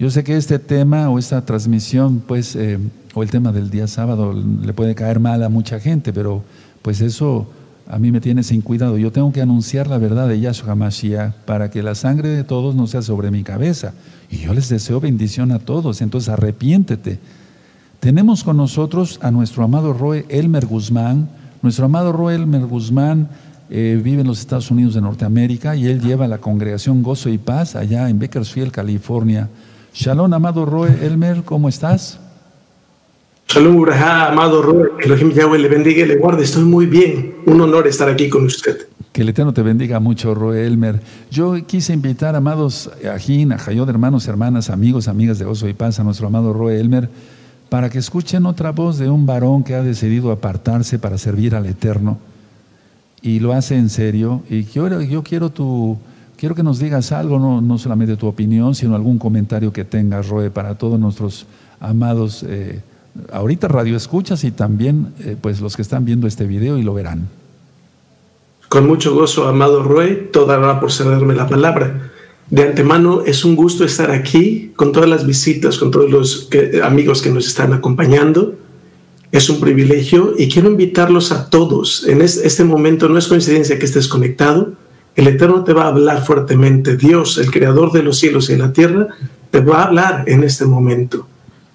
Yo 0.00 0.10
sé 0.10 0.24
que 0.24 0.36
este 0.36 0.58
tema 0.58 1.08
o 1.10 1.18
esta 1.20 1.44
transmisión, 1.44 2.22
pues, 2.26 2.56
eh, 2.56 2.78
o 3.14 3.22
el 3.22 3.30
tema 3.30 3.52
del 3.52 3.70
día 3.70 3.86
sábado, 3.86 4.32
le 4.32 4.72
puede 4.72 4.96
caer 4.96 5.20
mal 5.20 5.44
a 5.44 5.48
mucha 5.48 5.78
gente, 5.78 6.12
pero 6.12 6.42
pues 6.82 7.00
eso 7.02 7.46
a 7.86 7.98
mí 7.98 8.10
me 8.10 8.20
tiene 8.20 8.42
sin 8.42 8.62
cuidado. 8.62 8.98
Yo 8.98 9.12
tengo 9.12 9.30
que 9.30 9.42
anunciar 9.42 9.86
la 9.86 9.98
verdad 9.98 10.26
de 10.26 10.40
Yahshua 10.40 10.72
HaMashiach 10.72 11.34
para 11.44 11.70
que 11.70 11.82
la 11.82 11.94
sangre 11.94 12.30
de 12.30 12.42
todos 12.42 12.74
no 12.74 12.88
sea 12.88 13.02
sobre 13.02 13.30
mi 13.30 13.44
cabeza. 13.44 13.92
Y 14.30 14.38
yo 14.38 14.54
les 14.54 14.68
deseo 14.68 15.00
bendición 15.00 15.52
a 15.52 15.60
todos. 15.60 16.00
Entonces 16.00 16.30
arrepiéntete 16.30 17.20
tenemos 18.00 18.44
con 18.44 18.56
nosotros 18.56 19.18
a 19.20 19.30
nuestro 19.30 19.62
amado 19.62 19.92
Roe 19.92 20.24
Elmer 20.30 20.64
Guzmán. 20.64 21.28
Nuestro 21.60 21.84
amado 21.84 22.12
Roe 22.12 22.34
Elmer 22.34 22.64
Guzmán 22.64 23.28
eh, 23.68 24.00
vive 24.02 24.22
en 24.22 24.26
los 24.26 24.40
Estados 24.40 24.70
Unidos 24.70 24.94
de 24.94 25.02
Norteamérica 25.02 25.76
y 25.76 25.84
él 25.84 26.00
lleva 26.00 26.26
la 26.26 26.38
congregación 26.38 27.02
Gozo 27.02 27.28
y 27.28 27.36
Paz 27.36 27.76
allá 27.76 28.08
en 28.08 28.18
Bakersfield, 28.18 28.72
California. 28.72 29.50
Shalom, 29.92 30.32
amado 30.32 30.64
Roe 30.64 30.88
Elmer, 31.04 31.42
¿cómo 31.44 31.68
estás? 31.68 32.18
Shalom, 33.48 33.76
Uraha, 33.76 34.28
amado 34.28 34.62
Roe, 34.62 34.90
que 34.98 35.06
Elohim 35.06 35.32
Yahweh 35.32 35.58
le 35.58 35.68
bendiga 35.68 36.04
y 36.04 36.06
le 36.06 36.16
guarde. 36.16 36.44
Estoy 36.44 36.64
muy 36.64 36.86
bien. 36.86 37.36
Un 37.46 37.60
honor 37.60 37.86
estar 37.86 38.08
aquí 38.08 38.28
con 38.28 38.44
usted. 38.44 38.88
Que 39.12 39.22
el 39.22 39.28
Eterno 39.28 39.52
te 39.52 39.62
bendiga 39.62 39.98
mucho, 39.98 40.34
Roe 40.34 40.64
Elmer. 40.66 41.00
Yo 41.30 41.54
quise 41.66 41.92
invitar, 41.92 42.36
amados 42.36 42.90
Ajín, 43.12 43.52
Ajayod, 43.52 43.88
hermanos, 43.88 44.28
hermanas, 44.28 44.70
amigos, 44.70 45.08
amigas 45.08 45.38
de 45.38 45.44
Gozo 45.44 45.68
y 45.68 45.74
Paz, 45.74 45.98
a 45.98 46.04
nuestro 46.04 46.28
amado 46.28 46.52
Roe 46.52 46.78
Elmer 46.78 47.08
para 47.70 47.88
que 47.88 47.98
escuchen 47.98 48.46
otra 48.46 48.72
voz 48.72 48.98
de 48.98 49.08
un 49.08 49.24
varón 49.24 49.62
que 49.62 49.76
ha 49.76 49.82
decidido 49.82 50.32
apartarse 50.32 50.98
para 50.98 51.16
servir 51.16 51.54
al 51.54 51.66
Eterno 51.66 52.18
y 53.22 53.38
lo 53.38 53.52
hace 53.52 53.76
en 53.76 53.88
serio. 53.88 54.42
Y 54.50 54.64
yo, 54.64 55.00
yo 55.02 55.22
quiero, 55.22 55.50
tu, 55.50 55.96
quiero 56.40 56.54
que 56.54 56.62
nos 56.62 56.78
digas 56.78 57.12
algo, 57.12 57.38
no, 57.38 57.60
no, 57.60 57.76
solamente 57.76 58.16
tu 58.16 58.26
opinión, 58.26 58.74
sino 58.74 58.96
algún 58.96 59.18
comentario 59.18 59.74
que 59.74 59.84
tengas, 59.84 60.30
Roe, 60.30 60.50
para 60.50 60.78
todos 60.78 60.98
nuestros 60.98 61.44
amados, 61.80 62.46
eh, 62.48 62.80
ahorita 63.30 63.68
radio 63.68 63.94
escuchas 63.94 64.42
y 64.44 64.50
también 64.50 65.12
eh, 65.20 65.36
pues 65.38 65.60
los 65.60 65.76
que 65.76 65.82
están 65.82 66.06
viendo 66.06 66.26
este 66.26 66.46
video 66.46 66.78
y 66.78 66.82
lo 66.82 66.94
verán. 66.94 67.28
Con 68.70 68.86
mucho 68.86 69.14
gozo, 69.14 69.48
amado 69.48 69.82
Roe, 69.82 70.14
toda 70.14 70.58
hora 70.58 70.80
por 70.80 70.90
cederme 70.90 71.34
la 71.34 71.46
palabra. 71.46 72.10
De 72.48 72.62
antemano 72.62 73.22
es 73.26 73.44
un 73.44 73.54
gusto 73.54 73.84
estar 73.84 74.10
aquí 74.10 74.72
con 74.76 74.92
todas 74.92 75.10
las 75.10 75.26
visitas, 75.26 75.76
con 75.76 75.90
todos 75.90 76.10
los 76.10 76.48
amigos 76.82 77.20
que 77.20 77.30
nos 77.30 77.46
están 77.46 77.74
acompañando. 77.74 78.54
Es 79.30 79.50
un 79.50 79.60
privilegio 79.60 80.32
y 80.38 80.48
quiero 80.48 80.70
invitarlos 80.70 81.32
a 81.32 81.50
todos. 81.50 82.08
En 82.08 82.22
este 82.22 82.64
momento 82.64 83.10
no 83.10 83.18
es 83.18 83.28
coincidencia 83.28 83.78
que 83.78 83.84
estés 83.84 84.08
conectado. 84.08 84.72
El 85.20 85.26
Eterno 85.26 85.64
te 85.64 85.74
va 85.74 85.82
a 85.84 85.88
hablar 85.88 86.24
fuertemente. 86.24 86.96
Dios, 86.96 87.36
el 87.36 87.50
creador 87.50 87.92
de 87.92 88.02
los 88.02 88.18
cielos 88.18 88.48
y 88.48 88.56
la 88.56 88.72
tierra, 88.72 89.08
te 89.50 89.60
va 89.60 89.82
a 89.82 89.84
hablar 89.84 90.24
en 90.26 90.44
este 90.44 90.64
momento. 90.64 91.26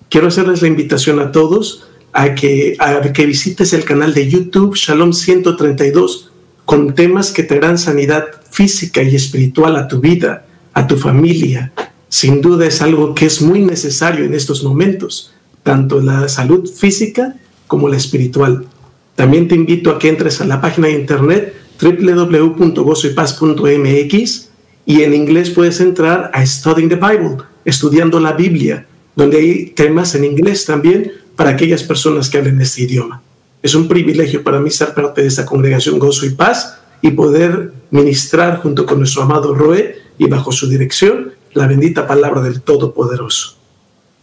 Quiero 0.09 0.29
hacerles 0.29 0.63
la 0.63 0.67
invitación 0.67 1.19
a 1.19 1.31
todos 1.31 1.85
a 2.11 2.33
que, 2.33 2.75
a 2.79 2.99
que 3.13 3.25
visites 3.27 3.73
el 3.73 3.85
canal 3.85 4.15
de 4.15 4.27
YouTube 4.27 4.73
Shalom 4.73 5.13
132 5.13 6.31
con 6.65 6.95
temas 6.95 7.31
que 7.31 7.43
traerán 7.43 7.77
sanidad 7.77 8.25
física 8.49 9.03
y 9.03 9.15
espiritual 9.15 9.75
a 9.75 9.87
tu 9.87 9.99
vida 9.99 10.47
a 10.73 10.87
tu 10.87 10.97
familia. 10.97 11.71
Sin 12.09 12.41
duda 12.41 12.65
es 12.65 12.81
algo 12.81 13.13
que 13.13 13.27
es 13.27 13.43
muy 13.43 13.61
necesario 13.61 14.25
en 14.25 14.33
estos 14.33 14.63
momentos, 14.63 15.35
tanto 15.61 16.01
la 16.01 16.27
salud 16.29 16.67
física 16.67 17.35
como 17.67 17.89
la 17.89 17.97
espiritual. 17.97 18.65
También 19.13 19.47
te 19.47 19.53
invito 19.53 19.91
a 19.91 19.99
que 19.99 20.09
entres 20.09 20.41
a 20.41 20.45
la 20.45 20.59
página 20.59 20.87
de 20.87 20.93
internet 20.93 21.64
www.gozoypaz.mx 21.81 24.49
y 24.85 25.01
en 25.01 25.13
inglés 25.13 25.49
puedes 25.49 25.81
entrar 25.81 26.29
a 26.33 26.45
Studying 26.45 26.89
the 26.89 26.95
Bible, 26.95 27.37
estudiando 27.63 28.19
la 28.19 28.33
Biblia, 28.33 28.85
donde 29.15 29.37
hay 29.37 29.67
temas 29.67 30.13
en 30.15 30.25
inglés 30.25 30.65
también 30.65 31.13
para 31.35 31.51
aquellas 31.51 31.83
personas 31.83 32.29
que 32.29 32.37
hablen 32.37 32.61
este 32.61 32.83
idioma. 32.83 33.21
Es 33.61 33.73
un 33.73 33.87
privilegio 33.87 34.43
para 34.43 34.59
mí 34.59 34.69
ser 34.69 34.93
parte 34.93 35.21
de 35.21 35.27
esta 35.27 35.45
congregación 35.45 35.97
Gozo 35.97 36.25
y 36.25 36.31
Paz 36.31 36.79
y 37.01 37.11
poder 37.11 37.71
ministrar 37.91 38.61
junto 38.61 38.85
con 38.85 38.99
nuestro 38.99 39.23
amado 39.23 39.55
Roe 39.55 39.95
y 40.17 40.27
bajo 40.27 40.51
su 40.51 40.69
dirección 40.69 41.31
la 41.53 41.67
bendita 41.67 42.05
palabra 42.05 42.41
del 42.41 42.61
Todopoderoso. 42.61 43.55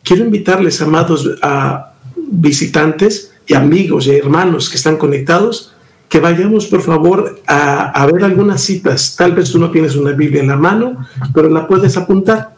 Quiero 0.04 0.24
invitarles, 0.24 0.82
amados, 0.82 1.30
a 1.42 1.94
visitantes 2.16 3.32
y 3.46 3.54
amigos 3.54 4.06
y 4.06 4.16
hermanos 4.16 4.68
que 4.68 4.76
están 4.76 4.96
conectados, 4.96 5.72
que 6.12 6.20
vayamos 6.20 6.66
por 6.66 6.82
favor 6.82 7.40
a, 7.46 8.06
ver 8.12 8.22
algunas 8.22 8.60
citas. 8.60 9.16
Tal 9.16 9.32
vez 9.32 9.50
tú 9.50 9.58
no 9.58 9.70
tienes 9.70 9.96
una 9.96 10.12
Biblia 10.12 10.42
en 10.42 10.48
la 10.48 10.58
mano, 10.58 11.06
pero 11.32 11.48
la 11.48 11.66
puedes 11.66 11.96
apuntar. 11.96 12.54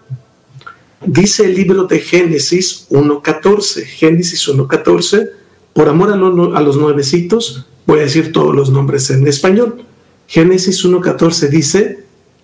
Dice 1.06 1.44
el 1.44 1.54
libro 1.54 1.84
de 1.84 2.00
Génesis 2.00 2.88
1.14, 2.90 3.84
Génesis 3.84 4.48
1.14, 4.48 5.30
por 5.72 5.88
amor 5.88 6.10
a, 6.10 6.14
a 6.14 6.62
los 6.62 6.76
nuevecitos, 6.76 7.64
voy 7.86 8.00
a 8.00 8.02
decir 8.02 8.32
todos 8.32 8.52
los 8.56 8.70
nombres 8.70 9.08
en 9.10 9.24
español. 9.28 9.84
Génesis 10.26 10.84
1.14 10.84 11.48
dice 11.48 12.00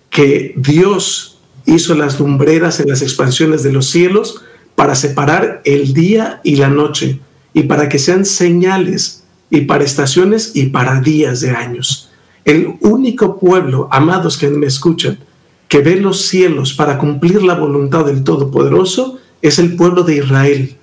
que 0.09 0.53
Dios 0.55 1.39
hizo 1.65 1.93
las 1.93 2.21
lumbreras 2.21 2.79
en 2.79 2.87
las 2.87 3.01
expansiones 3.01 3.63
de 3.63 3.73
los 3.73 3.87
cielos 3.87 4.43
para 4.75 4.95
separar 4.95 5.61
el 5.65 5.93
día 5.93 6.39
y 6.45 6.55
la 6.55 6.69
noche 6.69 7.19
y 7.53 7.63
para 7.63 7.89
que 7.89 7.99
sean 7.99 8.23
señales 8.23 9.20
y 9.51 9.61
para 9.61 9.83
estaciones 9.83 10.55
y 10.55 10.67
para 10.67 10.99
días 11.01 11.41
de 11.41 11.51
años. 11.51 12.09
El 12.43 12.77
único 12.81 13.37
pueblo, 13.37 13.87
amados 13.91 14.37
que 14.37 14.49
me 14.49 14.65
escuchan, 14.65 15.19
que 15.67 15.81
ve 15.81 15.97
los 15.97 16.23
cielos 16.23 16.73
para 16.73 16.97
cumplir 16.97 17.43
la 17.43 17.53
voluntad 17.53 18.05
del 18.05 18.23
Todopoderoso 18.23 19.19
es 19.41 19.59
el 19.59 19.75
pueblo 19.75 20.03
de 20.03 20.15
Israel. 20.15 20.75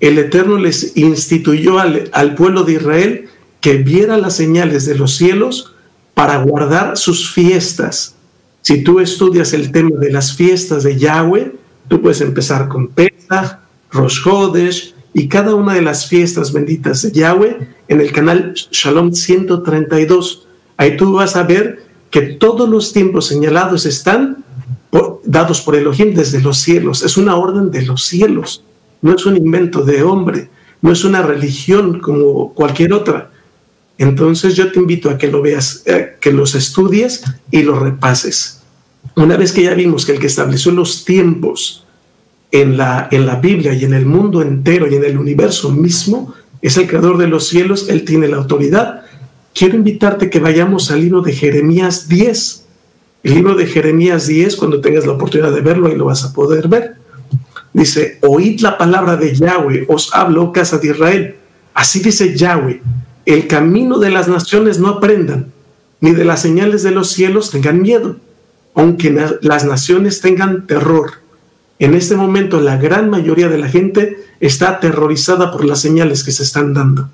El 0.00 0.18
Eterno 0.18 0.58
les 0.58 0.96
instituyó 0.96 1.78
al, 1.78 2.10
al 2.12 2.34
pueblo 2.34 2.64
de 2.64 2.72
Israel 2.72 3.28
que 3.60 3.76
viera 3.76 4.18
las 4.18 4.34
señales 4.36 4.86
de 4.86 4.96
los 4.96 5.14
cielos 5.14 5.72
para 6.14 6.38
guardar 6.38 6.96
sus 6.96 7.30
fiestas. 7.30 8.16
Si 8.62 8.82
tú 8.82 9.00
estudias 9.00 9.52
el 9.52 9.70
tema 9.70 9.96
de 9.98 10.10
las 10.10 10.34
fiestas 10.34 10.82
de 10.82 10.98
Yahweh, 10.98 11.52
tú 11.88 12.00
puedes 12.00 12.20
empezar 12.20 12.68
con 12.68 12.88
Pesach, 12.88 13.58
Rosh 13.92 14.20
y 15.14 15.28
cada 15.28 15.54
una 15.54 15.74
de 15.74 15.82
las 15.82 16.08
fiestas 16.08 16.52
benditas 16.52 17.02
de 17.02 17.12
Yahweh 17.12 17.68
en 17.86 18.00
el 18.00 18.12
canal 18.12 18.52
Shalom 18.52 19.12
132. 19.12 20.46
Ahí 20.76 20.96
tú 20.96 21.12
vas 21.12 21.36
a 21.36 21.44
ver 21.44 21.84
que 22.10 22.20
todos 22.22 22.68
los 22.68 22.92
tiempos 22.92 23.26
señalados 23.26 23.86
están 23.86 24.44
dados 25.24 25.60
por 25.60 25.76
Elohim 25.76 26.14
desde 26.14 26.40
los 26.40 26.58
cielos. 26.58 27.02
Es 27.04 27.16
una 27.16 27.36
orden 27.36 27.70
de 27.70 27.82
los 27.82 28.04
cielos. 28.04 28.64
No 29.02 29.14
es 29.14 29.24
un 29.24 29.36
invento 29.36 29.82
de 29.82 30.02
hombre. 30.02 30.50
No 30.82 30.90
es 30.90 31.04
una 31.04 31.22
religión 31.22 32.00
como 32.00 32.52
cualquier 32.52 32.92
otra. 32.92 33.30
Entonces 33.96 34.56
yo 34.56 34.72
te 34.72 34.80
invito 34.80 35.08
a 35.08 35.16
que 35.16 35.30
lo 35.30 35.40
veas, 35.40 35.82
eh, 35.86 36.16
que 36.20 36.32
los 36.32 36.56
estudies 36.56 37.22
y 37.52 37.62
los 37.62 37.78
repases. 37.78 38.62
Una 39.14 39.36
vez 39.36 39.52
que 39.52 39.62
ya 39.62 39.74
vimos 39.74 40.04
que 40.04 40.12
el 40.12 40.18
que 40.18 40.26
estableció 40.26 40.72
los 40.72 41.04
tiempos 41.04 41.83
en 42.54 42.76
la, 42.76 43.08
en 43.10 43.26
la 43.26 43.34
Biblia 43.34 43.72
y 43.74 43.84
en 43.84 43.94
el 43.94 44.06
mundo 44.06 44.40
entero 44.40 44.86
y 44.88 44.94
en 44.94 45.04
el 45.04 45.18
universo 45.18 45.72
mismo 45.72 46.34
es 46.62 46.76
el 46.76 46.86
creador 46.86 47.18
de 47.18 47.26
los 47.26 47.48
cielos, 47.48 47.88
él 47.88 48.04
tiene 48.04 48.28
la 48.28 48.36
autoridad. 48.36 49.02
Quiero 49.52 49.74
invitarte 49.74 50.30
que 50.30 50.38
vayamos 50.38 50.88
al 50.92 51.00
libro 51.00 51.20
de 51.20 51.32
Jeremías 51.32 52.08
10. 52.08 52.64
El 53.24 53.34
libro 53.34 53.56
de 53.56 53.66
Jeremías 53.66 54.28
10, 54.28 54.54
cuando 54.54 54.80
tengas 54.80 55.04
la 55.04 55.14
oportunidad 55.14 55.50
de 55.50 55.62
verlo, 55.62 55.88
ahí 55.88 55.96
lo 55.96 56.04
vas 56.04 56.24
a 56.24 56.32
poder 56.32 56.68
ver. 56.68 56.94
Dice, 57.72 58.18
oíd 58.22 58.60
la 58.60 58.78
palabra 58.78 59.16
de 59.16 59.34
Yahweh, 59.34 59.86
os 59.88 60.14
hablo, 60.14 60.52
casa 60.52 60.78
de 60.78 60.90
Israel. 60.90 61.34
Así 61.74 61.98
dice 61.98 62.36
Yahweh, 62.36 62.80
el 63.26 63.48
camino 63.48 63.98
de 63.98 64.10
las 64.10 64.28
naciones 64.28 64.78
no 64.78 64.90
aprendan, 64.90 65.52
ni 66.00 66.12
de 66.12 66.24
las 66.24 66.42
señales 66.42 66.84
de 66.84 66.92
los 66.92 67.10
cielos 67.10 67.50
tengan 67.50 67.82
miedo, 67.82 68.14
aunque 68.76 69.10
las 69.42 69.64
naciones 69.64 70.20
tengan 70.20 70.68
terror. 70.68 71.23
En 71.84 71.92
este 71.92 72.16
momento 72.16 72.62
la 72.62 72.78
gran 72.78 73.10
mayoría 73.10 73.50
de 73.50 73.58
la 73.58 73.68
gente 73.68 74.16
está 74.40 74.70
aterrorizada 74.70 75.52
por 75.52 75.66
las 75.66 75.82
señales 75.82 76.24
que 76.24 76.32
se 76.32 76.42
están 76.42 76.72
dando. 76.72 77.10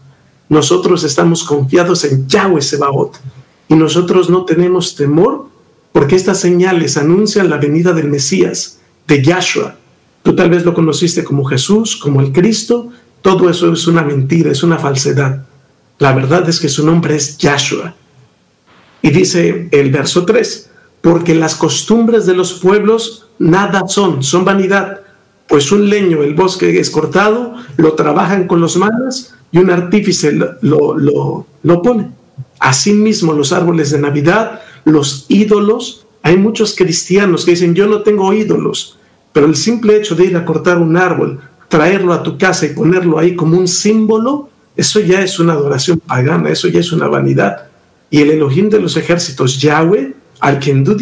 Nosotros 0.49 1.03
estamos 1.03 1.43
confiados 1.43 2.05
en 2.05 2.29
Yahweh 2.29 2.63
Sebaot 2.63 3.19
y 3.67 3.75
nosotros 3.75 4.31
no 4.31 4.45
tenemos 4.45 4.95
temor 4.95 5.49
porque 5.91 6.15
estas 6.15 6.39
señales 6.39 6.97
anuncian 6.97 7.51
la 7.51 7.57
venida 7.57 7.93
del 7.93 8.07
Mesías, 8.07 8.79
de 9.09 9.21
Yahshua. 9.21 9.75
Tú 10.23 10.37
tal 10.37 10.51
vez 10.51 10.65
lo 10.65 10.73
conociste 10.73 11.25
como 11.25 11.45
Jesús, 11.47 11.97
como 11.97 12.21
el 12.21 12.31
Cristo. 12.31 12.91
Todo 13.23 13.51
eso 13.51 13.73
es 13.73 13.89
una 13.89 14.05
mentira, 14.05 14.53
es 14.53 14.63
una 14.63 14.79
falsedad. 14.79 15.47
La 15.99 16.13
verdad 16.13 16.49
es 16.49 16.61
que 16.61 16.69
su 16.69 16.87
nombre 16.87 17.17
es 17.17 17.39
Yahshua. 17.39 17.97
Y 19.03 19.11
dice 19.11 19.69
el 19.73 19.91
verso 19.91 20.25
3, 20.25 20.70
porque 21.01 21.35
las 21.35 21.55
costumbres 21.55 22.27
de 22.27 22.35
los 22.35 22.55
pueblos 22.55 23.27
nada 23.39 23.89
son, 23.89 24.23
son 24.23 24.45
vanidad, 24.45 25.01
pues 25.49 25.73
un 25.73 25.89
leño, 25.89 26.23
el 26.23 26.35
bosque 26.35 26.79
es 26.79 26.91
cortado, 26.91 27.55
lo 27.77 27.95
trabajan 27.95 28.47
con 28.47 28.61
los 28.61 28.77
manos 28.77 29.35
y 29.51 29.59
un 29.59 29.71
artífice 29.71 30.33
lo, 30.33 30.97
lo, 30.97 31.47
lo, 31.63 31.83
pone. 31.83 32.11
Asimismo, 32.61 33.33
los 33.33 33.53
árboles 33.53 33.91
de 33.91 33.99
Navidad, 33.99 34.61
los 34.85 35.27
ídolos, 35.29 36.07
hay 36.23 36.37
muchos 36.37 36.77
cristianos 36.77 37.45
que 37.45 37.53
dicen, 37.53 37.75
yo 37.75 37.87
no 37.87 38.03
tengo 38.03 38.33
ídolos, 38.33 38.99
pero 39.33 39.47
el 39.47 39.57
simple 39.57 39.97
hecho 39.97 40.15
de 40.15 40.27
ir 40.27 40.37
a 40.37 40.45
cortar 40.45 40.79
un 40.79 40.97
árbol, 40.97 41.41
traerlo 41.69 42.13
a 42.13 42.23
tu 42.23 42.37
casa 42.37 42.67
y 42.67 42.75
ponerlo 42.75 43.19
ahí 43.19 43.35
como 43.35 43.59
un 43.59 43.67
símbolo, 43.67 44.51
eso 44.77 45.01
ya 45.01 45.23
es 45.23 45.39
una 45.39 45.55
adoración 45.55 45.99
pagana, 45.99 46.51
eso 46.51 46.69
ya 46.69 46.81
es 46.81 46.93
una 46.93 47.09
vanidad. 47.09 47.69
Y 48.11 48.21
el 48.21 48.31
Elohim 48.31 48.69
de 48.69 48.81
los 48.81 48.97
ejércitos, 48.97 49.61
Yahweh, 49.61 50.15
al 50.41 50.59
quien 50.59 50.85
tú, 50.85 50.95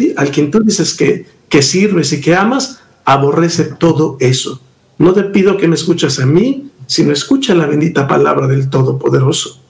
dices 0.63 0.93
que, 0.93 1.25
que 1.47 1.61
sirves 1.61 2.13
y 2.13 2.21
que 2.21 2.35
amas, 2.35 2.81
aborrece 3.05 3.63
todo 3.63 4.17
eso. 4.19 4.61
No 4.97 5.13
te 5.13 5.23
pido 5.23 5.57
que 5.57 5.67
me 5.67 5.75
escuches 5.75 6.19
a 6.19 6.25
mí, 6.25 6.69
sino 6.85 7.13
escucha 7.13 7.55
la 7.55 7.65
bendita 7.65 8.07
palabra 8.07 8.47
del 8.47 8.69
Todopoderoso. 8.69 9.61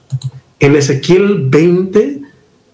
En 0.58 0.76
Ezequiel 0.76 1.48
20 1.48 2.22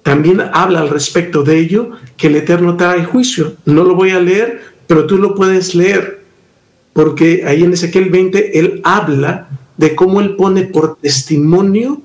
también 0.03 0.41
habla 0.53 0.81
al 0.81 0.89
respecto 0.89 1.43
de 1.43 1.59
ello, 1.59 1.91
que 2.17 2.29
el 2.29 2.37
Eterno 2.37 2.77
trae 2.77 3.05
juicio. 3.05 3.55
No 3.65 3.85
lo 3.85 3.95
voy 3.95 4.11
a 4.11 4.21
leer, 4.21 4.61
pero 4.87 5.07
tú 5.07 5.19
lo 5.19 5.35
puedes 5.35 5.75
leer, 5.75 6.23
porque 6.93 7.45
ahí 7.47 7.65
en 7.65 7.73
Ezequiel 7.73 8.11
20 8.11 8.59
él 8.59 8.81
habla 8.85 9.49
de 9.77 9.95
cómo 9.95 10.21
él 10.21 10.37
pone 10.37 10.63
por 10.63 10.97
testimonio 10.97 12.03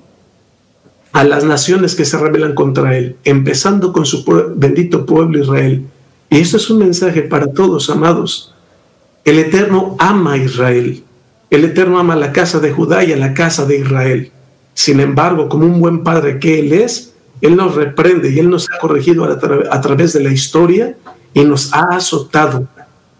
a 1.11 1.23
las 1.23 1.43
naciones 1.43 1.95
que 1.95 2.05
se 2.05 2.17
rebelan 2.17 2.55
contra 2.55 2.97
él, 2.97 3.17
empezando 3.23 3.91
con 3.91 4.05
su 4.05 4.23
bendito 4.55 5.05
pueblo 5.05 5.39
Israel. 5.39 5.85
Y 6.29 6.39
esto 6.39 6.57
es 6.57 6.69
un 6.69 6.79
mensaje 6.79 7.21
para 7.21 7.47
todos, 7.47 7.89
amados. 7.89 8.53
El 9.25 9.39
Eterno 9.39 9.95
ama 9.99 10.33
a 10.33 10.37
Israel. 10.37 11.03
El 11.49 11.65
Eterno 11.65 11.99
ama 11.99 12.13
a 12.13 12.17
la 12.17 12.31
casa 12.31 12.59
de 12.59 12.71
Judá 12.71 13.03
y 13.03 13.11
a 13.11 13.17
la 13.17 13.33
casa 13.33 13.65
de 13.65 13.79
Israel. 13.79 14.31
Sin 14.73 15.01
embargo, 15.01 15.49
como 15.49 15.65
un 15.65 15.81
buen 15.81 16.03
padre 16.03 16.39
que 16.39 16.59
Él 16.59 16.71
es, 16.71 17.13
Él 17.41 17.57
nos 17.57 17.75
reprende 17.75 18.31
y 18.31 18.39
Él 18.39 18.49
nos 18.49 18.69
ha 18.71 18.79
corregido 18.79 19.25
a, 19.25 19.33
a 19.75 19.81
través 19.81 20.13
de 20.13 20.23
la 20.23 20.31
historia 20.31 20.95
y 21.33 21.43
nos 21.43 21.73
ha 21.73 21.95
azotado, 21.95 22.67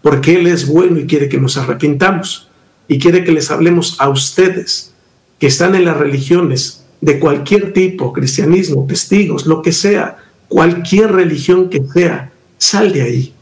porque 0.00 0.36
Él 0.36 0.46
es 0.46 0.66
bueno 0.66 0.98
y 0.98 1.06
quiere 1.06 1.28
que 1.28 1.38
nos 1.38 1.58
arrepintamos 1.58 2.48
y 2.88 2.98
quiere 2.98 3.22
que 3.22 3.32
les 3.32 3.50
hablemos 3.50 3.96
a 4.00 4.08
ustedes 4.08 4.92
que 5.38 5.46
están 5.48 5.74
en 5.74 5.84
las 5.84 5.96
religiones 5.96 6.81
de 7.02 7.18
cualquier 7.18 7.72
tipo, 7.72 8.12
cristianismo, 8.12 8.86
testigos, 8.86 9.44
lo 9.44 9.60
que 9.60 9.72
sea, 9.72 10.16
cualquier 10.48 11.12
religión 11.12 11.68
que 11.68 11.82
sea, 11.92 12.32
sal 12.56 12.92
de 12.92 13.02
ahí. 13.02 13.34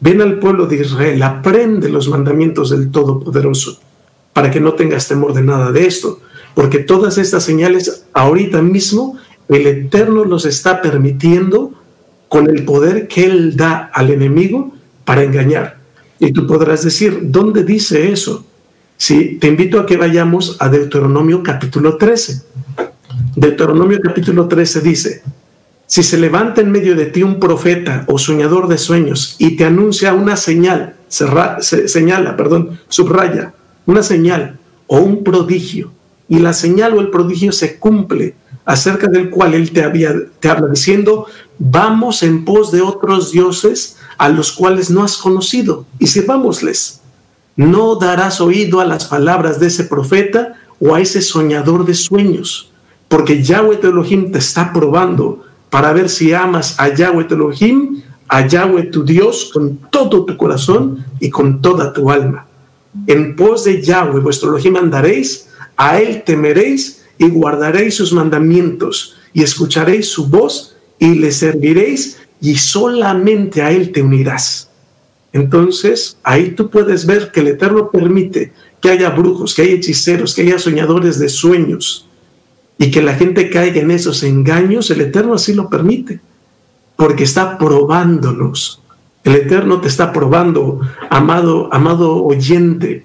Ven 0.00 0.20
al 0.20 0.40
pueblo 0.40 0.66
de 0.66 0.82
Israel, 0.82 1.22
aprende 1.22 1.88
los 1.88 2.08
mandamientos 2.08 2.70
del 2.70 2.90
Todopoderoso 2.90 3.80
para 4.32 4.50
que 4.50 4.60
no 4.60 4.74
tengas 4.74 5.06
temor 5.06 5.32
de 5.32 5.42
nada 5.42 5.70
de 5.70 5.86
esto, 5.86 6.20
porque 6.56 6.80
todas 6.80 7.16
estas 7.16 7.44
señales 7.44 8.04
ahorita 8.12 8.60
mismo 8.60 9.16
el 9.48 9.66
Eterno 9.68 10.24
los 10.24 10.44
está 10.44 10.82
permitiendo 10.82 11.72
con 12.28 12.50
el 12.50 12.64
poder 12.64 13.06
que 13.06 13.26
Él 13.26 13.56
da 13.56 13.90
al 13.94 14.10
enemigo 14.10 14.74
para 15.04 15.22
engañar. 15.22 15.78
Y 16.18 16.32
tú 16.32 16.48
podrás 16.48 16.82
decir, 16.82 17.20
¿dónde 17.22 17.62
dice 17.62 18.10
eso? 18.10 18.44
Sí, 18.96 19.38
te 19.40 19.46
invito 19.46 19.78
a 19.78 19.86
que 19.86 19.96
vayamos 19.96 20.56
a 20.58 20.68
Deuteronomio 20.68 21.44
capítulo 21.44 21.96
13. 21.96 22.42
Deuteronomio 23.36 24.00
capítulo 24.00 24.48
13 24.48 24.80
dice, 24.80 25.22
si 25.86 26.02
se 26.02 26.18
levanta 26.18 26.60
en 26.60 26.70
medio 26.70 26.94
de 26.94 27.06
ti 27.06 27.22
un 27.22 27.40
profeta 27.40 28.04
o 28.06 28.18
soñador 28.18 28.68
de 28.68 28.78
sueños 28.78 29.36
y 29.38 29.56
te 29.56 29.64
anuncia 29.64 30.14
una 30.14 30.36
señal, 30.36 30.96
señala, 31.08 32.36
perdón, 32.36 32.78
subraya, 32.88 33.54
una 33.86 34.02
señal 34.02 34.58
o 34.86 34.98
un 34.98 35.24
prodigio, 35.24 35.92
y 36.28 36.38
la 36.38 36.52
señal 36.52 36.94
o 36.94 37.00
el 37.00 37.10
prodigio 37.10 37.52
se 37.52 37.78
cumple, 37.78 38.34
acerca 38.64 39.08
del 39.08 39.30
cual 39.30 39.54
él 39.54 39.72
te, 39.72 39.82
había, 39.82 40.14
te 40.40 40.48
habla 40.48 40.68
diciendo, 40.68 41.26
vamos 41.58 42.22
en 42.22 42.44
pos 42.44 42.72
de 42.72 42.80
otros 42.80 43.30
dioses 43.30 43.96
a 44.16 44.28
los 44.28 44.52
cuales 44.52 44.90
no 44.90 45.02
has 45.02 45.16
conocido 45.16 45.84
y 45.98 46.06
sirvámosles 46.06 47.02
no 47.56 47.96
darás 47.96 48.40
oído 48.40 48.80
a 48.80 48.84
las 48.84 49.06
palabras 49.06 49.60
de 49.60 49.68
ese 49.68 49.84
profeta 49.84 50.54
o 50.80 50.94
a 50.94 51.00
ese 51.00 51.22
soñador 51.22 51.84
de 51.84 51.94
sueños, 51.94 52.70
porque 53.14 53.40
Yahweh 53.40 53.78
Elohim 53.80 54.32
te 54.32 54.38
está 54.38 54.72
probando 54.72 55.44
para 55.70 55.92
ver 55.92 56.10
si 56.10 56.32
amas 56.32 56.74
a 56.80 56.92
Yahweh 56.92 57.28
Elohim, 57.30 58.02
a 58.26 58.44
Yahweh 58.44 58.90
tu 58.90 59.04
Dios 59.04 59.52
con 59.54 59.76
todo 59.88 60.24
tu 60.24 60.36
corazón 60.36 61.06
y 61.20 61.30
con 61.30 61.62
toda 61.62 61.92
tu 61.92 62.10
alma. 62.10 62.48
En 63.06 63.36
pos 63.36 63.62
de 63.62 63.80
Yahweh 63.80 64.18
vuestro 64.18 64.48
Elohim 64.48 64.78
andaréis, 64.78 65.48
A 65.76 66.00
Él 66.00 66.24
temeréis 66.26 67.04
y 67.16 67.28
guardaréis 67.28 67.94
sus 67.94 68.12
mandamientos 68.12 69.14
y 69.32 69.44
escucharéis 69.44 70.08
su 70.08 70.26
voz 70.26 70.74
y 70.98 71.14
le 71.14 71.30
serviréis 71.30 72.18
y 72.40 72.56
solamente 72.56 73.62
a 73.62 73.70
Él 73.70 73.92
te 73.92 74.02
unirás. 74.02 74.70
Entonces, 75.32 76.18
ahí 76.24 76.50
tú 76.56 76.68
puedes 76.68 77.06
ver 77.06 77.30
que 77.30 77.38
el 77.38 77.46
Eterno 77.46 77.92
permite 77.92 78.52
que 78.80 78.90
haya 78.90 79.10
brujos, 79.10 79.54
que 79.54 79.62
haya 79.62 79.74
hechiceros, 79.74 80.34
que 80.34 80.42
haya 80.42 80.58
soñadores 80.58 81.20
de 81.20 81.28
sueños 81.28 82.08
y 82.78 82.90
que 82.90 83.02
la 83.02 83.14
gente 83.14 83.50
caiga 83.50 83.80
en 83.80 83.90
esos 83.90 84.22
engaños, 84.22 84.90
el 84.90 85.00
Eterno 85.00 85.34
así 85.34 85.54
lo 85.54 85.68
permite, 85.68 86.20
porque 86.96 87.24
está 87.24 87.56
probándonos. 87.58 88.80
El 89.22 89.36
Eterno 89.36 89.80
te 89.80 89.88
está 89.88 90.12
probando, 90.12 90.80
amado, 91.08 91.72
amado 91.72 92.24
oyente. 92.24 93.04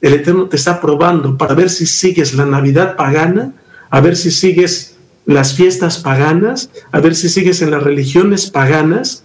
El 0.00 0.14
Eterno 0.14 0.46
te 0.48 0.56
está 0.56 0.80
probando 0.80 1.36
para 1.36 1.54
ver 1.54 1.68
si 1.68 1.86
sigues 1.86 2.34
la 2.34 2.46
Navidad 2.46 2.96
pagana, 2.96 3.52
a 3.90 4.00
ver 4.00 4.16
si 4.16 4.30
sigues 4.30 4.96
las 5.26 5.54
fiestas 5.54 5.98
paganas, 5.98 6.70
a 6.92 7.00
ver 7.00 7.14
si 7.14 7.28
sigues 7.28 7.60
en 7.62 7.72
las 7.72 7.82
religiones 7.82 8.50
paganas, 8.50 9.24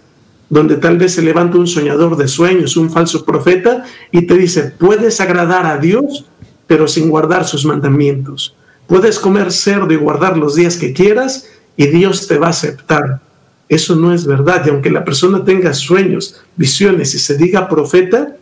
donde 0.50 0.76
tal 0.76 0.98
vez 0.98 1.14
se 1.14 1.22
levanta 1.22 1.58
un 1.58 1.66
soñador 1.66 2.16
de 2.16 2.28
sueños, 2.28 2.76
un 2.76 2.90
falso 2.90 3.24
profeta, 3.24 3.84
y 4.12 4.26
te 4.26 4.36
dice, 4.36 4.72
puedes 4.78 5.20
agradar 5.20 5.66
a 5.66 5.78
Dios, 5.78 6.26
pero 6.66 6.86
sin 6.86 7.08
guardar 7.08 7.44
sus 7.46 7.64
mandamientos. 7.64 8.54
Puedes 8.86 9.18
comer 9.18 9.52
cerdo 9.52 9.92
y 9.92 9.96
guardar 9.96 10.36
los 10.38 10.54
días 10.54 10.76
que 10.76 10.92
quieras, 10.92 11.46
y 11.76 11.86
Dios 11.88 12.26
te 12.26 12.38
va 12.38 12.48
a 12.48 12.50
aceptar. 12.50 13.20
Eso 13.68 13.96
no 13.96 14.14
es 14.14 14.24
verdad. 14.26 14.64
Y 14.64 14.70
aunque 14.70 14.90
la 14.90 15.04
persona 15.04 15.44
tenga 15.44 15.74
sueños, 15.74 16.40
visiones 16.56 17.14
y 17.14 17.18
se 17.18 17.36
diga 17.36 17.68
profeta, 17.68 18.36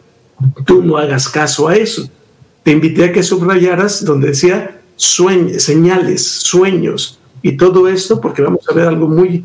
tú 0.66 0.82
no 0.82 0.98
hagas 0.98 1.28
caso 1.28 1.68
a 1.68 1.76
eso. 1.76 2.08
Te 2.62 2.72
invité 2.72 3.04
a 3.04 3.12
que 3.12 3.22
subrayaras 3.22 4.04
donde 4.04 4.28
decía 4.28 4.80
sueños, 4.96 5.62
señales, 5.62 6.24
sueños 6.24 7.18
y 7.42 7.56
todo 7.56 7.88
esto, 7.88 8.20
porque 8.20 8.42
vamos 8.42 8.68
a 8.68 8.74
ver 8.74 8.86
algo 8.86 9.08
muy, 9.08 9.44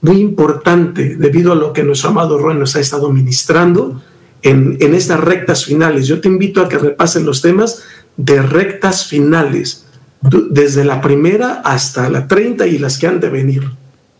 muy 0.00 0.18
importante 0.18 1.16
debido 1.16 1.52
a 1.52 1.56
lo 1.56 1.72
que 1.72 1.82
nuestro 1.82 2.10
amado 2.10 2.38
Roy 2.38 2.56
nos 2.56 2.76
ha 2.76 2.80
estado 2.80 3.10
ministrando 3.10 4.02
en, 4.42 4.76
en 4.80 4.94
estas 4.94 5.20
rectas 5.20 5.64
finales. 5.64 6.06
Yo 6.06 6.20
te 6.20 6.28
invito 6.28 6.60
a 6.60 6.68
que 6.68 6.78
repasen 6.78 7.24
los 7.24 7.42
temas 7.42 7.82
de 8.16 8.42
rectas 8.42 9.06
finales, 9.06 9.86
desde 10.20 10.84
la 10.84 11.00
primera 11.00 11.62
hasta 11.64 12.08
la 12.10 12.26
30 12.26 12.66
y 12.66 12.78
las 12.78 12.98
que 12.98 13.06
han 13.06 13.20
de 13.20 13.28
venir 13.28 13.70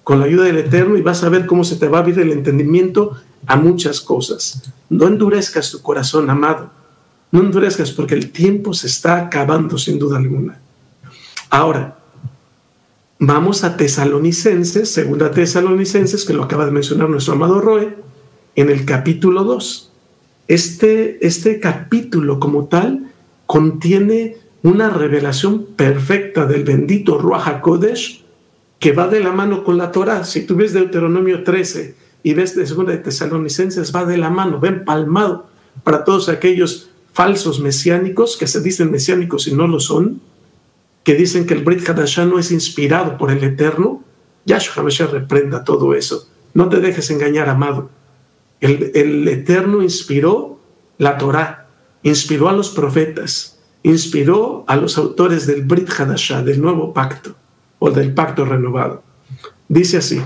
con 0.04 0.20
la 0.20 0.26
ayuda 0.26 0.44
del 0.44 0.58
Eterno 0.58 0.96
y 0.96 1.02
vas 1.02 1.22
a 1.22 1.28
ver 1.28 1.46
cómo 1.46 1.64
se 1.64 1.76
te 1.76 1.88
va 1.88 1.98
a 1.98 2.00
abrir 2.00 2.18
el 2.18 2.32
entendimiento 2.32 3.16
a 3.46 3.56
muchas 3.56 4.00
cosas. 4.00 4.62
No 4.88 5.06
endurezcas 5.06 5.70
tu 5.70 5.82
corazón, 5.82 6.30
amado. 6.30 6.70
No 7.30 7.40
endurezcas 7.40 7.90
porque 7.90 8.14
el 8.14 8.30
tiempo 8.30 8.72
se 8.72 8.87
está 8.87 9.18
acabando 9.18 9.76
sin 9.76 9.98
duda 9.98 10.16
alguna. 10.16 10.61
Ahora, 11.50 11.98
vamos 13.18 13.64
a 13.64 13.76
Tesalonicenses, 13.76 14.90
segunda 14.90 15.30
Tesalonicenses, 15.30 16.24
que 16.24 16.32
lo 16.32 16.44
acaba 16.44 16.64
de 16.64 16.72
mencionar 16.72 17.11
nuestro 17.11 17.34
amado 17.34 17.61
Roe, 17.61 17.96
en 18.56 18.70
el 18.70 18.84
capítulo 18.87 19.44
2. 19.44 19.92
Este, 20.48 21.26
este 21.26 21.61
capítulo 21.61 22.40
como 22.40 22.64
tal 22.64 23.12
contiene 23.46 24.37
una 24.62 24.90
revelación 24.90 25.66
perfecta 25.77 26.47
del 26.47 26.64
bendito 26.64 27.18
Ruach 27.18 27.47
HaKodesh 27.47 28.25
que 28.79 28.92
va 28.92 29.09
de 29.09 29.21
la 29.21 29.33
mano 29.33 29.64
con 29.64 29.77
la 29.77 29.92
Torah. 29.92 30.25
Si 30.25 30.47
tú 30.47 30.57
ves 30.57 30.73
Deuteronomio 30.73 31.42
13 31.42 31.94
y 32.23 32.35
ves 32.35 32.55
de 32.55 32.66
Segunda 32.66 32.92
de 32.92 32.99
Tesalonicenses, 32.99 33.94
va 33.94 34.05
de 34.05 34.18
la 34.18 34.31
mano, 34.31 34.61
ven 34.61 34.85
palmado 34.85 35.49
para 35.85 36.05
todos 36.05 36.29
aquellos 36.29 36.90
falsos 37.12 37.61
mesiánicos 37.61 38.37
que 38.37 38.47
se 38.47 38.61
dicen 38.61 38.90
mesiánicos 38.90 39.49
y 39.49 39.55
no 39.55 39.66
lo 39.66 39.81
son, 39.81 40.21
que 41.03 41.14
dicen 41.14 41.47
que 41.47 41.55
el 41.55 41.64
Brit 41.64 41.88
Hadashah 41.88 42.27
no 42.27 42.38
es 42.38 42.53
inspirado 42.53 43.16
por 43.16 43.31
el 43.31 43.42
Eterno. 43.42 44.05
Yahshua 44.44 44.83
HaMashiach 44.83 45.11
reprenda 45.11 45.64
todo 45.64 45.94
eso. 45.94 46.29
No 46.55 46.68
te 46.68 46.81
dejes 46.81 47.11
engañar, 47.11 47.49
amado. 47.49 47.90
El, 48.61 48.92
el 48.94 49.27
Eterno 49.29 49.83
inspiró 49.83 50.61
la 50.99 51.18
Torah, 51.18 51.68
inspiró 52.03 52.49
a 52.49 52.53
los 52.53 52.71
profetas, 52.71 53.58
inspiró 53.83 54.64
a 54.67 54.77
los 54.77 54.99
autores 54.99 55.47
del 55.47 55.62
Brit 55.62 55.88
Hadashah, 55.91 56.43
del 56.43 56.61
nuevo 56.61 56.93
pacto 56.93 57.35
o 57.79 57.91
del 57.91 58.12
pacto 58.12 58.45
renovado. 58.45 59.03
Dice 59.69 59.99
así, 59.99 60.21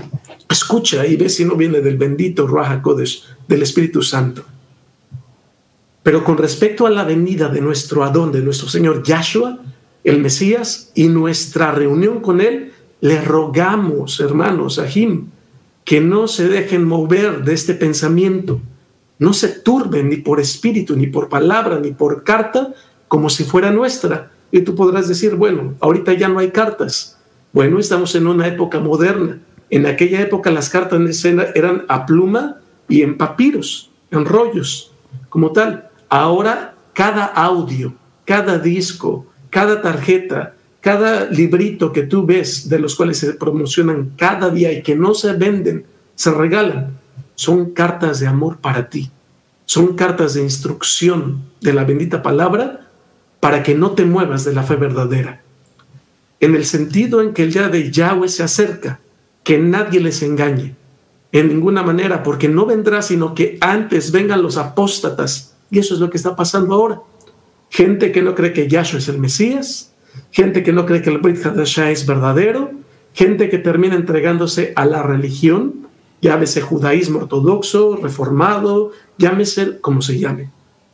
escucha 0.49 1.05
y 1.05 1.15
ve 1.15 1.29
si 1.29 1.45
no 1.45 1.55
viene 1.55 1.81
del 1.81 1.97
bendito 1.97 2.47
Ruach 2.47 2.81
Kodesh, 2.81 3.23
del 3.47 3.61
Espíritu 3.61 4.01
Santo. 4.01 4.43
Pero 6.01 6.23
con 6.23 6.37
respecto 6.37 6.85
a 6.85 6.89
la 6.89 7.03
venida 7.03 7.47
de 7.49 7.61
nuestro 7.61 8.03
Adón, 8.03 8.31
de 8.31 8.41
nuestro 8.41 8.67
Señor 8.67 9.03
Yahshua, 9.03 9.59
el 10.03 10.19
Mesías, 10.19 10.91
y 10.95 11.07
nuestra 11.07 11.71
reunión 11.71 12.19
con 12.19 12.41
Él, 12.41 12.73
le 12.99 13.21
rogamos, 13.21 14.19
hermanos, 14.19 14.79
a 14.79 14.87
Jim, 14.87 15.27
que 15.85 16.01
no 16.01 16.27
se 16.27 16.47
dejen 16.47 16.85
mover 16.85 17.43
de 17.43 17.53
este 17.53 17.73
pensamiento, 17.73 18.61
no 19.19 19.33
se 19.33 19.49
turben 19.49 20.09
ni 20.09 20.17
por 20.17 20.39
espíritu, 20.39 20.95
ni 20.95 21.07
por 21.07 21.29
palabra, 21.29 21.79
ni 21.79 21.91
por 21.91 22.23
carta, 22.23 22.73
como 23.13 23.29
si 23.29 23.43
fuera 23.43 23.69
nuestra. 23.69 24.31
Y 24.51 24.61
tú 24.61 24.73
podrás 24.73 25.07
decir, 25.07 25.35
bueno, 25.35 25.75
ahorita 25.81 26.13
ya 26.13 26.29
no 26.29 26.39
hay 26.39 26.49
cartas, 26.49 27.19
bueno, 27.51 27.77
estamos 27.77 28.15
en 28.15 28.25
una 28.25 28.47
época 28.47 28.79
moderna. 28.79 29.37
En 29.69 29.85
aquella 29.85 30.19
época 30.19 30.49
las 30.49 30.67
cartas 30.71 31.23
eran 31.23 31.85
a 31.89 32.07
pluma 32.07 32.57
y 32.89 33.03
en 33.03 33.15
papiros, 33.15 33.91
en 34.09 34.25
rollos, 34.25 34.93
como 35.29 35.51
tal. 35.51 35.89
Ahora 36.09 36.73
cada 36.93 37.25
audio, 37.25 37.93
cada 38.25 38.57
disco, 38.57 39.27
cada 39.51 39.83
tarjeta, 39.83 40.55
cada 40.81 41.25
librito 41.25 41.93
que 41.93 42.01
tú 42.01 42.25
ves 42.25 42.67
de 42.67 42.79
los 42.79 42.95
cuales 42.95 43.19
se 43.19 43.33
promocionan 43.33 44.13
cada 44.17 44.49
día 44.49 44.71
y 44.73 44.81
que 44.81 44.95
no 44.95 45.13
se 45.13 45.33
venden, 45.33 45.85
se 46.15 46.31
regalan, 46.31 46.97
son 47.35 47.73
cartas 47.73 48.19
de 48.19 48.25
amor 48.25 48.57
para 48.57 48.89
ti. 48.89 49.11
Son 49.65 49.93
cartas 49.95 50.33
de 50.33 50.41
instrucción 50.41 51.43
de 51.61 51.73
la 51.73 51.83
bendita 51.83 52.23
palabra 52.23 52.82
para 53.43 53.61
que 53.61 53.75
no 53.75 53.91
te 53.91 54.05
muevas 54.05 54.45
de 54.45 54.53
la 54.53 54.63
fe 54.63 54.77
verdadera 54.77 55.43
en 56.39 56.55
el 56.55 56.63
sentido 56.63 57.21
en 57.21 57.33
que 57.33 57.43
el 57.43 57.51
día 57.51 57.67
de 57.67 57.91
Yahweh 57.91 58.29
se 58.29 58.41
acerca, 58.41 59.01
que 59.43 59.57
nadie 59.57 59.99
les 59.99 60.23
engañe, 60.23 60.77
en 61.33 61.49
ninguna 61.49 61.83
manera, 61.83 62.23
porque 62.23 62.47
no 62.47 62.65
vendrá, 62.65 63.01
sino 63.01 63.35
que 63.35 63.57
antes 63.59 64.13
vengan 64.13 64.41
los 64.41 64.55
apóstatas. 64.55 65.55
Y 65.69 65.79
eso 65.79 65.93
es 65.93 65.99
lo 65.99 66.09
que 66.09 66.15
está 66.15 66.37
pasando 66.37 66.73
ahora. 66.73 67.01
Gente 67.69 68.13
que 68.13 68.21
no 68.21 68.33
cree 68.33 68.53
que 68.53 68.69
Yahshua 68.69 68.99
es 68.99 69.09
el 69.09 69.19
Mesías, 69.19 69.91
gente 70.31 70.63
que 70.63 70.71
no 70.71 70.85
cree 70.85 71.01
que 71.01 71.09
el 71.09 71.17
Brit 71.17 71.45
Hadashah 71.45 71.91
es 71.91 72.05
verdadero, 72.05 72.71
gente 73.13 73.49
que 73.49 73.57
termina 73.57 73.95
entregándose 73.95 74.71
a 74.77 74.85
la 74.85 75.03
religión, 75.03 75.87
llámese 76.21 76.61
judaísmo 76.61 77.19
ortodoxo, 77.19 77.97
reformado, 77.97 78.91
llámese 79.17 79.81
como 79.81 80.01
se 80.01 80.17
llame. 80.17 80.49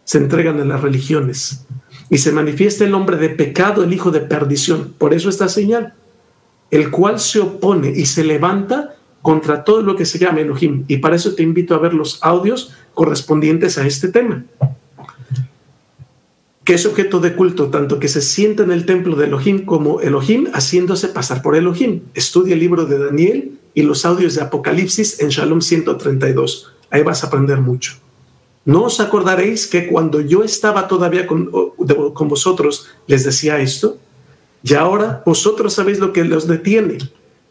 Se 0.10 0.18
entregan 0.18 0.60
a 0.60 0.66
las 0.66 0.82
religiones 0.82 1.68
y 2.10 2.18
se 2.18 2.32
manifiesta 2.32 2.84
el 2.84 2.96
hombre 2.96 3.18
de 3.18 3.30
pecado, 3.30 3.84
el 3.84 3.94
hijo 3.94 4.10
de 4.10 4.22
perdición. 4.22 4.96
Por 4.98 5.14
eso 5.14 5.30
esta 5.30 5.48
señal, 5.48 5.94
el 6.72 6.90
cual 6.90 7.20
se 7.20 7.40
opone 7.40 7.94
y 7.96 8.08
se 8.08 8.24
levanta 8.24 8.96
contra 9.22 9.64
todo 9.64 9.84
lo 9.84 9.96
que 9.96 10.08
se 10.08 10.18
llama 10.18 10.40
Elohim. 10.40 10.84
Y 10.88 10.98
para 10.98 11.16
eso 11.16 11.36
te 11.36 11.44
invito 11.44 11.76
a 11.76 11.78
ver 11.78 11.94
los 11.94 12.18
audios 12.24 12.74
correspondientes 12.96 13.78
a 13.78 13.86
este 13.86 14.08
tema. 14.08 14.46
Que 16.64 16.74
es 16.74 16.88
objeto 16.88 17.20
de 17.20 17.36
culto, 17.36 17.68
tanto 17.68 18.00
que 18.00 18.08
se 18.08 18.24
sienta 18.24 18.64
en 18.64 18.72
el 18.72 18.88
templo 18.88 19.16
de 19.16 19.28
Elohim 19.28 19.64
como 19.64 20.02
Elohim 20.02 20.48
haciéndose 20.54 21.10
pasar 21.10 21.44
por 21.44 21.56
Elohim. 21.56 22.02
Estudia 22.16 22.56
el 22.56 22.62
libro 22.62 22.88
de 22.88 22.98
Daniel 22.98 23.60
y 23.76 23.84
los 23.84 24.06
audios 24.06 24.34
de 24.34 24.42
Apocalipsis 24.42 25.20
en 25.20 25.30
Shalom 25.30 25.62
132. 25.62 26.74
Ahí 26.90 27.04
vas 27.04 27.24
a 27.24 27.28
aprender 27.28 27.62
mucho. 27.62 28.09
¿No 28.66 28.84
os 28.84 29.00
acordaréis 29.00 29.68
que 29.68 29.88
cuando 29.88 30.22
yo 30.22 30.44
estaba 30.44 30.88
todavía 30.88 31.26
con, 31.26 31.50
con, 31.50 32.28
vosotros 32.28 32.88
les 33.08 33.24
decía 33.24 33.60
esto? 33.60 33.98
Y 34.64 34.74
ahora 34.74 35.24
vosotros 35.26 35.74
sabéis 35.74 36.00
lo 36.00 36.12
que 36.12 36.26
los 36.26 36.48
detiene, 36.48 36.98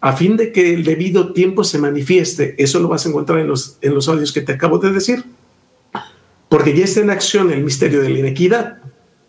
a 0.01 0.13
fin 0.13 0.37
de 0.37 0.53
que 0.53 0.75
el 0.75 0.85
debido 0.85 1.33
tiempo 1.33 1.65
se 1.65 1.79
manifieste. 1.79 2.55
Eso 2.63 2.79
lo 2.81 2.89
vas 2.89 3.07
a 3.07 3.09
encontrar 3.09 3.41
en 3.41 3.49
los, 3.49 3.79
en 3.81 3.95
los 3.95 4.09
audios 4.09 4.33
que 4.33 4.43
te 4.43 4.53
acabo 4.53 4.79
de 4.79 4.93
decir. 4.93 5.25
Porque 6.49 6.77
ya 6.77 6.85
está 6.85 7.01
en 7.01 7.11
acción 7.11 7.51
el 7.51 7.65
misterio 7.65 8.01
de 8.01 8.11
la 8.11 8.19
inequidad. 8.19 8.79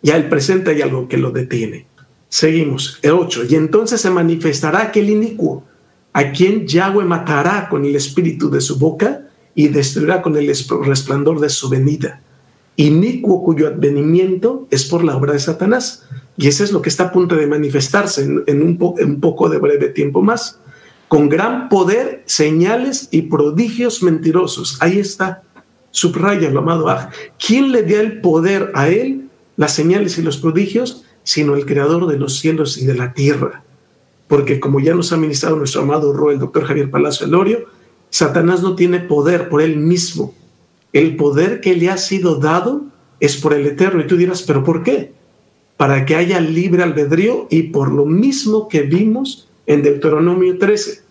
Ya 0.02 0.16
el 0.16 0.28
presente 0.28 0.70
hay 0.70 0.82
algo 0.82 1.08
que 1.08 1.18
lo 1.18 1.30
detiene. 1.30 1.86
Seguimos. 2.28 2.98
El 3.02 3.12
8. 3.12 3.44
Y 3.48 3.56
entonces 3.56 4.00
se 4.00 4.10
manifestará 4.10 4.82
aquel 4.82 5.10
inicuo, 5.10 5.64
a 6.12 6.30
quien 6.30 6.66
Yahweh 6.66 7.04
matará 7.04 7.68
con 7.68 7.84
el 7.84 7.96
espíritu 7.96 8.50
de 8.50 8.60
su 8.60 8.78
boca 8.78 9.19
y 9.60 9.68
destruirá 9.68 10.22
con 10.22 10.38
el 10.38 10.46
resplandor 10.46 11.38
de 11.38 11.50
su 11.50 11.68
venida. 11.68 12.22
Inicuo 12.76 13.44
cuyo 13.44 13.66
advenimiento 13.66 14.66
es 14.70 14.86
por 14.86 15.04
la 15.04 15.14
obra 15.14 15.34
de 15.34 15.38
Satanás. 15.38 16.06
Y 16.38 16.48
eso 16.48 16.64
es 16.64 16.72
lo 16.72 16.80
que 16.80 16.88
está 16.88 17.04
a 17.04 17.12
punto 17.12 17.36
de 17.36 17.46
manifestarse 17.46 18.22
en, 18.22 18.62
un, 18.62 19.20
poco 19.20 19.50
de 19.50 19.58
breve 19.58 19.88
tiempo 19.88 20.22
más. 20.22 20.58
Con 21.08 21.28
gran 21.28 21.68
poder, 21.68 22.22
señales 22.24 23.08
y 23.10 23.22
prodigios 23.22 24.02
mentirosos. 24.02 24.78
Ahí 24.80 24.98
está. 24.98 25.42
Subraya 25.90 26.48
lo 26.48 26.60
amado 26.60 26.88
Aj. 26.88 27.10
¿Quién 27.38 27.70
le 27.70 27.82
dio 27.82 28.00
el 28.00 28.22
poder 28.22 28.70
a 28.74 28.88
él, 28.88 29.28
las 29.58 29.74
señales 29.74 30.16
y 30.16 30.22
los 30.22 30.38
prodigios? 30.38 31.04
sino 31.22 31.54
el 31.54 31.66
creador 31.66 32.06
de 32.06 32.18
los 32.18 32.38
cielos 32.38 32.78
y 32.78 32.86
de 32.86 32.94
la 32.94 33.12
tierra. 33.12 33.62
Porque 34.26 34.58
como 34.58 34.80
ya 34.80 34.94
nos 34.94 35.12
ha 35.12 35.18
ministrado 35.18 35.56
nuestro 35.56 35.82
amado 35.82 36.14
Ro, 36.14 36.30
el 36.30 36.38
doctor 36.38 36.64
Javier 36.64 36.90
Palacio 36.90 37.26
Elorio, 37.26 37.66
Satanás 38.10 38.62
no 38.62 38.74
tiene 38.74 39.00
poder 39.00 39.48
por 39.48 39.62
él 39.62 39.76
mismo. 39.76 40.34
El 40.92 41.16
poder 41.16 41.60
que 41.60 41.76
le 41.76 41.88
ha 41.88 41.96
sido 41.96 42.36
dado 42.36 42.82
es 43.20 43.36
por 43.36 43.54
el 43.54 43.66
Eterno. 43.66 44.02
Y 44.02 44.06
tú 44.06 44.16
dirás, 44.16 44.42
¿pero 44.42 44.64
por 44.64 44.82
qué? 44.82 45.12
Para 45.76 46.04
que 46.04 46.16
haya 46.16 46.40
libre 46.40 46.82
albedrío 46.82 47.46
y 47.50 47.64
por 47.64 47.92
lo 47.92 48.04
mismo 48.04 48.68
que 48.68 48.82
vimos 48.82 49.48
en 49.66 49.82
Deuteronomio 49.82 50.58
13, 50.58 51.02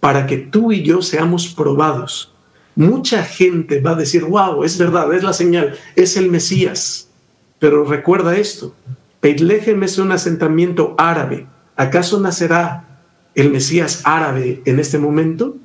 para 0.00 0.26
que 0.26 0.38
tú 0.38 0.72
y 0.72 0.82
yo 0.82 1.02
seamos 1.02 1.48
probados. 1.48 2.32
Mucha 2.74 3.22
gente 3.22 3.80
va 3.80 3.90
a 3.90 3.96
decir, 3.96 4.24
wow, 4.24 4.64
es 4.64 4.78
verdad, 4.78 5.12
es 5.12 5.22
la 5.22 5.32
señal, 5.32 5.76
es 5.96 6.16
el 6.16 6.30
Mesías. 6.30 7.10
Pero 7.58 7.84
recuerda 7.84 8.36
esto, 8.36 8.74
Peitlejem 9.20 9.82
es 9.82 9.98
un 9.98 10.12
asentamiento 10.12 10.94
árabe. 10.96 11.46
¿Acaso 11.76 12.20
nacerá 12.20 13.02
el 13.34 13.50
Mesías 13.50 14.02
árabe 14.04 14.62
en 14.64 14.78
este 14.78 14.98
momento? 14.98 15.56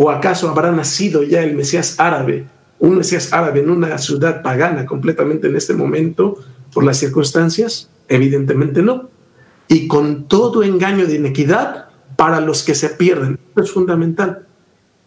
¿O 0.00 0.10
acaso 0.10 0.48
habrá 0.48 0.70
nacido 0.70 1.24
ya 1.24 1.42
el 1.42 1.56
Mesías 1.56 1.98
árabe, 1.98 2.46
un 2.78 2.98
Mesías 2.98 3.32
árabe 3.32 3.58
en 3.58 3.68
una 3.68 3.98
ciudad 3.98 4.42
pagana 4.42 4.86
completamente 4.86 5.48
en 5.48 5.56
este 5.56 5.74
momento 5.74 6.38
por 6.72 6.84
las 6.84 6.98
circunstancias? 6.98 7.90
Evidentemente 8.06 8.80
no. 8.80 9.10
Y 9.66 9.88
con 9.88 10.28
todo 10.28 10.62
engaño 10.62 11.04
de 11.04 11.16
inequidad 11.16 11.86
para 12.14 12.40
los 12.40 12.62
que 12.62 12.76
se 12.76 12.90
pierden. 12.90 13.40
Es 13.56 13.72
fundamental. 13.72 14.46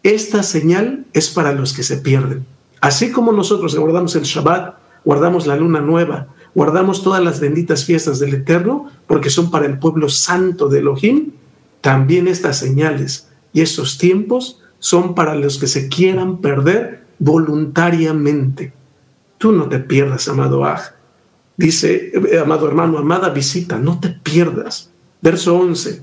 Esta 0.03 0.43
señal 0.43 1.05
es 1.13 1.29
para 1.29 1.53
los 1.53 1.71
que 1.71 1.83
se 1.83 1.95
pierden. 1.95 2.45
Así 2.81 3.13
como 3.13 3.31
nosotros 3.31 3.73
guardamos 3.77 4.17
el 4.17 4.23
Shabbat, 4.23 4.75
guardamos 5.05 5.47
la 5.47 5.55
luna 5.55 5.79
nueva, 5.79 6.27
guardamos 6.53 7.01
todas 7.01 7.23
las 7.23 7.39
benditas 7.39 7.85
fiestas 7.85 8.19
del 8.19 8.33
Eterno, 8.33 8.87
porque 9.07 9.29
son 9.29 9.51
para 9.51 9.67
el 9.67 9.79
pueblo 9.79 10.09
santo 10.09 10.67
de 10.67 10.79
Elohim, 10.79 11.31
también 11.79 12.27
estas 12.27 12.57
señales 12.57 13.29
y 13.53 13.61
estos 13.61 13.97
tiempos 13.97 14.60
son 14.81 15.15
para 15.15 15.35
los 15.35 15.57
que 15.57 15.67
se 15.67 15.87
quieran 15.87 16.39
perder 16.41 17.05
voluntariamente. 17.19 18.73
Tú 19.37 19.53
no 19.53 19.69
te 19.69 19.79
pierdas, 19.79 20.27
amado 20.27 20.65
Aj. 20.65 20.81
Dice, 21.55 22.11
eh, 22.13 22.39
amado 22.39 22.67
hermano, 22.67 22.97
amada 22.97 23.29
visita, 23.29 23.77
no 23.77 23.99
te 23.99 24.09
pierdas. 24.09 24.91
Verso 25.21 25.55
11, 25.55 26.01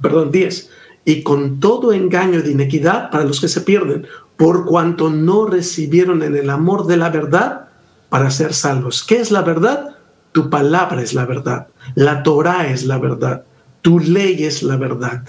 perdón, 0.00 0.32
10 0.32 0.70
y 1.04 1.22
con 1.22 1.60
todo 1.60 1.92
engaño 1.92 2.42
de 2.42 2.52
inequidad 2.52 3.10
para 3.10 3.24
los 3.24 3.40
que 3.40 3.48
se 3.48 3.62
pierden, 3.62 4.06
por 4.36 4.64
cuanto 4.64 5.10
no 5.10 5.46
recibieron 5.46 6.22
en 6.22 6.36
el 6.36 6.50
amor 6.50 6.86
de 6.86 6.96
la 6.96 7.10
verdad 7.10 7.68
para 8.08 8.30
ser 8.30 8.54
salvos. 8.54 9.04
¿Qué 9.04 9.20
es 9.20 9.30
la 9.30 9.42
verdad? 9.42 9.96
Tu 10.32 10.48
palabra 10.48 11.02
es 11.02 11.14
la 11.14 11.26
verdad, 11.26 11.68
la 11.94 12.22
Torah 12.22 12.68
es 12.68 12.84
la 12.84 12.98
verdad, 12.98 13.44
tu 13.82 13.98
ley 13.98 14.44
es 14.44 14.62
la 14.62 14.76
verdad, 14.76 15.24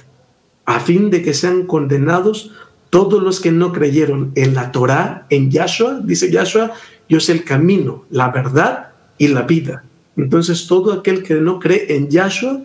a 0.65 0.79
fin 0.79 1.09
de 1.09 1.23
que 1.23 1.33
sean 1.33 1.65
condenados 1.65 2.51
todos 2.91 3.23
los 3.23 3.39
que 3.39 3.51
no 3.51 3.71
creyeron 3.71 4.33
en 4.35 4.53
la 4.53 4.71
Torah, 4.71 5.25
en 5.29 5.49
Yahshua, 5.49 6.01
dice 6.03 6.29
Yahshua, 6.29 6.73
yo 7.07 7.19
soy 7.19 7.37
el 7.37 7.43
camino, 7.45 8.03
la 8.11 8.29
verdad 8.29 8.89
y 9.17 9.29
la 9.29 9.43
vida. 9.43 9.83
Entonces 10.17 10.67
todo 10.67 10.91
aquel 10.91 11.23
que 11.23 11.35
no 11.35 11.59
cree 11.59 11.95
en 11.95 12.09
Yahshua 12.09 12.61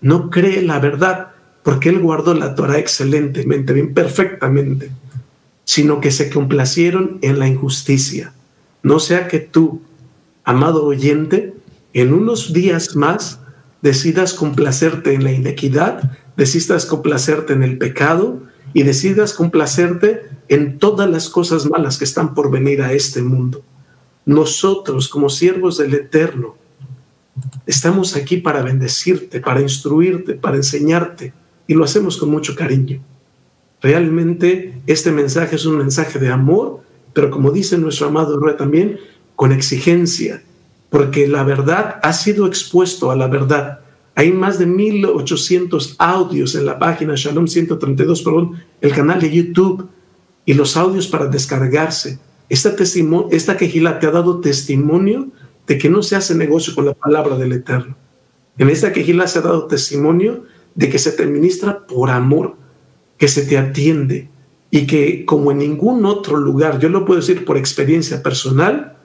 no 0.00 0.30
cree 0.30 0.62
la 0.62 0.80
verdad, 0.80 1.28
porque 1.62 1.90
él 1.90 2.00
guardó 2.00 2.34
la 2.34 2.56
Torah 2.56 2.78
excelentemente, 2.78 3.72
bien 3.72 3.94
perfectamente, 3.94 4.90
sino 5.64 6.00
que 6.00 6.10
se 6.10 6.28
complacieron 6.28 7.18
en 7.22 7.38
la 7.38 7.46
injusticia. 7.46 8.32
No 8.82 8.98
sea 8.98 9.28
que 9.28 9.38
tú, 9.38 9.80
amado 10.42 10.84
oyente, 10.84 11.54
en 11.92 12.12
unos 12.12 12.52
días 12.52 12.96
más 12.96 13.38
decidas 13.80 14.34
complacerte 14.34 15.14
en 15.14 15.22
la 15.22 15.30
inequidad, 15.30 16.18
decidas 16.36 16.84
complacerte 16.84 17.52
en 17.52 17.62
el 17.62 17.78
pecado 17.78 18.40
y 18.72 18.82
decidas 18.82 19.32
complacerte 19.32 20.28
en 20.48 20.78
todas 20.78 21.08
las 21.10 21.28
cosas 21.28 21.66
malas 21.66 21.98
que 21.98 22.04
están 22.04 22.34
por 22.34 22.50
venir 22.50 22.82
a 22.82 22.92
este 22.92 23.22
mundo. 23.22 23.62
Nosotros, 24.24 25.08
como 25.08 25.30
siervos 25.30 25.78
del 25.78 25.94
Eterno, 25.94 26.56
estamos 27.66 28.16
aquí 28.16 28.38
para 28.38 28.62
bendecirte, 28.62 29.40
para 29.40 29.60
instruirte, 29.60 30.34
para 30.34 30.56
enseñarte, 30.56 31.32
y 31.66 31.74
lo 31.74 31.84
hacemos 31.84 32.16
con 32.16 32.30
mucho 32.30 32.54
cariño. 32.54 33.02
Realmente 33.80 34.80
este 34.86 35.12
mensaje 35.12 35.56
es 35.56 35.64
un 35.66 35.78
mensaje 35.78 36.18
de 36.18 36.30
amor, 36.30 36.80
pero 37.12 37.30
como 37.30 37.50
dice 37.50 37.78
nuestro 37.78 38.08
amado 38.08 38.38
Rey 38.40 38.56
también, 38.56 38.98
con 39.36 39.52
exigencia, 39.52 40.42
porque 40.90 41.28
la 41.28 41.44
verdad 41.44 42.00
ha 42.02 42.12
sido 42.12 42.46
expuesto 42.46 43.10
a 43.10 43.16
la 43.16 43.28
verdad. 43.28 43.80
Hay 44.18 44.32
más 44.32 44.58
de 44.58 44.66
1800 44.66 45.94
audios 45.96 46.56
en 46.56 46.66
la 46.66 46.80
página 46.80 47.14
Shalom 47.14 47.46
132, 47.46 48.22
perdón, 48.22 48.56
el 48.80 48.92
canal 48.92 49.20
de 49.20 49.30
YouTube 49.30 49.88
y 50.44 50.54
los 50.54 50.76
audios 50.76 51.06
para 51.06 51.26
descargarse. 51.26 52.18
Esta, 52.48 52.74
esta 53.30 53.56
quejila 53.56 54.00
te 54.00 54.08
ha 54.08 54.10
dado 54.10 54.40
testimonio 54.40 55.28
de 55.68 55.78
que 55.78 55.88
no 55.88 56.02
se 56.02 56.16
hace 56.16 56.34
negocio 56.34 56.74
con 56.74 56.86
la 56.86 56.94
palabra 56.94 57.38
del 57.38 57.52
Eterno. 57.52 57.96
En 58.58 58.68
esta 58.70 58.92
quejila 58.92 59.28
se 59.28 59.38
ha 59.38 59.42
dado 59.42 59.68
testimonio 59.68 60.46
de 60.74 60.88
que 60.88 60.98
se 60.98 61.12
te 61.12 61.24
ministra 61.24 61.86
por 61.86 62.10
amor, 62.10 62.56
que 63.18 63.28
se 63.28 63.42
te 63.42 63.56
atiende 63.56 64.30
y 64.72 64.88
que 64.88 65.24
como 65.26 65.52
en 65.52 65.58
ningún 65.58 66.04
otro 66.04 66.38
lugar, 66.38 66.80
yo 66.80 66.88
lo 66.88 67.04
puedo 67.04 67.20
decir 67.20 67.44
por 67.44 67.56
experiencia 67.56 68.20
personal, 68.20 68.96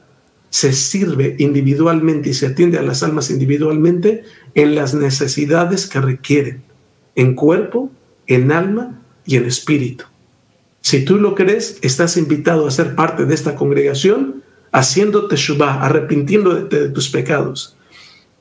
se 0.53 0.71
sirve 0.71 1.35
individualmente 1.39 2.29
y 2.29 2.33
se 2.35 2.45
atiende 2.45 2.77
a 2.77 2.83
las 2.83 3.01
almas 3.01 3.31
individualmente 3.31 4.23
en 4.55 4.75
las 4.75 4.93
necesidades 4.93 5.87
que 5.87 5.99
requieren, 5.99 6.63
en 7.15 7.35
cuerpo, 7.35 7.91
en 8.27 8.51
alma 8.51 9.01
y 9.25 9.37
en 9.37 9.45
espíritu. 9.45 10.05
Si 10.81 11.05
tú 11.05 11.17
lo 11.17 11.33
crees, 11.33 11.79
estás 11.81 12.17
invitado 12.17 12.67
a 12.67 12.71
ser 12.71 12.95
parte 12.95 13.25
de 13.25 13.33
esta 13.33 13.55
congregación, 13.55 14.43
haciéndote 14.71 15.35
shubá, 15.35 15.81
arrepintiéndote 15.81 16.81
de 16.81 16.89
tus 16.89 17.09
pecados, 17.09 17.77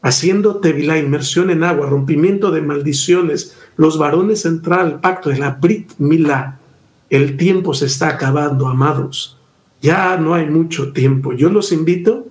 haciendo 0.00 0.60
la 0.62 0.98
inmersión 0.98 1.50
en 1.50 1.62
agua, 1.62 1.86
rompimiento 1.86 2.50
de 2.50 2.62
maldiciones, 2.62 3.56
los 3.76 3.96
varones 3.96 4.44
entrar 4.44 4.80
al 4.80 5.00
pacto 5.00 5.30
de 5.30 5.38
la 5.38 5.50
Brit 5.50 5.92
Milá. 5.98 6.58
El 7.10 7.36
tiempo 7.36 7.74
se 7.74 7.86
está 7.86 8.08
acabando, 8.08 8.66
amados. 8.66 9.38
Ya 9.80 10.16
no 10.16 10.34
hay 10.34 10.46
mucho 10.46 10.92
tiempo. 10.92 11.32
Yo 11.34 11.48
los 11.48 11.70
invito 11.70 12.26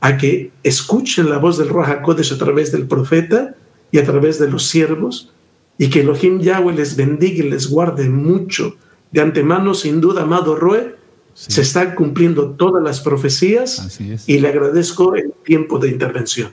a 0.00 0.16
que 0.16 0.50
escuchen 0.62 1.28
la 1.28 1.38
voz 1.38 1.58
del 1.58 1.68
Roja 1.68 2.02
Kodesh 2.02 2.32
a 2.32 2.38
través 2.38 2.72
del 2.72 2.86
profeta 2.86 3.54
y 3.92 3.98
a 3.98 4.04
través 4.04 4.38
de 4.38 4.50
los 4.50 4.66
siervos 4.66 5.32
y 5.78 5.88
que 5.88 6.00
Elohim 6.00 6.40
Yahweh 6.40 6.74
les 6.74 6.96
bendiga 6.96 7.44
y 7.44 7.50
les 7.50 7.68
guarde 7.68 8.08
mucho. 8.08 8.76
De 9.12 9.20
antemano, 9.20 9.74
sin 9.74 10.00
duda, 10.00 10.22
amado 10.22 10.54
Roe, 10.54 10.94
se 11.34 11.62
están 11.62 11.94
cumpliendo 11.94 12.50
todas 12.50 12.82
las 12.82 13.00
profecías 13.00 13.98
y 14.26 14.38
le 14.38 14.48
agradezco 14.48 15.14
el 15.14 15.32
tiempo 15.44 15.78
de 15.78 15.88
intervención. 15.88 16.52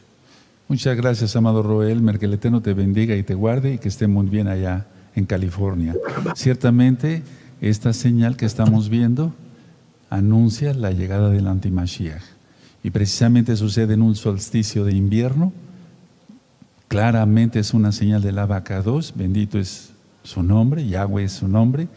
Muchas 0.68 0.95
gracias, 0.98 1.36
amado 1.36 1.64
Roel. 1.64 2.02
Que 2.20 2.28
te 2.28 2.74
bendiga 2.74 3.16
y 3.16 3.24
te 3.24 3.34
guarde 3.34 3.74
y 3.74 3.78
que 3.78 3.88
esté 3.89 4.08
muy 4.08 4.28
bien 4.28 4.48
allá 4.48 4.88
en 5.16 5.26
California. 5.26 5.95
Ciertamente, 6.36 7.24
esta 7.62 7.93
señal 7.93 8.38
que 8.38 8.45
estamos 8.45 8.89
viendo 8.89 9.34
anuncia 10.10 10.74
la 10.74 10.91
llegada 10.91 11.30
del 11.30 11.48
antimashiach. 11.48 12.37
Y 12.88 12.90
precisamente 12.90 13.58
sucede 13.58 13.96
en 13.96 14.02
un 14.02 14.16
solsticio 14.16 14.86
de 14.86 14.96
invierno. 14.96 15.52
Claramente 16.88 17.60
es 17.60 17.74
una 17.74 17.92
señal 17.92 18.22
del 18.22 18.40
abacados. 18.40 19.14
Bendito 19.14 19.60
es 19.60 19.90
su 20.24 20.42
nombre, 20.42 20.88
Yahweh 20.88 21.26
es 21.26 21.34
su 21.34 21.50
nombre. 21.50 21.90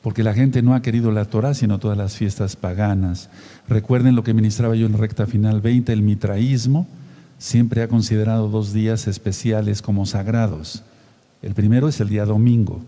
Porque 0.00 0.22
la 0.22 0.34
gente 0.34 0.62
no 0.62 0.76
ha 0.76 0.80
querido 0.80 1.10
la 1.10 1.24
Torah, 1.24 1.54
sino 1.54 1.80
todas 1.80 1.98
las 1.98 2.14
fiestas 2.14 2.54
paganas. 2.54 3.30
Recuerden 3.68 4.14
lo 4.14 4.22
que 4.22 4.32
ministraba 4.32 4.76
yo 4.76 4.86
en 4.86 4.96
recta 4.96 5.26
final 5.26 5.60
20, 5.60 5.92
el 5.92 6.02
mitraísmo 6.02 6.86
siempre 7.38 7.82
ha 7.82 7.88
considerado 7.88 8.48
dos 8.48 8.72
días 8.72 9.08
especiales 9.08 9.82
como 9.82 10.06
sagrados. 10.06 10.84
El 11.42 11.54
primero 11.54 11.88
es 11.88 11.98
el 11.98 12.10
día 12.10 12.24
domingo 12.26 12.84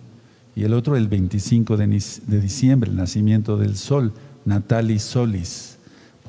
y 0.54 0.62
el 0.62 0.72
otro 0.72 0.96
el 0.96 1.08
25 1.08 1.76
de, 1.76 1.88
diciembre, 1.88 2.90
el 2.90 2.96
nacimiento 2.96 3.56
del 3.56 3.76
sol, 3.76 4.12
Natalis 4.44 5.02
Solis. 5.02 5.69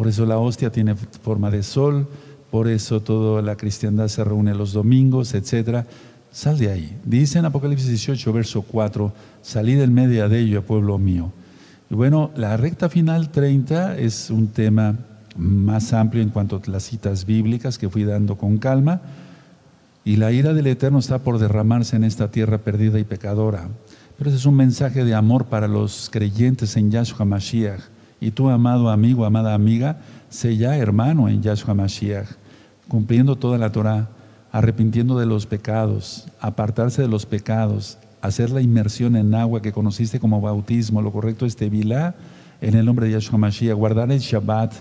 Por 0.01 0.07
eso 0.07 0.25
la 0.25 0.39
hostia 0.39 0.71
tiene 0.71 0.95
forma 0.95 1.51
de 1.51 1.61
sol, 1.61 2.07
por 2.49 2.67
eso 2.67 3.01
toda 3.01 3.43
la 3.43 3.55
cristiandad 3.55 4.07
se 4.07 4.23
reúne 4.23 4.55
los 4.55 4.73
domingos, 4.73 5.35
etc. 5.35 5.85
Sal 6.31 6.57
de 6.57 6.71
ahí. 6.71 6.97
Dice 7.05 7.37
en 7.37 7.45
Apocalipsis 7.45 7.87
18, 7.87 8.33
verso 8.33 8.63
4, 8.63 9.13
salí 9.43 9.75
del 9.75 9.91
medio 9.91 10.27
de 10.27 10.39
ello, 10.39 10.65
pueblo 10.65 10.97
mío. 10.97 11.31
Y 11.91 11.93
bueno, 11.93 12.31
la 12.35 12.57
recta 12.57 12.89
final 12.89 13.29
30 13.29 13.99
es 13.99 14.31
un 14.31 14.47
tema 14.47 14.95
más 15.37 15.93
amplio 15.93 16.23
en 16.23 16.29
cuanto 16.29 16.55
a 16.55 16.71
las 16.71 16.81
citas 16.81 17.27
bíblicas 17.27 17.77
que 17.77 17.87
fui 17.87 18.03
dando 18.03 18.39
con 18.39 18.57
calma. 18.57 19.01
Y 20.03 20.15
la 20.15 20.31
ira 20.31 20.55
del 20.55 20.65
Eterno 20.65 20.97
está 20.97 21.19
por 21.19 21.37
derramarse 21.37 21.95
en 21.95 22.05
esta 22.05 22.31
tierra 22.31 22.57
perdida 22.57 22.97
y 22.97 23.03
pecadora. 23.03 23.69
Pero 24.17 24.31
ese 24.31 24.39
es 24.39 24.47
un 24.47 24.55
mensaje 24.55 25.05
de 25.05 25.13
amor 25.13 25.45
para 25.45 25.67
los 25.67 26.09
creyentes 26.11 26.75
en 26.75 26.89
Yahshua 26.89 27.23
Mashiach. 27.23 28.00
Y 28.21 28.31
tú, 28.31 28.49
amado 28.49 28.89
amigo, 28.89 29.25
amada 29.25 29.55
amiga, 29.55 29.97
sé 30.29 30.55
ya 30.55 30.77
hermano 30.77 31.27
en 31.27 31.41
Yahshua 31.41 31.73
Mashiach, 31.73 32.27
cumpliendo 32.87 33.35
toda 33.35 33.57
la 33.57 33.71
Torah, 33.71 34.09
arrepintiendo 34.51 35.17
de 35.17 35.25
los 35.25 35.47
pecados, 35.47 36.27
apartarse 36.39 37.01
de 37.01 37.07
los 37.07 37.25
pecados, 37.25 37.97
hacer 38.21 38.51
la 38.51 38.61
inmersión 38.61 39.15
en 39.15 39.33
agua 39.33 39.63
que 39.63 39.71
conociste 39.73 40.19
como 40.19 40.39
bautismo, 40.39 41.01
lo 41.01 41.11
correcto 41.11 41.47
es 41.47 41.55
tevilá 41.55 42.13
en 42.61 42.75
el 42.75 42.85
nombre 42.85 43.07
de 43.07 43.13
Yahshua 43.13 43.39
Mashiach, 43.39 43.75
guardar 43.75 44.11
el 44.11 44.19
Shabbat, 44.19 44.73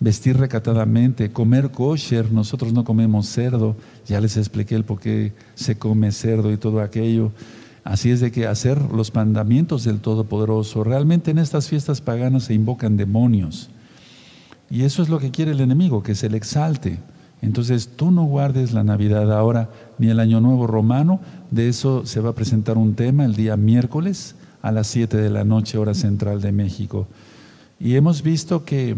vestir 0.00 0.36
recatadamente, 0.36 1.30
comer 1.30 1.70
kosher, 1.70 2.32
nosotros 2.32 2.72
no 2.72 2.82
comemos 2.82 3.28
cerdo, 3.28 3.76
ya 4.06 4.20
les 4.20 4.36
expliqué 4.36 4.74
el 4.74 4.84
por 4.84 4.98
qué 4.98 5.32
se 5.54 5.78
come 5.78 6.10
cerdo 6.10 6.50
y 6.52 6.56
todo 6.56 6.80
aquello. 6.80 7.30
Así 7.84 8.10
es 8.10 8.20
de 8.20 8.30
que 8.30 8.46
hacer 8.46 8.80
los 8.92 9.14
mandamientos 9.14 9.84
del 9.84 10.00
Todopoderoso. 10.00 10.84
Realmente 10.84 11.32
en 11.32 11.38
estas 11.38 11.68
fiestas 11.68 12.00
paganas 12.00 12.44
se 12.44 12.54
invocan 12.54 12.96
demonios. 12.96 13.70
Y 14.70 14.82
eso 14.82 15.02
es 15.02 15.08
lo 15.08 15.18
que 15.18 15.30
quiere 15.30 15.50
el 15.50 15.60
enemigo, 15.60 16.02
que 16.02 16.14
se 16.14 16.30
le 16.30 16.36
exalte. 16.36 16.98
Entonces 17.42 17.90
tú 17.96 18.12
no 18.12 18.24
guardes 18.24 18.72
la 18.72 18.84
Navidad 18.84 19.32
ahora 19.36 19.68
ni 19.98 20.08
el 20.08 20.20
Año 20.20 20.40
Nuevo 20.40 20.68
Romano. 20.68 21.20
De 21.50 21.68
eso 21.68 22.06
se 22.06 22.20
va 22.20 22.30
a 22.30 22.34
presentar 22.34 22.78
un 22.78 22.94
tema 22.94 23.24
el 23.24 23.34
día 23.34 23.56
miércoles 23.56 24.36
a 24.62 24.70
las 24.70 24.86
7 24.86 25.16
de 25.16 25.30
la 25.30 25.44
noche, 25.44 25.76
hora 25.76 25.94
central 25.94 26.40
de 26.40 26.52
México. 26.52 27.08
Y 27.80 27.96
hemos 27.96 28.22
visto 28.22 28.64
que 28.64 28.96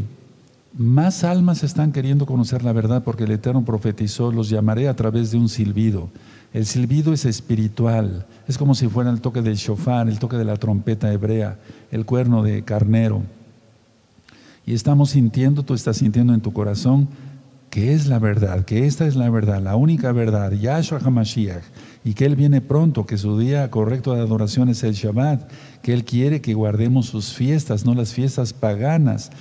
más 0.77 1.23
almas 1.23 1.63
están 1.63 1.93
queriendo 1.93 2.27
conocer 2.27 2.65
la 2.65 2.73
verdad 2.73 3.05
porque 3.05 3.25
el 3.25 3.31
Eterno 3.31 3.65
profetizó, 3.65 4.33
los 4.33 4.49
llamaré 4.49 4.89
a 4.89 4.97
través 4.97 5.31
de 5.31 5.39
un 5.39 5.49
silbido. 5.49 6.11
El 6.53 6.67
silbido 6.67 7.13
es 7.13 7.25
espiritual, 7.25 8.27
es 8.47 8.59
como 8.59 8.75
si 8.75 8.89
fuera 8.89 9.11
el 9.11 9.21
toque 9.21 9.43
del 9.43 9.57
shofar, 9.57 10.09
el 10.09 10.19
toque 10.19 10.37
de 10.37 10.45
la 10.45 10.57
trompeta 10.57 11.13
hebrea, 11.13 11.59
el 11.91 12.05
cuerno 12.05 12.43
de 12.43 12.63
carnero. 12.63 13.23
Y 14.67 14.75
estamos 14.75 15.11
sintiendo, 15.11 15.63
tú 15.63 15.75
estás 15.75 15.99
sintiendo 15.99 16.33
en 16.35 16.41
tu 16.41 16.53
corazón 16.53 17.09
que 17.75 17.93
es 17.93 18.07
la 18.07 18.21
verdad, 18.21 18.65
que 18.65 18.87
esta 18.87 19.05
es 19.05 19.17
la 19.17 19.29
verdad, 19.31 19.61
la 19.61 19.75
única 19.75 20.13
verdad, 20.13 20.53
Yahshua 20.53 21.01
HaMashiach, 21.05 21.65
y 22.05 22.15
que 22.15 22.25
Él 22.25 22.37
viene 22.37 22.61
pronto, 22.61 23.05
que 23.05 23.19
su 23.19 23.37
día 23.37 23.69
correcto 23.69 24.15
de 24.15 24.21
adoración 24.21 24.69
es 24.69 24.85
el 24.85 24.95
Shabbat, 24.95 25.51
que 25.83 25.93
Él 25.93 26.05
quiere 26.05 26.41
que 26.41 26.55
guardemos 26.55 27.07
sus 27.07 27.33
fiestas, 27.33 27.85
no 27.85 27.95
las 27.95 28.13
fiestas 28.13 28.53
paganas. 28.53 29.33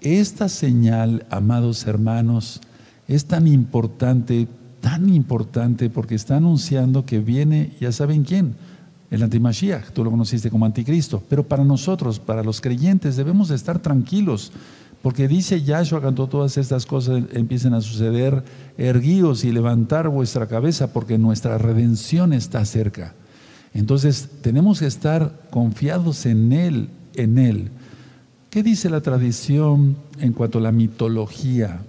Esta 0.00 0.48
señal, 0.48 1.26
amados 1.30 1.86
hermanos, 1.86 2.60
es 3.08 3.24
tan 3.24 3.46
importante, 3.46 4.46
tan 4.80 5.08
importante, 5.08 5.90
porque 5.90 6.14
está 6.14 6.36
anunciando 6.36 7.04
que 7.04 7.18
viene, 7.18 7.72
ya 7.80 7.90
saben 7.90 8.22
quién, 8.22 8.54
el 9.10 9.22
antimashiach, 9.22 9.90
tú 9.92 10.04
lo 10.04 10.10
conociste 10.10 10.50
como 10.50 10.66
anticristo, 10.66 11.22
pero 11.28 11.48
para 11.48 11.64
nosotros, 11.64 12.20
para 12.20 12.44
los 12.44 12.60
creyentes, 12.60 13.16
debemos 13.16 13.48
de 13.48 13.56
estar 13.56 13.78
tranquilos 13.78 14.52
porque 15.02 15.28
dice 15.28 15.62
Yahshua 15.62 16.00
cuando 16.00 16.26
todas 16.26 16.56
estas 16.56 16.84
cosas 16.84 17.22
empiecen 17.32 17.72
a 17.74 17.80
suceder, 17.80 18.42
erguíos 18.76 19.44
y 19.44 19.52
levantar 19.52 20.08
vuestra 20.08 20.48
cabeza 20.48 20.92
porque 20.92 21.18
nuestra 21.18 21.56
redención 21.56 22.32
está 22.32 22.64
cerca. 22.64 23.14
Entonces 23.74 24.28
tenemos 24.42 24.80
que 24.80 24.86
estar 24.86 25.40
confiados 25.50 26.26
en 26.26 26.52
Él, 26.52 26.90
en 27.14 27.38
Él. 27.38 27.70
¿Qué 28.58 28.64
dice 28.64 28.90
la 28.90 29.00
tradición 29.00 29.96
en 30.18 30.32
cuanto 30.32 30.58
a 30.58 30.62
la 30.62 30.72
mitología? 30.72 31.80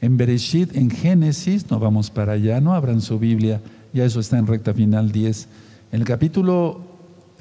En 0.00 0.16
Bereshit, 0.16 0.74
en 0.74 0.88
Génesis, 0.88 1.70
no 1.70 1.78
vamos 1.78 2.08
para 2.08 2.32
allá, 2.32 2.58
no 2.58 2.72
abran 2.72 3.02
su 3.02 3.18
Biblia, 3.18 3.60
ya 3.92 4.06
eso 4.06 4.18
está 4.18 4.38
en 4.38 4.46
recta 4.46 4.72
final 4.72 5.12
10. 5.12 5.46
En 5.92 6.00
el 6.00 6.06
capítulo 6.06 6.80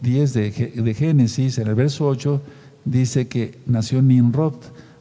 10 0.02 0.34
de, 0.34 0.52
de 0.76 0.94
Génesis, 0.94 1.58
en 1.58 1.70
el 1.70 1.76
verso 1.76 2.06
8, 2.06 2.42
dice 2.84 3.30
que 3.30 3.60
nació 3.66 4.02
Nimrod. 4.02 4.56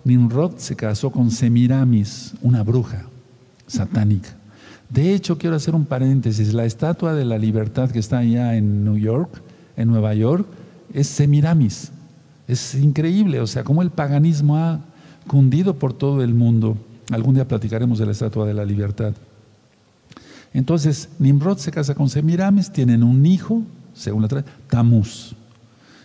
Nimrod 0.04 0.58
se 0.58 0.76
casó 0.76 1.10
con 1.10 1.32
Semiramis, 1.32 2.34
una 2.42 2.62
bruja 2.62 3.06
satánica. 3.66 4.36
De 4.88 5.14
hecho, 5.14 5.36
quiero 5.36 5.56
hacer 5.56 5.74
un 5.74 5.86
paréntesis. 5.86 6.54
La 6.54 6.64
estatua 6.64 7.12
de 7.12 7.24
la 7.24 7.38
libertad 7.38 7.90
que 7.90 7.98
está 7.98 8.18
allá 8.18 8.54
en 8.54 8.84
New 8.84 8.98
York, 8.98 9.42
en 9.76 9.88
Nueva 9.88 10.14
York, 10.14 10.46
es 10.94 11.08
Semiramis. 11.08 11.90
Es 12.48 12.74
increíble, 12.74 13.40
o 13.40 13.46
sea, 13.46 13.64
cómo 13.64 13.82
el 13.82 13.90
paganismo 13.90 14.56
ha 14.56 14.80
cundido 15.26 15.78
por 15.78 15.92
todo 15.92 16.22
el 16.22 16.34
mundo. 16.34 16.76
Algún 17.10 17.34
día 17.34 17.46
platicaremos 17.46 17.98
de 17.98 18.06
la 18.06 18.12
estatua 18.12 18.46
de 18.46 18.54
la 18.54 18.64
libertad. 18.64 19.14
Entonces, 20.52 21.08
Nimrod 21.18 21.58
se 21.58 21.70
casa 21.70 21.94
con 21.94 22.08
Semiramis, 22.08 22.70
tienen 22.70 23.02
un 23.02 23.24
hijo, 23.24 23.62
según 23.94 24.22
la 24.22 24.28
tradición, 24.28 24.56
Tamuz. 24.68 25.34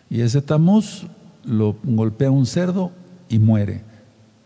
Y 0.09 0.21
ese 0.21 0.41
Tamuz 0.41 1.05
lo 1.43 1.75
golpea 1.83 2.31
un 2.31 2.45
cerdo 2.45 2.91
y 3.29 3.39
muere. 3.39 3.81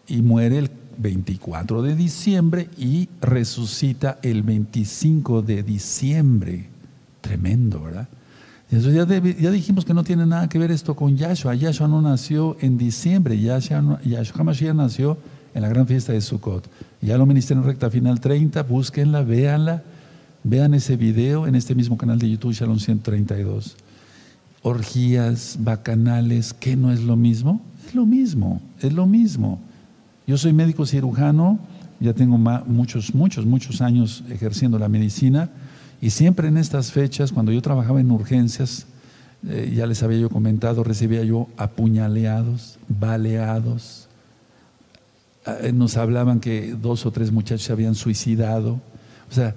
Y 0.08 0.22
muere 0.22 0.58
el 0.58 0.72
24 0.98 1.82
de 1.82 1.96
diciembre 1.96 2.70
y 2.78 3.10
resucita 3.22 4.20
el 4.24 4.44
25 4.44 5.42
de 5.42 5.64
diciembre. 5.64 6.70
Tremendo, 7.22 7.82
¿verdad? 7.84 8.08
Eso 8.72 8.90
ya, 8.90 9.06
dijimos 9.06 9.84
que 9.84 9.94
no 9.94 10.04
tiene 10.04 10.26
nada 10.26 10.48
que 10.48 10.58
ver 10.58 10.72
esto 10.72 10.96
con 10.96 11.18
Yahshua. 11.18 11.56
Yahshua 11.56 11.90
no 11.90 12.02
nació 12.02 12.56
en 12.62 12.78
diciembre, 12.78 13.38
Yahshua, 13.38 14.00
Mashiach 14.44 14.74
nació 14.74 15.18
en 15.54 15.62
la 15.62 15.68
gran 15.68 15.86
fiesta 15.86 16.14
de 16.14 16.22
Sukkot. 16.22 16.70
Ya 17.02 17.18
lo 17.18 17.26
ministré 17.26 17.58
en 17.58 17.64
recta 17.64 17.90
final 17.90 18.22
30, 18.22 18.64
búsquenla, 18.64 19.24
véanla, 19.24 19.84
vean 20.46 20.74
ese 20.74 20.96
video 20.96 21.48
en 21.48 21.56
este 21.56 21.76
mismo 21.76 21.98
canal 21.98 22.18
de 22.18 22.30
YouTube, 22.30 22.54
Shalom 22.54 22.80
132 22.80 23.76
orgías, 24.64 25.58
bacanales, 25.60 26.54
¿qué 26.54 26.76
no 26.76 26.92
es 26.92 27.02
lo 27.02 27.16
mismo? 27.16 27.62
Es 27.88 27.96
lo 27.96 28.06
mismo, 28.06 28.62
es 28.82 28.94
lo 28.94 29.06
mismo. 29.06 29.60
Yo 30.28 30.38
soy 30.38 30.54
médico 30.54 30.86
cirujano, 30.86 31.60
ya 32.00 32.14
tengo 32.14 32.38
muchos, 32.38 33.14
muchos, 33.14 33.46
muchos 33.46 33.82
años 33.82 34.24
ejerciendo 34.30 34.80
la 34.80 34.88
medicina 34.88 35.50
y 36.02 36.10
siempre 36.10 36.48
en 36.48 36.58
estas 36.58 36.92
fechas, 36.92 37.32
cuando 37.32 37.52
yo 37.52 37.62
trabajaba 37.62 38.02
en 38.02 38.10
urgencias, 38.10 38.88
eh, 39.48 39.72
ya 39.76 39.86
les 39.86 40.02
había 40.02 40.20
yo 40.20 40.30
comentado, 40.30 40.84
recibía 40.84 41.24
yo 41.24 41.48
apuñaleados, 41.58 42.80
baleados. 42.88 44.08
Eh, 45.46 45.72
nos 45.72 45.98
hablaban 45.98 46.40
que 46.40 46.74
dos 46.74 47.06
o 47.06 47.12
tres 47.12 47.32
muchachos 47.32 47.64
se 47.64 47.72
habían 47.72 47.94
suicidado. 47.94 48.82
O 49.30 49.34
sea, 49.34 49.56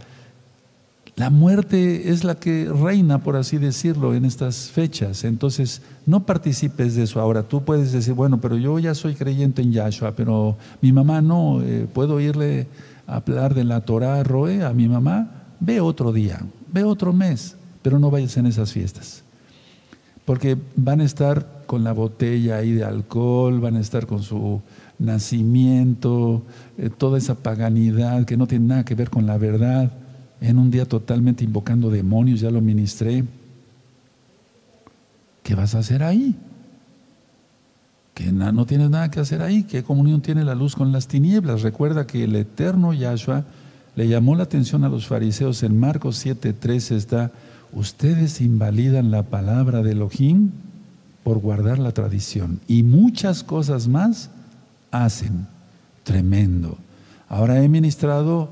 la 1.17 1.31
muerte 1.31 2.11
es 2.11 2.25
la 2.25 2.35
que 2.35 2.69
reina, 2.69 3.23
por 3.23 3.37
así 3.37 3.57
decirlo, 3.57 4.15
en 4.15 4.25
estas 4.25 4.71
fechas. 4.71 5.25
Entonces, 5.25 5.81
no 6.07 6.27
participes 6.27 6.95
de 6.95 7.05
eso. 7.05 7.21
Ahora, 7.21 7.45
tú 7.45 7.65
puedes 7.65 7.93
decir, 7.93 8.15
bueno, 8.15 8.41
pero 8.41 8.57
yo 8.57 8.79
ya 8.79 8.95
soy 8.95 9.15
creyente 9.15 9.63
en 9.63 9.73
Yahshua, 9.73 10.13
pero 10.17 10.57
mi 10.81 10.93
mamá 10.93 11.23
no. 11.23 11.63
Eh, 11.63 11.87
¿Puedo 11.93 12.21
irle 12.21 12.67
a 13.07 13.17
hablar 13.17 13.55
de 13.55 13.65
la 13.65 13.83
Torah, 13.83 14.23
Roe, 14.25 14.65
a 14.65 14.75
mi 14.75 14.89
mamá? 14.89 15.44
Ve 15.61 15.81
otro 15.81 16.13
día, 16.13 16.41
ve 16.73 16.85
otro 16.85 17.13
mes, 17.13 17.57
pero 17.83 17.99
no 17.99 18.11
vayas 18.11 18.37
en 18.37 18.47
esas 18.47 18.73
fiestas. 18.73 19.23
Porque 20.25 20.57
van 20.77 21.01
a 21.01 21.05
estar 21.05 21.65
con 21.67 21.85
la 21.85 21.93
botella 21.93 22.57
ahí 22.57 22.73
de 22.73 22.85
alcohol, 22.85 23.61
van 23.61 23.77
a 23.77 23.81
estar 23.81 24.07
con 24.07 24.23
su 24.23 24.61
nacimiento, 24.99 26.43
eh, 26.79 26.91
toda 26.91 27.19
esa 27.19 27.35
paganidad 27.35 28.25
que 28.25 28.37
no 28.37 28.47
tiene 28.47 28.67
nada 28.67 28.85
que 28.85 28.95
ver 28.95 29.11
con 29.11 29.27
la 29.27 29.39
verdad 29.39 29.93
en 30.41 30.59
un 30.59 30.71
día 30.71 30.87
totalmente 30.87 31.45
invocando 31.45 31.91
demonios, 31.91 32.41
ya 32.41 32.51
lo 32.51 32.61
ministré. 32.61 33.25
¿Qué 35.43 35.55
vas 35.55 35.75
a 35.75 35.79
hacer 35.79 36.03
ahí? 36.03 36.35
Que 38.15 38.31
no 38.31 38.67
tienes 38.67 38.91
nada 38.91 39.11
que 39.11 39.21
hacer 39.21 39.43
ahí. 39.43 39.65
¿Qué 39.65 39.83
comunión 39.83 40.21
tiene 40.21 40.45
la 40.45 40.55
luz 40.55 40.77
con 40.77 40.93
las 40.93 41.09
tinieblas? 41.09 41.63
Recuerda 41.63 42.07
que 42.07 42.25
el 42.25 42.37
eterno 42.37 42.93
Yahshua 42.93 43.45
le 43.97 44.09
llamó 44.09 44.35
la 44.35 44.45
atención 44.45 44.85
a 44.85 44.89
los 44.89 45.07
fariseos. 45.07 45.63
En 45.63 45.79
Marcos 45.79 46.25
7:13 46.25 46.97
está, 46.97 47.33
ustedes 47.73 48.41
invalidan 48.41 49.11
la 49.11 49.23
palabra 49.23 49.83
de 49.83 49.93
Elohim 49.93 50.51
por 51.23 51.39
guardar 51.39 51.79
la 51.79 51.93
tradición. 51.93 52.61
Y 52.69 52.83
muchas 52.83 53.43
cosas 53.43 53.89
más 53.89 54.31
hacen. 54.91 55.47
Tremendo. 56.05 56.77
Ahora 57.29 57.63
he 57.63 57.69
ministrado 57.69 58.51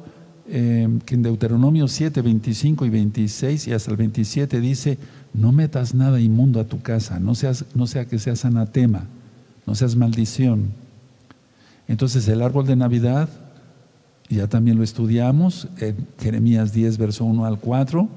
eh, 0.49 0.88
que 1.05 1.14
en 1.14 1.22
Deuteronomio 1.22 1.86
7, 1.86 2.20
25 2.22 2.86
y 2.86 2.90
26 2.90 3.68
y 3.68 3.72
hasta 3.72 3.90
el 3.90 3.97
27 3.97 4.61
dice, 4.61 4.99
no 5.34 5.53
metas 5.53 5.95
nada 5.95 6.20
inmundo 6.20 6.61
a 6.61 6.64
tu 6.64 6.82
casa, 6.82 7.20
no, 7.20 7.34
seas, 7.34 7.64
no 7.74 7.86
sea 7.86 8.07
que 8.07 8.18
seas 8.18 8.45
anatema, 8.45 9.05
no 9.66 9.74
seas 9.74 9.97
maldición. 9.97 10.72
Entonces 11.88 12.26
el 12.28 12.43
árbol 12.43 12.66
de 12.66 12.76
Navidad, 12.76 13.28
ya 14.37 14.47
también 14.47 14.76
lo 14.76 14.85
estudiamos, 14.85 15.68
en 15.78 16.07
Jeremías 16.18 16.72
10, 16.72 16.99
verso 16.99 17.24
1 17.24 17.45
al 17.45 17.59
4, 17.59 18.09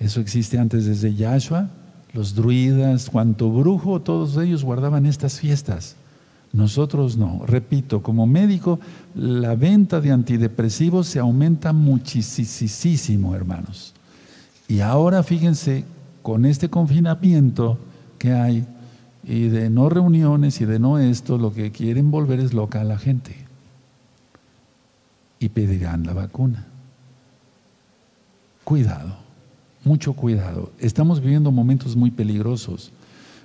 eso 0.00 0.20
existe 0.20 0.58
antes 0.58 0.86
desde 0.86 1.14
Yahshua, 1.14 1.68
los 2.12 2.34
druidas, 2.34 3.10
cuanto 3.10 3.50
brujo, 3.50 4.00
todos 4.00 4.36
ellos 4.36 4.64
guardaban 4.64 5.06
estas 5.06 5.40
fiestas. 5.40 5.96
Nosotros 6.52 7.16
no. 7.16 7.42
Repito, 7.46 8.02
como 8.02 8.26
médico, 8.26 8.80
la 9.14 9.54
venta 9.54 10.00
de 10.00 10.12
antidepresivos 10.12 11.06
se 11.06 11.18
aumenta 11.18 11.72
muchísimo, 11.72 13.34
hermanos. 13.34 13.92
Y 14.66 14.80
ahora 14.80 15.22
fíjense, 15.22 15.84
con 16.22 16.44
este 16.44 16.70
confinamiento 16.70 17.78
que 18.18 18.32
hay, 18.32 18.66
y 19.24 19.48
de 19.48 19.68
no 19.68 19.90
reuniones 19.90 20.60
y 20.60 20.64
de 20.64 20.78
no 20.78 20.98
esto, 20.98 21.36
lo 21.36 21.52
que 21.52 21.70
quieren 21.70 22.10
volver 22.10 22.40
es 22.40 22.54
loca 22.54 22.80
a 22.80 22.84
la 22.84 22.98
gente. 22.98 23.47
Y 25.40 25.48
pedirán 25.50 26.04
la 26.04 26.12
vacuna. 26.12 26.66
cuidado, 28.64 29.16
mucho 29.84 30.12
cuidado. 30.12 30.72
Estamos 30.78 31.20
viviendo 31.20 31.50
momentos 31.50 31.96
muy 31.96 32.10
peligrosos. 32.10 32.92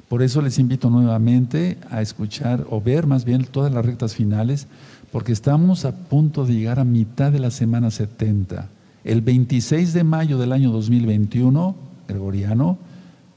Por 0.10 0.22
eso 0.22 0.42
les 0.42 0.60
invito 0.60 0.90
nuevamente 0.90 1.78
a 1.90 2.02
escuchar 2.02 2.68
o 2.70 2.82
ver 2.82 3.08
más 3.08 3.26
bien 3.26 3.46
todas 3.46 3.72
las 3.74 3.86
rectas 3.86 4.16
finales, 4.16 4.68
porque 5.12 5.32
estamos 5.32 5.86
a 5.86 5.96
punto 5.96 6.46
de 6.46 6.54
llegar 6.54 6.80
a 6.80 6.84
mitad 6.84 7.32
de 7.32 7.40
la 7.40 7.52
semana 7.52 7.90
70. 7.90 8.68
El 9.04 9.22
26 9.22 9.94
de 9.94 10.04
mayo 10.04 10.38
del 10.38 10.52
año 10.52 10.72
2021, 10.72 11.76
gregoriano, 12.08 12.78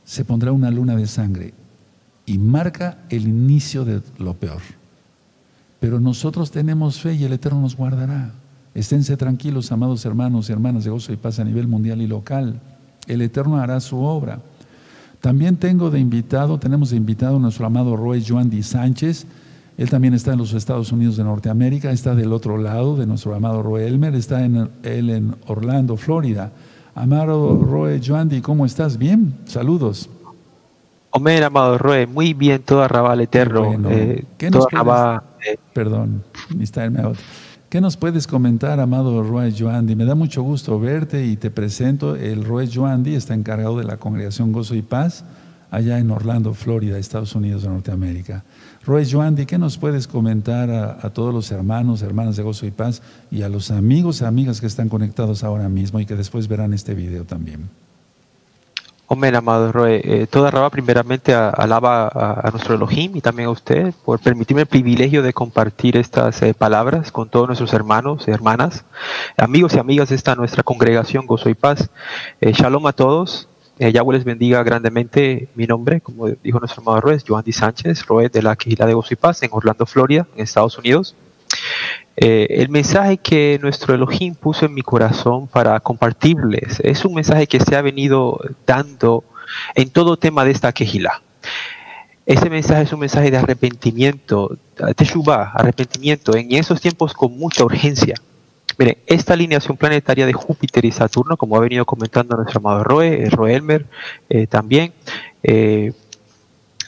se 0.05 0.25
pondrá 0.25 0.53
una 0.53 0.71
luna 0.71 0.97
de 0.97 1.07
sangre 1.07 1.55
y 2.27 2.39
marca 2.39 2.99
el 3.09 3.29
inicio 3.29 3.85
de 3.85 4.03
lo 4.19 4.35
peor. 4.35 4.63
Pero 5.81 6.01
nosotros 6.01 6.51
tenemos 6.51 7.01
fe 7.01 7.15
y 7.15 7.25
el 7.25 7.33
Eterno 7.33 7.61
nos 7.61 7.77
guardará. 7.77 8.33
Esténse 8.77 9.17
tranquilos, 9.17 9.73
amados 9.73 10.05
hermanos 10.05 10.51
y 10.51 10.53
hermanas 10.53 10.85
de 10.85 10.91
gozo 10.91 11.11
y 11.11 11.17
paz 11.17 11.39
a 11.39 11.45
nivel 11.45 11.67
mundial 11.67 12.03
y 12.03 12.07
local. 12.07 12.61
El 13.07 13.23
Eterno 13.23 13.57
hará 13.57 13.81
su 13.81 13.97
obra. 13.97 14.41
También 15.23 15.57
tengo 15.57 15.91
de 15.91 15.99
invitado, 15.99 16.59
tenemos 16.59 16.91
de 16.91 16.99
invitado 16.99 17.37
a 17.37 17.41
nuestro 17.41 17.65
amado 17.65 17.97
Roy 17.97 18.23
Joan 18.23 18.51
Di 18.51 18.63
Sánchez. 18.63 19.27
Él 19.79 19.89
también 19.89 20.13
está 20.13 20.35
en 20.35 20.39
los 20.41 20.53
Estados 20.53 20.93
Unidos 20.93 21.17
de 21.17 21.25
Norteamérica, 21.25 21.91
está 21.91 22.15
del 22.15 22.35
otro 22.35 22.59
lado 22.59 22.97
de 22.97 23.07
nuestro 23.07 23.35
amado 23.35 23.63
Roy 23.63 23.85
Elmer, 23.85 24.15
está 24.15 24.45
en, 24.45 24.69
él 24.83 25.09
en 25.09 25.35
Orlando, 25.47 25.97
Florida. 25.97 26.53
Amado 26.95 27.59
Roy 27.59 28.03
Joan 28.07 28.29
¿cómo 28.43 28.67
estás? 28.67 28.99
Bien, 28.99 29.39
saludos. 29.47 30.11
Omer, 31.13 31.45
amado 31.45 31.79
Roe, 31.79 32.07
muy 32.07 32.35
bien, 32.35 32.61
todo 32.61 32.87
Rabal 32.87 33.23
Eterno. 33.23 33.73
Eh, 33.89 34.27
¿Qué 34.37 34.51
nos 34.51 34.67
eh. 34.67 35.57
Perdón, 35.73 36.23
¿Qué 37.77 37.83
nos 37.83 37.99
puedes 37.99 38.27
comentar, 38.27 38.81
amado 38.81 39.23
Roy 39.23 39.55
Joandi? 39.55 39.97
Me 39.97 40.07
da 40.07 40.15
mucho 40.15 40.43
gusto 40.43 40.81
verte 40.81 41.27
y 41.27 41.37
te 41.37 41.51
presento. 41.51 42.17
El 42.17 42.43
Roy 42.43 42.71
Joandi 42.75 43.15
está 43.15 43.35
encargado 43.35 43.77
de 43.77 43.85
la 43.85 43.99
congregación 43.99 44.51
Gozo 44.51 44.75
y 44.75 44.81
Paz 44.81 45.25
allá 45.71 45.99
en 45.99 46.11
Orlando, 46.11 46.55
Florida, 46.55 46.97
Estados 46.97 47.35
Unidos 47.35 47.65
de 47.65 47.69
Norteamérica. 47.69 48.45
Roy 48.87 49.05
Joandi, 49.05 49.45
¿qué 49.45 49.59
nos 49.59 49.77
puedes 49.77 50.09
comentar 50.09 50.71
a, 50.71 51.07
a, 51.07 51.11
todos 51.11 51.35
los 51.35 51.53
hermanos, 51.53 52.01
hermanas 52.01 52.37
de 52.37 52.45
Gozo 52.45 52.65
y 52.65 52.71
Paz 52.71 53.03
y 53.31 53.43
a 53.43 53.51
los 53.51 53.71
amigos 53.71 54.23
y 54.23 54.25
amigas 54.25 54.59
que 54.63 54.69
están 54.69 54.89
conectados 54.89 55.45
ahora 55.45 55.69
mismo 55.69 56.01
y 56.01 56.07
que 56.07 56.17
después 56.17 56.49
verán 56.49 56.73
este 56.73 56.95
video 56.95 57.25
también? 57.25 57.69
Amén, 59.09 59.37
amado 59.37 59.71
Roe. 59.71 60.01
Eh, 60.03 60.27
toda 60.27 60.51
Raba 60.51 60.69
primeramente 60.69 61.33
alaba 61.33 62.09
a, 62.09 62.51
nuestro 62.51 62.75
Elohim 62.75 63.15
y 63.15 63.21
también 63.21 63.47
a 63.47 63.53
usted 63.53 63.95
por 64.05 64.19
permitirme 64.19 64.63
el 64.63 64.67
privilegio 64.67 65.23
de 65.23 65.33
compartir 65.33 65.97
estas 65.97 66.43
eh, 66.43 66.55
palabras 66.55 67.13
con 67.13 67.29
todos 67.29 67.47
nuestros 67.47 67.73
hermanos 67.73 68.25
y 68.27 68.33
hermanas, 68.33 68.85
amigos 69.37 69.75
y 69.75 69.79
amigas 69.79 70.09
de 70.09 70.17
esta 70.17 70.35
nuestra 70.35 70.65
congregación 70.65 71.25
Gozo 71.25 71.49
y 71.49 71.55
Paz. 71.55 71.89
Eh, 72.41 72.51
shalom 72.53 72.85
a 72.89 72.93
todos. 72.93 73.49
Yahweh 73.79 74.17
les 74.17 74.25
bendiga 74.25 74.65
grandemente. 74.65 75.51
Mi 75.55 75.67
nombre, 75.67 76.01
como 76.01 76.27
dijo 76.27 76.59
nuestro 76.59 76.83
amado 76.83 77.03
Roe, 77.03 77.15
es 77.15 77.25
Joan 77.25 77.45
Sánchez, 77.53 78.07
Roe 78.07 78.29
de 78.29 78.43
la 78.43 78.57
Quijila 78.57 78.87
de 78.87 78.95
Gozo 78.95 79.15
y 79.15 79.17
Paz 79.17 79.41
en 79.45 79.51
Orlando, 79.53 79.87
Florida, 79.87 80.27
en 80.35 80.43
Estados 80.43 80.79
Unidos. 80.79 81.15
Eh, 82.17 82.47
el 82.51 82.71
mensaje 82.71 83.19
que 83.19 83.59
nuestro 83.61 83.95
Elohim 83.95 84.35
puso 84.35 84.65
en 84.65 84.75
mi 84.75 84.83
corazón 84.83 85.47
para 85.49 85.79
compartirles 85.81 86.81
es 86.81 87.05
un 87.05 87.15
mensaje 87.15 87.47
que 87.47 87.61
se 87.61 87.77
ha 87.77 87.83
venido 87.83 88.41
dando 88.67 89.25
en 89.75 89.91
todo 89.91 90.17
tema 90.17 90.45
de 90.45 90.53
esta 90.53 90.73
quejila. 90.73 91.23
Ese 92.25 92.51
mensaje 92.51 92.83
es 92.83 92.93
un 92.93 93.01
mensaje 93.01 93.31
de 93.31 93.37
arrepentimiento, 93.37 94.57
teshuvah, 94.97 95.53
arrepentimiento, 95.55 96.35
en 96.37 96.53
esos 96.55 96.81
tiempos 96.81 97.15
con 97.15 97.39
mucha 97.39 97.65
urgencia. 97.65 98.17
Miren, 98.79 98.99
esta 99.07 99.35
alineación 99.35 99.77
planetaria 99.77 100.27
de 100.27 100.33
Júpiter 100.33 100.85
y 100.85 100.91
Saturno, 100.91 101.37
como 101.37 101.57
ha 101.57 101.61
venido 101.61 101.85
comentando 101.85 102.37
nuestro 102.37 102.59
amado 102.59 102.83
Roe, 102.83 103.31
Roe 103.31 103.55
Elmer, 103.55 103.87
eh, 104.29 104.47
también, 104.49 104.93
eh, 105.43 105.93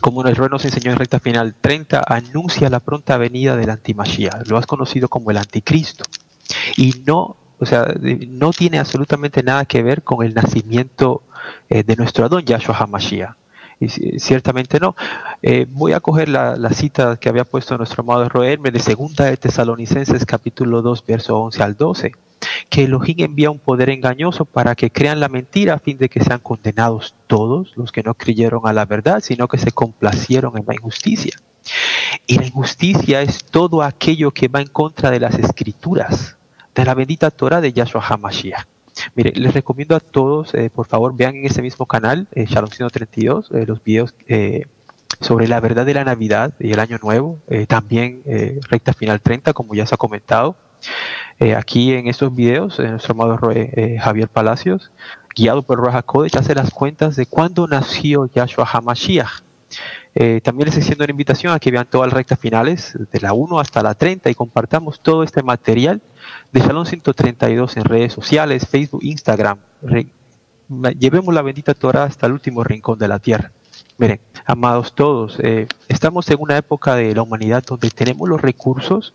como 0.00 0.22
rey 0.22 0.34
nos 0.50 0.64
enseñó 0.64 0.90
en 0.92 0.98
recta 0.98 1.20
final 1.20 1.54
30, 1.60 2.02
anuncia 2.06 2.68
la 2.70 2.80
pronta 2.80 3.16
venida 3.16 3.56
del 3.56 3.70
antimachía. 3.70 4.42
Lo 4.46 4.56
has 4.56 4.66
conocido 4.66 5.08
como 5.08 5.30
el 5.30 5.36
anticristo. 5.36 6.04
Y 6.76 7.02
no, 7.06 7.36
o 7.58 7.66
sea, 7.66 7.86
no 8.28 8.52
tiene 8.52 8.78
absolutamente 8.78 9.42
nada 9.42 9.64
que 9.64 9.82
ver 9.82 10.02
con 10.02 10.24
el 10.24 10.34
nacimiento 10.34 11.22
eh, 11.68 11.82
de 11.82 11.96
nuestro 11.96 12.24
Adón 12.24 12.44
Yahshua 12.44 12.76
HaMashiach. 12.76 13.34
Y 13.80 14.18
ciertamente 14.18 14.80
no. 14.80 14.96
Eh, 15.40 15.66
voy 15.68 15.92
a 15.92 16.00
coger 16.00 16.28
la, 16.28 16.70
cita 16.70 17.16
que 17.16 17.28
había 17.28 17.44
puesto 17.44 17.76
nuestro 17.76 18.02
amado 18.02 18.28
Roelme 18.28 18.72
de 18.72 18.80
segunda 18.80 19.26
de 19.26 19.36
Tesalonicenses 19.36 20.26
capítulo 20.26 20.82
2, 20.82 21.06
verso 21.06 21.38
11 21.38 21.62
al 21.62 21.76
12 21.76 22.12
que 22.68 22.84
Elohim 22.84 23.20
envía 23.20 23.50
un 23.50 23.58
poder 23.58 23.90
engañoso 23.90 24.44
para 24.44 24.74
que 24.74 24.90
crean 24.90 25.20
la 25.20 25.28
mentira 25.28 25.74
a 25.74 25.78
fin 25.78 25.96
de 25.96 26.08
que 26.08 26.22
sean 26.22 26.40
condenados 26.40 27.14
todos 27.26 27.76
los 27.76 27.92
que 27.92 28.02
no 28.02 28.14
creyeron 28.14 28.62
a 28.64 28.72
la 28.72 28.84
verdad, 28.84 29.20
sino 29.22 29.48
que 29.48 29.58
se 29.58 29.72
complacieron 29.72 30.56
en 30.56 30.64
la 30.66 30.74
injusticia. 30.74 31.38
Y 32.26 32.38
la 32.38 32.46
injusticia 32.46 33.22
es 33.22 33.44
todo 33.44 33.82
aquello 33.82 34.30
que 34.30 34.48
va 34.48 34.60
en 34.60 34.68
contra 34.68 35.10
de 35.10 35.20
las 35.20 35.38
escrituras, 35.38 36.36
de 36.74 36.84
la 36.84 36.94
bendita 36.94 37.30
Torah 37.30 37.60
de 37.60 37.72
Yahshua 37.72 38.04
HaMashiach. 38.06 38.66
Mire, 39.14 39.32
les 39.34 39.54
recomiendo 39.54 39.94
a 39.96 40.00
todos, 40.00 40.54
eh, 40.54 40.70
por 40.70 40.86
favor, 40.86 41.16
vean 41.16 41.36
en 41.36 41.46
ese 41.46 41.62
mismo 41.62 41.86
canal, 41.86 42.26
eh, 42.32 42.46
Shalom 42.46 42.70
132, 42.70 43.50
eh, 43.52 43.64
los 43.66 43.82
videos 43.82 44.14
eh, 44.26 44.66
sobre 45.20 45.48
la 45.48 45.60
verdad 45.60 45.86
de 45.86 45.94
la 45.94 46.04
Navidad 46.04 46.54
y 46.58 46.72
el 46.72 46.80
Año 46.80 46.98
Nuevo, 47.02 47.38
también 47.66 48.22
recta 48.68 48.92
final 48.92 49.20
30, 49.20 49.52
como 49.52 49.74
ya 49.74 49.84
se 49.84 49.94
ha 49.94 49.98
comentado. 49.98 50.54
Eh, 51.38 51.54
aquí 51.54 51.92
en 51.92 52.08
estos 52.08 52.34
videos, 52.34 52.78
eh, 52.80 52.88
nuestro 52.88 53.14
amado 53.14 53.38
eh, 53.52 53.96
Javier 54.00 54.28
Palacios, 54.28 54.90
guiado 55.34 55.62
por 55.62 55.84
Raja 55.84 56.02
Kodesh, 56.02 56.36
hace 56.36 56.54
las 56.54 56.70
cuentas 56.70 57.16
de 57.16 57.26
cuándo 57.26 57.66
nació 57.68 58.26
Yahshua 58.26 58.66
HaMashiach. 58.66 59.42
también 60.42 60.66
les 60.66 60.76
extiendo 60.78 61.04
una 61.04 61.12
invitación 61.12 61.52
a 61.52 61.60
que 61.60 61.70
vean 61.70 61.86
todas 61.86 62.08
las 62.08 62.14
rectas 62.14 62.40
finales, 62.40 62.98
de 63.12 63.20
la 63.20 63.34
1 63.34 63.60
hasta 63.60 63.82
la 63.82 63.94
30, 63.94 64.30
y 64.30 64.34
compartamos 64.34 64.98
todo 64.98 65.22
este 65.22 65.42
material 65.42 66.00
de 66.52 66.60
Salón 66.60 66.86
132 66.86 67.76
en 67.76 67.84
redes 67.84 68.12
sociales, 68.12 68.66
Facebook, 68.66 69.04
Instagram. 69.04 69.58
llevemos 70.98 71.32
la 71.32 71.42
bendita 71.42 71.74
Torah 71.74 72.04
hasta 72.04 72.26
el 72.26 72.32
último 72.32 72.64
rincón 72.64 72.98
de 72.98 73.06
la 73.06 73.20
tierra. 73.20 73.52
Miren, 73.98 74.20
amados 74.46 74.94
todos, 74.94 75.40
estamos 75.88 76.30
en 76.30 76.36
una 76.38 76.56
época 76.56 76.94
de 76.94 77.12
la 77.16 77.22
humanidad 77.22 77.64
donde 77.66 77.90
tenemos 77.90 78.28
los 78.28 78.40
recursos 78.40 79.12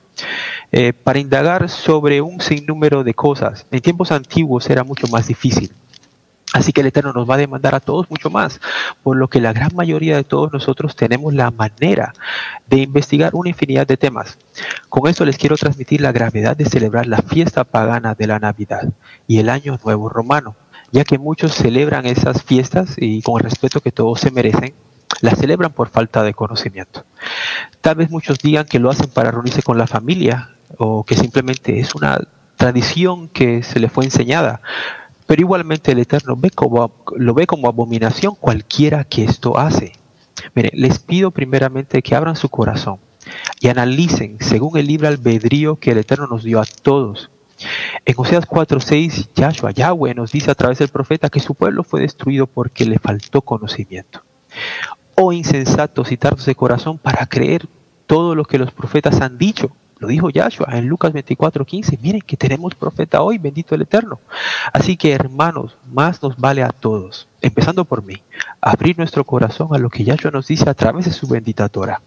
eh, 0.74 0.92
para 0.92 1.20
indagar 1.20 1.70
sobre 1.70 2.20
un 2.20 2.42
sinnúmero 2.42 3.06
de 3.06 3.14
cosas. 3.14 3.66
En 3.72 3.80
tiempos 3.80 4.12
antiguos 4.12 4.70
era 4.70 4.84
mucho 4.84 5.08
más 5.08 5.28
difícil. 5.28 5.72
Así 6.52 6.74
que 6.74 6.82
el 6.82 6.88
Eterno 6.88 7.14
nos 7.14 7.28
va 7.28 7.36
a 7.36 7.38
demandar 7.38 7.74
a 7.76 7.80
todos 7.80 8.10
mucho 8.10 8.30
más, 8.30 8.60
por 9.04 9.16
lo 9.16 9.30
que 9.30 9.40
la 9.40 9.54
gran 9.54 9.74
mayoría 9.74 10.18
de 10.18 10.26
todos 10.26 10.52
nosotros 10.52 10.98
tenemos 10.98 11.34
la 11.34 11.50
manera 11.50 12.14
de 12.68 12.80
investigar 12.80 13.36
una 13.36 13.50
infinidad 13.50 13.88
de 13.88 13.96
temas. 13.96 14.38
Con 14.90 15.10
esto 15.10 15.24
les 15.24 15.38
quiero 15.38 15.56
transmitir 15.56 16.02
la 16.02 16.12
gravedad 16.12 16.58
de 16.58 16.66
celebrar 16.66 17.08
la 17.08 17.22
fiesta 17.22 17.64
pagana 17.64 18.16
de 18.16 18.28
la 18.28 18.38
Navidad 18.38 18.94
y 19.28 19.40
el 19.40 19.48
Año 19.48 19.80
Nuevo 19.84 20.10
Romano, 20.10 20.56
ya 20.94 21.04
que 21.04 21.18
muchos 21.18 21.54
celebran 21.54 22.06
esas 22.06 22.44
fiestas 22.44 22.96
y 22.98 23.22
con 23.24 23.38
el 23.38 23.50
respeto 23.50 23.82
que 23.82 23.92
todos 23.92 24.22
se 24.22 24.30
merecen, 24.32 24.74
las 25.22 25.40
celebran 25.40 25.74
por 25.74 25.90
falta 25.90 26.22
de 26.24 26.36
conocimiento. 26.36 27.04
Tal 27.82 27.96
vez 27.96 28.12
muchos 28.12 28.38
digan 28.38 28.68
que 28.68 28.80
lo 28.80 28.92
hacen 28.92 29.10
para 29.10 29.32
reunirse 29.32 29.64
con 29.64 29.80
la 29.80 29.88
familia, 29.88 30.52
o 30.78 31.04
que 31.04 31.16
simplemente 31.16 31.80
es 31.80 31.96
una 31.96 32.20
tradición 32.58 33.28
que 33.28 33.64
se 33.64 33.80
le 33.80 33.90
fue 33.90 34.06
enseñada. 34.06 34.62
Pero 35.26 35.42
igualmente 35.42 35.92
el 35.92 36.00
Eterno 36.00 36.36
ve 36.36 36.52
como, 36.52 36.94
lo 37.16 37.34
ve 37.34 37.48
como 37.48 37.68
abominación 37.68 38.36
cualquiera 38.36 39.04
que 39.04 39.24
esto 39.24 39.58
hace. 39.58 39.94
Miren, 40.54 40.72
les 40.76 41.00
pido 41.00 41.32
primeramente 41.32 42.04
que 42.04 42.16
abran 42.16 42.36
su 42.36 42.50
corazón 42.50 42.98
y 43.60 43.70
analicen 43.70 44.38
según 44.42 44.78
el 44.78 44.88
libre 44.88 45.08
albedrío 45.08 45.78
que 45.78 45.92
el 45.92 45.98
Eterno 45.98 46.28
nos 46.28 46.44
dio 46.44 46.62
a 46.62 46.66
todos. 46.66 47.32
En 48.06 48.16
Oseas 48.18 48.46
4:6, 48.46 49.30
Yahshua, 49.36 49.72
Yahweh 49.72 50.14
nos 50.16 50.32
dice 50.32 50.52
a 50.52 50.56
través 50.56 50.80
del 50.80 50.90
profeta 50.90 51.30
que 51.30 51.40
su 51.40 51.56
pueblo 51.56 51.84
fue 51.84 52.02
destruido 52.02 52.48
porque 52.48 52.86
le 52.86 53.00
faltó 53.00 53.42
conocimiento. 53.42 54.22
Oh 55.16 55.32
insensatos 55.32 56.12
y 56.12 56.18
tardos 56.18 56.46
de 56.46 56.56
corazón 56.56 56.98
para 56.98 57.26
creer 57.26 57.68
todo 58.08 58.36
lo 58.36 58.46
que 58.46 58.58
los 58.58 58.72
profetas 58.72 59.22
han 59.22 59.38
dicho. 59.38 59.72
Lo 60.00 60.08
dijo 60.10 60.30
Yahshua 60.30 60.68
en 60.78 60.88
Lucas 60.88 61.14
24:15. 61.14 61.98
Miren 62.02 62.22
que 62.22 62.36
tenemos 62.36 62.76
profeta 62.76 63.22
hoy, 63.22 63.38
bendito 63.38 63.74
el 63.74 63.84
Eterno. 63.84 64.20
Así 64.74 64.98
que 64.98 65.14
hermanos, 65.14 65.78
más 65.92 66.22
nos 66.22 66.36
vale 66.38 66.62
a 66.64 66.70
todos, 66.70 67.28
empezando 67.42 67.86
por 67.86 68.04
mí, 68.04 68.22
abrir 68.60 68.98
nuestro 68.98 69.24
corazón 69.24 69.70
a 69.72 69.78
lo 69.78 69.90
que 69.90 70.04
Yahshua 70.04 70.32
nos 70.32 70.48
dice 70.48 70.70
a 70.70 70.74
través 70.74 71.06
de 71.06 71.12
su 71.12 71.28
bendita 71.28 71.70
Torah. 71.70 72.02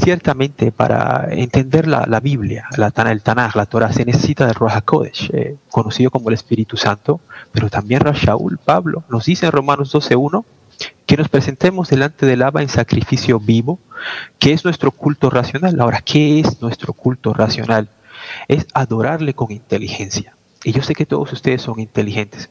Ciertamente, 0.00 0.72
para 0.72 1.28
entender 1.30 1.86
la, 1.86 2.20
Biblia, 2.20 2.66
la, 2.78 2.92
el 3.10 3.22
Tanaj, 3.22 3.54
la 3.56 3.66
Torah, 3.66 3.92
se 3.92 4.06
necesita 4.06 4.46
del 4.46 4.54
Ruach 4.54 4.76
HaKodesh, 4.76 5.30
eh, 5.34 5.56
conocido 5.70 6.10
como 6.10 6.30
el 6.30 6.34
Espíritu 6.34 6.78
Santo, 6.78 7.20
pero 7.52 7.68
también 7.68 8.00
Rashaul, 8.00 8.58
Pablo, 8.58 9.04
nos 9.10 9.26
dice 9.26 9.46
en 9.46 9.52
Romanos 9.52 9.94
12.1 9.94 10.44
que 11.04 11.16
nos 11.18 11.28
presentemos 11.28 11.90
delante 11.90 12.24
del 12.24 12.42
Abba 12.42 12.62
en 12.62 12.70
sacrificio 12.70 13.38
vivo, 13.38 13.78
que 14.38 14.54
es 14.54 14.64
nuestro 14.64 14.92
culto 14.92 15.28
racional. 15.28 15.78
Ahora, 15.78 16.00
¿qué 16.00 16.40
es 16.40 16.62
nuestro 16.62 16.94
culto 16.94 17.34
racional? 17.34 17.90
Es 18.48 18.66
adorarle 18.72 19.34
con 19.34 19.52
inteligencia. 19.52 20.34
Y 20.64 20.72
yo 20.72 20.82
sé 20.82 20.94
que 20.94 21.06
todos 21.06 21.32
ustedes 21.32 21.60
son 21.60 21.80
inteligentes. 21.80 22.48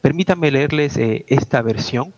Permítanme 0.00 0.52
leerles 0.52 0.96
eh, 0.98 1.24
esta 1.26 1.62
versión 1.62 2.12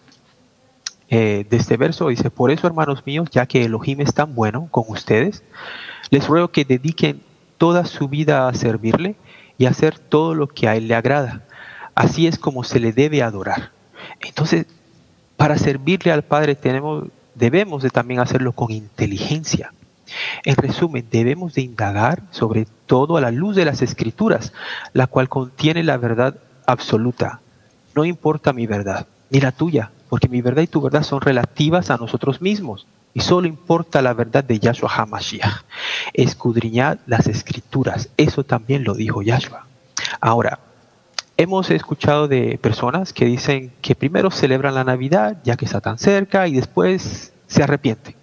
eh, 1.10 1.46
de 1.48 1.56
este 1.56 1.76
verso. 1.76 2.08
Dice, 2.08 2.30
por 2.30 2.50
eso, 2.50 2.66
hermanos 2.66 3.06
míos, 3.06 3.28
ya 3.30 3.46
que 3.46 3.64
Elohim 3.64 4.00
es 4.00 4.12
tan 4.14 4.34
bueno 4.34 4.68
con 4.70 4.84
ustedes, 4.88 5.42
les 6.10 6.26
ruego 6.26 6.48
que 6.48 6.64
dediquen 6.64 7.22
toda 7.56 7.84
su 7.86 8.08
vida 8.08 8.48
a 8.48 8.54
servirle 8.54 9.16
y 9.58 9.66
hacer 9.66 9.98
todo 9.98 10.34
lo 10.34 10.48
que 10.48 10.68
a 10.68 10.76
él 10.76 10.88
le 10.88 10.94
agrada. 10.94 11.42
Así 11.94 12.26
es 12.26 12.38
como 12.38 12.62
se 12.62 12.78
le 12.78 12.92
debe 12.92 13.22
adorar. 13.22 13.72
Entonces, 14.20 14.66
para 15.36 15.58
servirle 15.58 16.12
al 16.12 16.22
Padre 16.22 16.54
tenemos, 16.54 17.08
debemos 17.34 17.82
de 17.82 17.90
también 17.90 18.20
hacerlo 18.20 18.52
con 18.52 18.70
inteligencia. 18.70 19.72
En 20.44 20.56
resumen, 20.56 21.06
debemos 21.10 21.54
de 21.54 21.62
indagar 21.62 22.22
sobre 22.30 22.66
todo 22.86 23.16
a 23.16 23.20
la 23.20 23.30
luz 23.30 23.56
de 23.56 23.64
las 23.64 23.82
escrituras, 23.82 24.52
la 24.92 25.06
cual 25.06 25.28
contiene 25.28 25.82
la 25.82 25.96
verdad 25.96 26.36
absoluta. 26.66 27.40
No 27.94 28.04
importa 28.04 28.52
mi 28.52 28.66
verdad, 28.66 29.06
ni 29.30 29.40
la 29.40 29.52
tuya, 29.52 29.90
porque 30.08 30.28
mi 30.28 30.42
verdad 30.42 30.62
y 30.62 30.66
tu 30.66 30.80
verdad 30.80 31.02
son 31.02 31.20
relativas 31.20 31.90
a 31.90 31.96
nosotros 31.96 32.40
mismos. 32.40 32.86
Y 33.14 33.20
solo 33.20 33.48
importa 33.48 34.02
la 34.02 34.14
verdad 34.14 34.44
de 34.44 34.58
Yahshua 34.58 34.90
HaMashiach. 34.94 35.64
Escudriñad 36.12 36.98
las 37.06 37.26
escrituras. 37.26 38.10
Eso 38.16 38.44
también 38.44 38.84
lo 38.84 38.94
dijo 38.94 39.22
Yahshua. 39.22 39.66
Ahora, 40.20 40.60
hemos 41.36 41.70
escuchado 41.70 42.28
de 42.28 42.58
personas 42.58 43.12
que 43.12 43.24
dicen 43.24 43.72
que 43.80 43.94
primero 43.94 44.30
celebran 44.30 44.74
la 44.74 44.84
Navidad, 44.84 45.38
ya 45.44 45.56
que 45.56 45.64
está 45.64 45.80
tan 45.80 45.98
cerca, 45.98 46.48
y 46.48 46.54
después 46.54 47.32
se 47.46 47.62
arrepienten. 47.62 48.14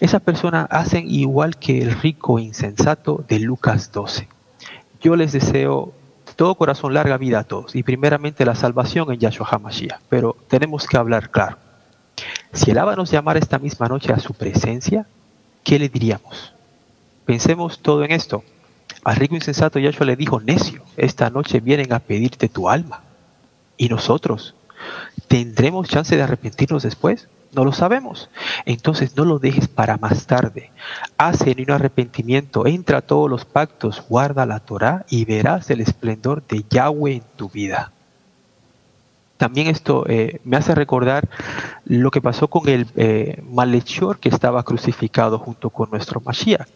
Esas 0.00 0.22
personas 0.22 0.66
hacen 0.70 1.10
igual 1.10 1.56
que 1.56 1.82
el 1.82 1.92
rico 1.92 2.38
insensato 2.38 3.24
de 3.28 3.38
Lucas 3.38 3.92
12. 3.92 4.28
Yo 5.00 5.14
les 5.14 5.32
deseo 5.32 5.92
de 5.92 5.99
todo 6.40 6.54
corazón 6.54 6.94
larga 6.94 7.18
vida 7.18 7.40
a 7.40 7.44
todos 7.44 7.76
y 7.76 7.82
primeramente 7.82 8.46
la 8.46 8.54
salvación 8.54 9.12
en 9.12 9.20
Yahshua 9.20 9.46
HaMashiach. 9.50 10.00
Pero 10.08 10.34
tenemos 10.48 10.86
que 10.86 10.96
hablar 10.96 11.28
claro. 11.28 11.58
Si 12.54 12.70
el 12.70 12.78
Abba 12.78 12.96
llamara 13.04 13.38
esta 13.38 13.58
misma 13.58 13.88
noche 13.88 14.10
a 14.10 14.18
su 14.18 14.32
presencia, 14.32 15.04
¿qué 15.62 15.78
le 15.78 15.90
diríamos? 15.90 16.54
Pensemos 17.26 17.80
todo 17.80 18.04
en 18.04 18.12
esto. 18.12 18.42
Al 19.04 19.16
rico 19.16 19.34
insensato 19.34 19.78
Yahshua 19.78 20.06
le 20.06 20.16
dijo, 20.16 20.40
necio, 20.40 20.82
esta 20.96 21.28
noche 21.28 21.60
vienen 21.60 21.92
a 21.92 21.98
pedirte 21.98 22.48
tu 22.48 22.70
alma. 22.70 23.02
¿Y 23.76 23.90
nosotros? 23.90 24.54
¿Tendremos 25.28 25.90
chance 25.90 26.16
de 26.16 26.22
arrepentirnos 26.22 26.84
después? 26.84 27.28
No 27.52 27.64
lo 27.64 27.72
sabemos. 27.72 28.30
Entonces 28.64 29.16
no 29.16 29.24
lo 29.24 29.38
dejes 29.38 29.68
para 29.68 29.96
más 29.96 30.26
tarde. 30.26 30.70
Haz 31.18 31.40
un 31.42 31.70
arrepentimiento, 31.70 32.66
entra 32.66 32.98
a 32.98 33.02
todos 33.02 33.28
los 33.28 33.44
pactos, 33.44 34.04
guarda 34.08 34.46
la 34.46 34.60
Torah 34.60 35.04
y 35.08 35.24
verás 35.24 35.70
el 35.70 35.80
esplendor 35.80 36.42
de 36.46 36.64
Yahweh 36.68 37.14
en 37.14 37.24
tu 37.36 37.48
vida. 37.48 37.92
También 39.36 39.68
esto 39.68 40.04
eh, 40.06 40.38
me 40.44 40.58
hace 40.58 40.74
recordar 40.74 41.28
lo 41.86 42.10
que 42.10 42.20
pasó 42.20 42.48
con 42.48 42.68
el 42.68 42.86
eh, 42.96 43.42
malhechor 43.50 44.18
que 44.18 44.28
estaba 44.28 44.62
crucificado 44.62 45.38
junto 45.38 45.70
con 45.70 45.90
nuestro 45.90 46.20
Mashiach. 46.20 46.68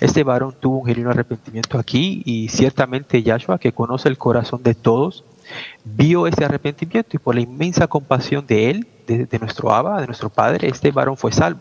Este 0.00 0.22
varón 0.22 0.54
tuvo 0.60 0.78
un 0.78 0.86
genuino 0.86 1.10
arrepentimiento 1.10 1.78
aquí 1.78 2.22
y 2.24 2.48
ciertamente 2.48 3.24
Yahshua, 3.24 3.58
que 3.58 3.72
conoce 3.72 4.08
el 4.08 4.18
corazón 4.18 4.62
de 4.62 4.74
todos, 4.74 5.24
vio 5.84 6.28
ese 6.28 6.44
arrepentimiento 6.44 7.16
y 7.16 7.18
por 7.18 7.34
la 7.34 7.40
inmensa 7.40 7.88
compasión 7.88 8.46
de 8.46 8.70
él, 8.70 8.86
de, 9.06 9.38
nuestro 9.38 9.72
Abba, 9.72 10.00
de 10.00 10.06
nuestro 10.06 10.28
Padre, 10.28 10.68
este 10.68 10.90
varón 10.90 11.16
fue 11.16 11.32
salvo. 11.32 11.60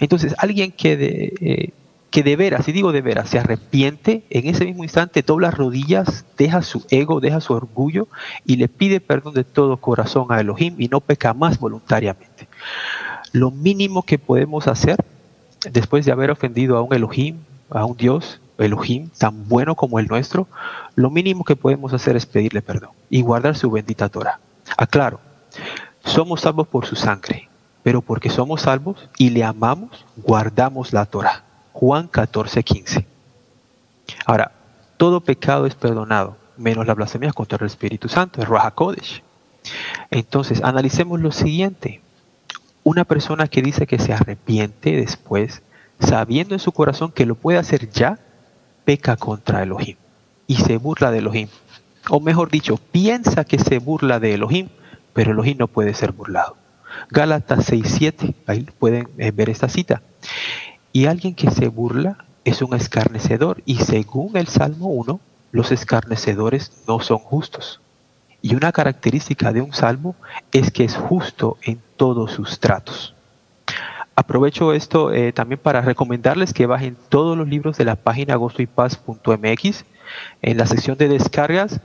Entonces, 0.00 0.34
alguien 0.38 0.72
que 0.72 0.96
de, 0.96 1.34
eh, 1.40 1.72
que 2.10 2.22
de 2.22 2.36
veras, 2.36 2.68
y 2.68 2.72
digo 2.72 2.92
de 2.92 3.02
veras, 3.02 3.28
se 3.28 3.38
arrepiente, 3.38 4.24
en 4.30 4.48
ese 4.48 4.64
mismo 4.64 4.84
instante 4.84 5.22
dobla 5.22 5.50
rodillas, 5.50 6.24
deja 6.36 6.62
su 6.62 6.84
ego, 6.90 7.20
deja 7.20 7.40
su 7.40 7.52
orgullo 7.52 8.08
y 8.46 8.56
le 8.56 8.68
pide 8.68 9.00
perdón 9.00 9.34
de 9.34 9.44
todo 9.44 9.76
corazón 9.76 10.26
a 10.30 10.40
Elohim 10.40 10.74
y 10.78 10.88
no 10.88 11.00
peca 11.00 11.34
más 11.34 11.58
voluntariamente. 11.58 12.48
Lo 13.32 13.50
mínimo 13.50 14.02
que 14.02 14.18
podemos 14.18 14.68
hacer 14.68 14.96
después 15.70 16.06
de 16.06 16.12
haber 16.12 16.30
ofendido 16.30 16.76
a 16.76 16.82
un 16.82 16.94
Elohim, 16.94 17.36
a 17.70 17.84
un 17.84 17.96
Dios, 17.96 18.40
Elohim, 18.56 19.10
tan 19.18 19.46
bueno 19.48 19.74
como 19.74 19.98
el 19.98 20.06
nuestro, 20.06 20.48
lo 20.94 21.10
mínimo 21.10 21.44
que 21.44 21.56
podemos 21.56 21.92
hacer 21.92 22.16
es 22.16 22.26
pedirle 22.26 22.62
perdón 22.62 22.90
y 23.10 23.22
guardar 23.22 23.56
su 23.56 23.70
bendita 23.70 24.08
Torah. 24.08 24.40
Aclaro, 24.76 25.20
somos 26.08 26.40
salvos 26.42 26.66
por 26.66 26.86
su 26.86 26.96
sangre, 26.96 27.48
pero 27.82 28.02
porque 28.02 28.30
somos 28.30 28.62
salvos 28.62 29.08
y 29.18 29.30
le 29.30 29.44
amamos, 29.44 30.04
guardamos 30.16 30.92
la 30.92 31.06
Torah. 31.06 31.44
Juan 31.72 32.08
14, 32.08 32.62
15. 32.62 33.06
Ahora, 34.26 34.52
todo 34.96 35.20
pecado 35.20 35.66
es 35.66 35.74
perdonado, 35.74 36.36
menos 36.56 36.86
la 36.86 36.94
blasfemia 36.94 37.32
contra 37.32 37.58
el 37.58 37.66
Espíritu 37.66 38.08
Santo, 38.08 38.40
el 38.40 38.48
Raja 38.48 38.72
Kodesh. 38.72 39.22
Entonces, 40.10 40.62
analicemos 40.64 41.20
lo 41.20 41.30
siguiente. 41.30 42.00
Una 42.82 43.04
persona 43.04 43.46
que 43.48 43.62
dice 43.62 43.86
que 43.86 43.98
se 43.98 44.12
arrepiente 44.12 44.96
después, 44.96 45.62
sabiendo 46.00 46.54
en 46.54 46.60
su 46.60 46.72
corazón 46.72 47.12
que 47.12 47.26
lo 47.26 47.34
puede 47.34 47.58
hacer 47.58 47.90
ya, 47.90 48.18
peca 48.84 49.16
contra 49.16 49.62
Elohim 49.62 49.96
y 50.46 50.56
se 50.56 50.78
burla 50.78 51.10
de 51.10 51.18
Elohim. 51.18 51.48
O 52.10 52.20
mejor 52.20 52.50
dicho, 52.50 52.78
piensa 52.90 53.44
que 53.44 53.58
se 53.58 53.78
burla 53.78 54.18
de 54.18 54.34
Elohim, 54.34 54.68
pero 55.12 55.32
Elohim 55.32 55.58
no 55.58 55.68
puede 55.68 55.94
ser 55.94 56.12
burlado. 56.12 56.56
Gálatas 57.10 57.70
6.7, 57.70 58.34
ahí 58.46 58.66
pueden 58.78 59.08
eh, 59.18 59.30
ver 59.30 59.50
esta 59.50 59.68
cita. 59.68 60.02
Y 60.92 61.06
alguien 61.06 61.34
que 61.34 61.50
se 61.50 61.68
burla 61.68 62.24
es 62.44 62.62
un 62.62 62.74
escarnecedor 62.74 63.62
y 63.66 63.76
según 63.76 64.36
el 64.36 64.48
Salmo 64.48 64.88
1, 64.88 65.20
los 65.52 65.72
escarnecedores 65.72 66.72
no 66.86 67.00
son 67.00 67.18
justos. 67.18 67.80
Y 68.40 68.54
una 68.54 68.72
característica 68.72 69.52
de 69.52 69.60
un 69.60 69.72
salmo 69.72 70.14
es 70.52 70.70
que 70.70 70.84
es 70.84 70.96
justo 70.96 71.58
en 71.62 71.80
todos 71.96 72.32
sus 72.32 72.60
tratos. 72.60 73.14
Aprovecho 74.14 74.72
esto 74.72 75.12
eh, 75.12 75.32
también 75.32 75.60
para 75.60 75.80
recomendarles 75.80 76.52
que 76.52 76.66
bajen 76.66 76.96
todos 77.08 77.36
los 77.36 77.48
libros 77.48 77.76
de 77.78 77.84
la 77.84 77.96
página 77.96 78.36
gozoypaz.mx. 78.36 79.84
En 80.42 80.56
la 80.56 80.66
sección 80.66 80.96
de 80.96 81.08
descargas, 81.08 81.80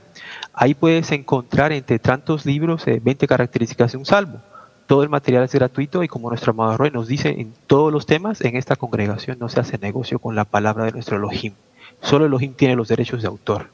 ahí 0.54 0.74
puedes 0.74 1.10
encontrar 1.12 1.72
entre 1.72 1.98
tantos 1.98 2.46
libros 2.46 2.84
20 2.84 3.10
eh, 3.24 3.28
características 3.28 3.92
de 3.92 3.98
un 3.98 4.06
salmo. 4.06 4.40
Todo 4.86 5.02
el 5.02 5.08
material 5.08 5.44
es 5.44 5.54
gratuito 5.54 6.02
y 6.02 6.08
como 6.08 6.28
nuestro 6.28 6.52
amado 6.52 6.76
Roy 6.76 6.90
nos 6.90 7.08
dice 7.08 7.40
en 7.40 7.54
todos 7.66 7.92
los 7.92 8.06
temas, 8.06 8.40
en 8.42 8.56
esta 8.56 8.76
congregación 8.76 9.38
no 9.38 9.48
se 9.48 9.60
hace 9.60 9.78
negocio 9.78 10.18
con 10.18 10.36
la 10.36 10.44
palabra 10.44 10.84
de 10.84 10.92
nuestro 10.92 11.16
Elohim. 11.16 11.54
Solo 12.00 12.26
Elohim 12.26 12.54
tiene 12.54 12.76
los 12.76 12.88
derechos 12.88 13.22
de 13.22 13.28
autor. 13.28 13.70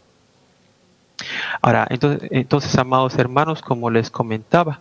Ahora, 1.61 1.87
entonces, 1.91 2.29
entonces 2.33 2.77
amados 2.79 3.19
hermanos, 3.19 3.61
como 3.61 3.91
les 3.91 4.11
comentaba, 4.11 4.79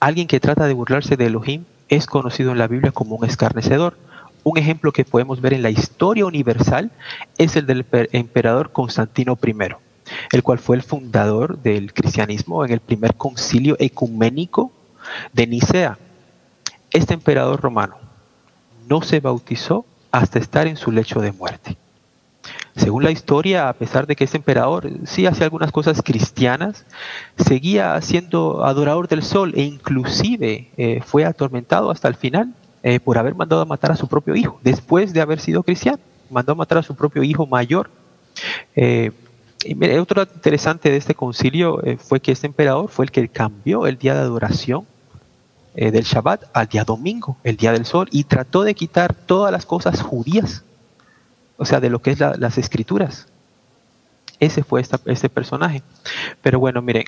alguien 0.00 0.26
que 0.26 0.40
trata 0.40 0.66
de 0.66 0.72
burlarse 0.72 1.16
de 1.16 1.26
Elohim 1.26 1.64
es 1.88 2.06
conocido 2.06 2.52
en 2.52 2.58
la 2.58 2.68
Biblia 2.68 2.90
como 2.90 3.16
un 3.16 3.24
escarnecedor. 3.24 3.96
Un 4.42 4.58
ejemplo 4.58 4.92
que 4.92 5.04
podemos 5.04 5.40
ver 5.40 5.52
en 5.52 5.62
la 5.62 5.70
historia 5.70 6.24
universal 6.24 6.90
es 7.36 7.56
el 7.56 7.66
del 7.66 7.84
emperador 8.12 8.72
Constantino 8.72 9.38
I, 9.44 9.54
el 10.32 10.42
cual 10.42 10.58
fue 10.58 10.76
el 10.76 10.82
fundador 10.82 11.58
del 11.58 11.92
cristianismo 11.92 12.64
en 12.64 12.72
el 12.72 12.80
primer 12.80 13.14
concilio 13.14 13.76
ecuménico 13.78 14.72
de 15.32 15.46
Nicea. 15.46 15.98
Este 16.90 17.14
emperador 17.14 17.60
romano 17.60 17.96
no 18.88 19.02
se 19.02 19.20
bautizó 19.20 19.84
hasta 20.10 20.38
estar 20.38 20.66
en 20.66 20.76
su 20.76 20.90
lecho 20.90 21.20
de 21.20 21.32
muerte. 21.32 21.76
Según 22.76 23.04
la 23.04 23.10
historia, 23.10 23.68
a 23.68 23.72
pesar 23.72 24.06
de 24.06 24.14
que 24.14 24.24
ese 24.24 24.36
emperador 24.36 24.90
sí 25.06 25.26
hacía 25.26 25.44
algunas 25.44 25.72
cosas 25.72 26.02
cristianas, 26.02 26.84
seguía 27.36 27.98
siendo 28.02 28.64
adorador 28.64 29.08
del 29.08 29.22
sol 29.22 29.54
e 29.56 29.62
inclusive 29.62 30.68
eh, 30.76 31.00
fue 31.04 31.24
atormentado 31.24 31.90
hasta 31.90 32.08
el 32.08 32.16
final 32.16 32.54
eh, 32.82 33.00
por 33.00 33.16
haber 33.16 33.34
mandado 33.34 33.62
a 33.62 33.64
matar 33.64 33.92
a 33.92 33.96
su 33.96 34.06
propio 34.08 34.36
hijo, 34.36 34.60
después 34.62 35.14
de 35.14 35.22
haber 35.22 35.40
sido 35.40 35.62
cristiano. 35.62 35.98
Mandó 36.28 36.52
a 36.52 36.56
matar 36.56 36.78
a 36.78 36.82
su 36.82 36.94
propio 36.94 37.22
hijo 37.22 37.46
mayor. 37.46 37.90
Eh, 38.74 39.10
y 39.66 39.98
otro 39.98 40.22
interesante 40.22 40.90
de 40.90 40.96
este 40.96 41.14
concilio 41.14 41.80
fue 41.98 42.20
que 42.20 42.32
este 42.32 42.46
emperador 42.46 42.88
fue 42.88 43.04
el 43.06 43.10
que 43.10 43.28
cambió 43.28 43.86
el 43.86 43.98
día 43.98 44.14
de 44.14 44.20
adoración 44.20 44.86
del 45.74 46.04
Shabbat 46.04 46.44
al 46.54 46.68
día 46.68 46.84
domingo, 46.84 47.36
el 47.44 47.56
día 47.56 47.72
del 47.72 47.84
sol, 47.84 48.08
y 48.10 48.24
trató 48.24 48.62
de 48.62 48.74
quitar 48.74 49.14
todas 49.14 49.52
las 49.52 49.66
cosas 49.66 50.00
judías 50.00 50.64
o 51.56 51.64
sea, 51.64 51.80
de 51.80 51.90
lo 51.90 52.00
que 52.00 52.10
es 52.10 52.20
las 52.20 52.58
escrituras. 52.58 53.28
Ese 54.38 54.62
fue 54.62 54.80
esta, 54.80 55.00
este 55.06 55.28
personaje. 55.28 55.82
Pero 56.42 56.58
bueno, 56.58 56.82
miren, 56.82 57.04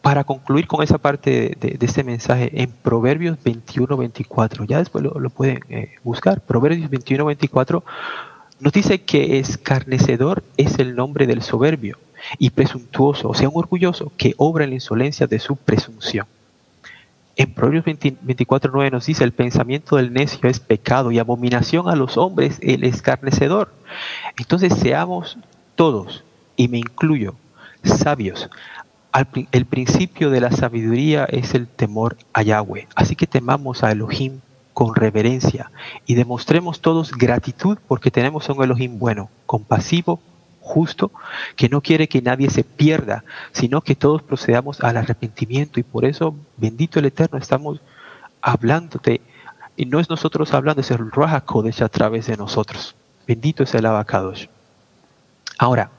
para 0.00 0.24
concluir 0.24 0.66
con 0.66 0.82
esa 0.82 0.98
parte 0.98 1.56
de, 1.58 1.78
este 1.80 2.04
mensaje, 2.04 2.62
en 2.62 2.70
Proverbios 2.70 3.42
21, 3.42 3.96
24, 3.96 4.64
ya 4.64 4.78
después 4.78 5.04
lo, 5.04 5.30
pueden 5.30 5.60
eh, 5.68 5.94
buscar, 6.04 6.40
Proverbios 6.40 6.90
21, 6.90 7.24
24, 7.24 7.84
nos 8.62 8.72
dice 8.72 9.02
que 9.02 9.40
escarnecedor 9.40 10.44
es 10.56 10.78
el 10.78 10.94
nombre 10.94 11.26
del 11.26 11.42
soberbio 11.42 11.98
y 12.38 12.50
presuntuoso, 12.50 13.30
o 13.30 13.34
sea, 13.34 13.48
un 13.48 13.58
orgulloso 13.58 14.12
que 14.16 14.34
obra 14.36 14.62
en 14.62 14.70
la 14.70 14.76
insolencia 14.76 15.26
de 15.26 15.40
su 15.40 15.56
presunción. 15.56 16.26
En 17.34 17.52
Proverbios 17.52 17.84
24.9 17.84 18.92
nos 18.92 19.06
dice, 19.06 19.24
el 19.24 19.32
pensamiento 19.32 19.96
del 19.96 20.12
necio 20.12 20.48
es 20.48 20.60
pecado 20.60 21.10
y 21.10 21.18
abominación 21.18 21.88
a 21.88 21.96
los 21.96 22.16
hombres 22.16 22.58
el 22.62 22.84
escarnecedor. 22.84 23.72
Entonces 24.38 24.72
seamos 24.74 25.38
todos, 25.74 26.22
y 26.54 26.68
me 26.68 26.78
incluyo, 26.78 27.34
sabios, 27.82 28.48
el 29.50 29.66
principio 29.66 30.30
de 30.30 30.40
la 30.40 30.52
sabiduría 30.52 31.24
es 31.24 31.54
el 31.54 31.66
temor 31.66 32.16
a 32.32 32.42
Yahweh. 32.42 32.86
Así 32.94 33.16
que 33.16 33.26
temamos 33.26 33.82
a 33.82 33.90
Elohim 33.90 34.38
con 34.72 34.94
reverencia 34.94 35.70
y 36.06 36.14
demostremos 36.14 36.80
todos 36.80 37.12
gratitud 37.12 37.78
porque 37.86 38.10
tenemos 38.10 38.48
un 38.48 38.62
Elohim 38.62 38.98
bueno, 38.98 39.30
compasivo, 39.46 40.20
justo, 40.60 41.10
que 41.56 41.68
no 41.68 41.80
quiere 41.80 42.08
que 42.08 42.22
nadie 42.22 42.48
se 42.48 42.64
pierda, 42.64 43.24
sino 43.52 43.80
que 43.80 43.94
todos 43.94 44.22
procedamos 44.22 44.80
al 44.80 44.96
arrepentimiento. 44.96 45.80
Y 45.80 45.82
por 45.82 46.04
eso, 46.04 46.34
bendito 46.56 46.98
el 46.98 47.06
Eterno, 47.06 47.38
estamos 47.38 47.80
hablándote. 48.40 49.20
Y 49.76 49.86
no 49.86 50.00
es 50.00 50.08
nosotros 50.08 50.54
hablando, 50.54 50.80
es 50.80 50.90
el 50.90 51.10
Ruach 51.10 51.44
Kodesh 51.44 51.82
a 51.82 51.88
través 51.88 52.26
de 52.26 52.36
nosotros. 52.36 52.94
Bendito 53.26 53.64
es 53.64 53.74
el 53.74 53.86
Abacadosh. 53.86 54.46
Ahora, 55.58 55.90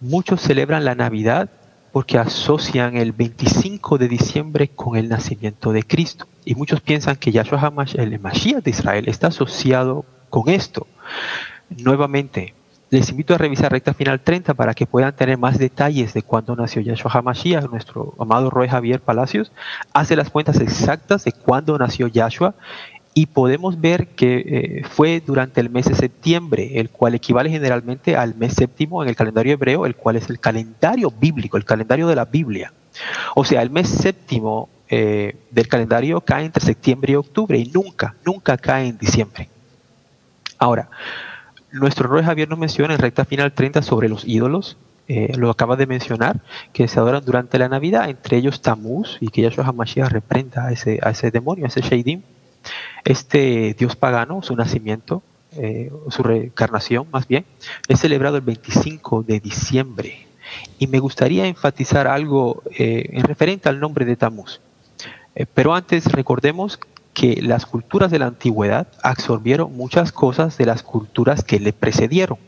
muchos 0.00 0.40
celebran 0.40 0.84
la 0.84 0.94
Navidad 0.94 1.50
porque 1.94 2.18
asocian 2.18 2.96
el 2.96 3.12
25 3.12 3.98
de 3.98 4.08
diciembre 4.08 4.66
con 4.66 4.96
el 4.96 5.08
nacimiento 5.08 5.72
de 5.72 5.84
Cristo. 5.84 6.26
Y 6.44 6.56
muchos 6.56 6.80
piensan 6.80 7.14
que 7.14 7.30
Yahshua 7.30 7.60
HaMashiach, 7.60 8.00
el 8.00 8.18
Mashiach 8.18 8.64
de 8.64 8.70
Israel, 8.72 9.04
está 9.06 9.28
asociado 9.28 10.04
con 10.28 10.48
esto. 10.48 10.88
Nuevamente, 11.70 12.52
les 12.90 13.10
invito 13.10 13.32
a 13.32 13.38
revisar 13.38 13.70
recta 13.70 13.94
final 13.94 14.18
30 14.18 14.54
para 14.54 14.74
que 14.74 14.86
puedan 14.86 15.14
tener 15.14 15.38
más 15.38 15.56
detalles 15.56 16.14
de 16.14 16.22
cuándo 16.22 16.56
nació 16.56 16.82
Yahshua 16.82 17.12
HaMashiach. 17.12 17.70
Nuestro 17.70 18.14
amado 18.18 18.50
Roy 18.50 18.66
Javier 18.66 18.98
Palacios 18.98 19.52
hace 19.92 20.16
las 20.16 20.30
cuentas 20.30 20.58
exactas 20.58 21.22
de 21.22 21.30
cuándo 21.30 21.78
nació 21.78 22.08
Yahshua 22.08 22.56
y 23.14 23.26
podemos 23.26 23.80
ver 23.80 24.08
que 24.08 24.36
eh, 24.36 24.84
fue 24.84 25.22
durante 25.24 25.60
el 25.60 25.70
mes 25.70 25.86
de 25.86 25.94
septiembre, 25.94 26.80
el 26.80 26.90
cual 26.90 27.14
equivale 27.14 27.48
generalmente 27.48 28.16
al 28.16 28.34
mes 28.34 28.54
séptimo 28.54 29.02
en 29.02 29.08
el 29.08 29.16
calendario 29.16 29.52
hebreo, 29.52 29.86
el 29.86 29.94
cual 29.94 30.16
es 30.16 30.28
el 30.28 30.40
calendario 30.40 31.12
bíblico, 31.12 31.56
el 31.56 31.64
calendario 31.64 32.08
de 32.08 32.16
la 32.16 32.24
Biblia. 32.24 32.72
O 33.36 33.44
sea, 33.44 33.62
el 33.62 33.70
mes 33.70 33.88
séptimo 33.88 34.68
eh, 34.88 35.36
del 35.50 35.68
calendario 35.68 36.20
cae 36.20 36.44
entre 36.44 36.64
septiembre 36.64 37.12
y 37.12 37.16
octubre 37.16 37.56
y 37.56 37.66
nunca, 37.66 38.16
nunca 38.24 38.58
cae 38.58 38.88
en 38.88 38.98
diciembre. 38.98 39.48
Ahora, 40.58 40.90
nuestro 41.72 42.08
rey 42.08 42.24
Javier 42.24 42.48
nos 42.48 42.58
menciona 42.58 42.94
en 42.94 43.00
recta 43.00 43.24
final 43.24 43.52
30 43.52 43.82
sobre 43.82 44.08
los 44.08 44.24
ídolos, 44.26 44.76
eh, 45.06 45.32
lo 45.36 45.50
acaba 45.50 45.76
de 45.76 45.86
mencionar, 45.86 46.40
que 46.72 46.88
se 46.88 46.98
adoran 46.98 47.24
durante 47.24 47.58
la 47.58 47.68
Navidad, 47.68 48.08
entre 48.08 48.38
ellos 48.38 48.62
Tamuz, 48.62 49.18
y 49.20 49.28
que 49.28 49.42
Yahshua 49.42 49.66
HaMashiach 49.66 50.10
reprenda 50.10 50.66
a 50.66 50.72
ese, 50.72 50.98
a 51.02 51.10
ese 51.10 51.30
demonio, 51.30 51.66
a 51.66 51.68
ese 51.68 51.80
Sheidim. 51.80 52.22
Este 53.04 53.74
dios 53.78 53.96
pagano, 53.96 54.42
su 54.42 54.56
nacimiento, 54.56 55.22
eh, 55.52 55.90
su 56.08 56.22
reencarnación 56.22 57.06
más 57.12 57.28
bien, 57.28 57.44
es 57.88 58.00
celebrado 58.00 58.36
el 58.36 58.42
25 58.42 59.22
de 59.22 59.40
diciembre. 59.40 60.26
Y 60.78 60.86
me 60.86 60.98
gustaría 60.98 61.46
enfatizar 61.46 62.06
algo 62.06 62.62
eh, 62.78 63.08
en 63.12 63.24
referente 63.24 63.68
al 63.68 63.80
nombre 63.80 64.04
de 64.04 64.16
Tamuz. 64.16 64.60
Eh, 65.34 65.46
pero 65.52 65.74
antes 65.74 66.10
recordemos 66.12 66.78
que 67.12 67.40
las 67.40 67.66
culturas 67.66 68.10
de 68.10 68.18
la 68.18 68.26
antigüedad 68.26 68.88
absorbieron 69.02 69.76
muchas 69.76 70.12
cosas 70.12 70.58
de 70.58 70.66
las 70.66 70.82
culturas 70.82 71.44
que 71.44 71.60
le 71.60 71.72
precedieron. 71.72 72.38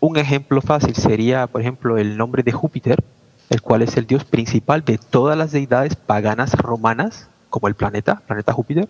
Un 0.00 0.18
ejemplo 0.18 0.60
fácil 0.60 0.94
sería, 0.94 1.46
por 1.46 1.62
ejemplo, 1.62 1.96
el 1.96 2.16
nombre 2.16 2.42
de 2.42 2.52
Júpiter, 2.52 3.02
el 3.48 3.62
cual 3.62 3.82
es 3.82 3.96
el 3.96 4.06
dios 4.06 4.24
principal 4.24 4.84
de 4.84 4.98
todas 4.98 5.36
las 5.36 5.52
deidades 5.52 5.96
paganas 5.96 6.52
romanas, 6.54 7.28
como 7.52 7.68
el 7.68 7.76
planeta, 7.76 8.22
planeta 8.26 8.52
Júpiter, 8.52 8.88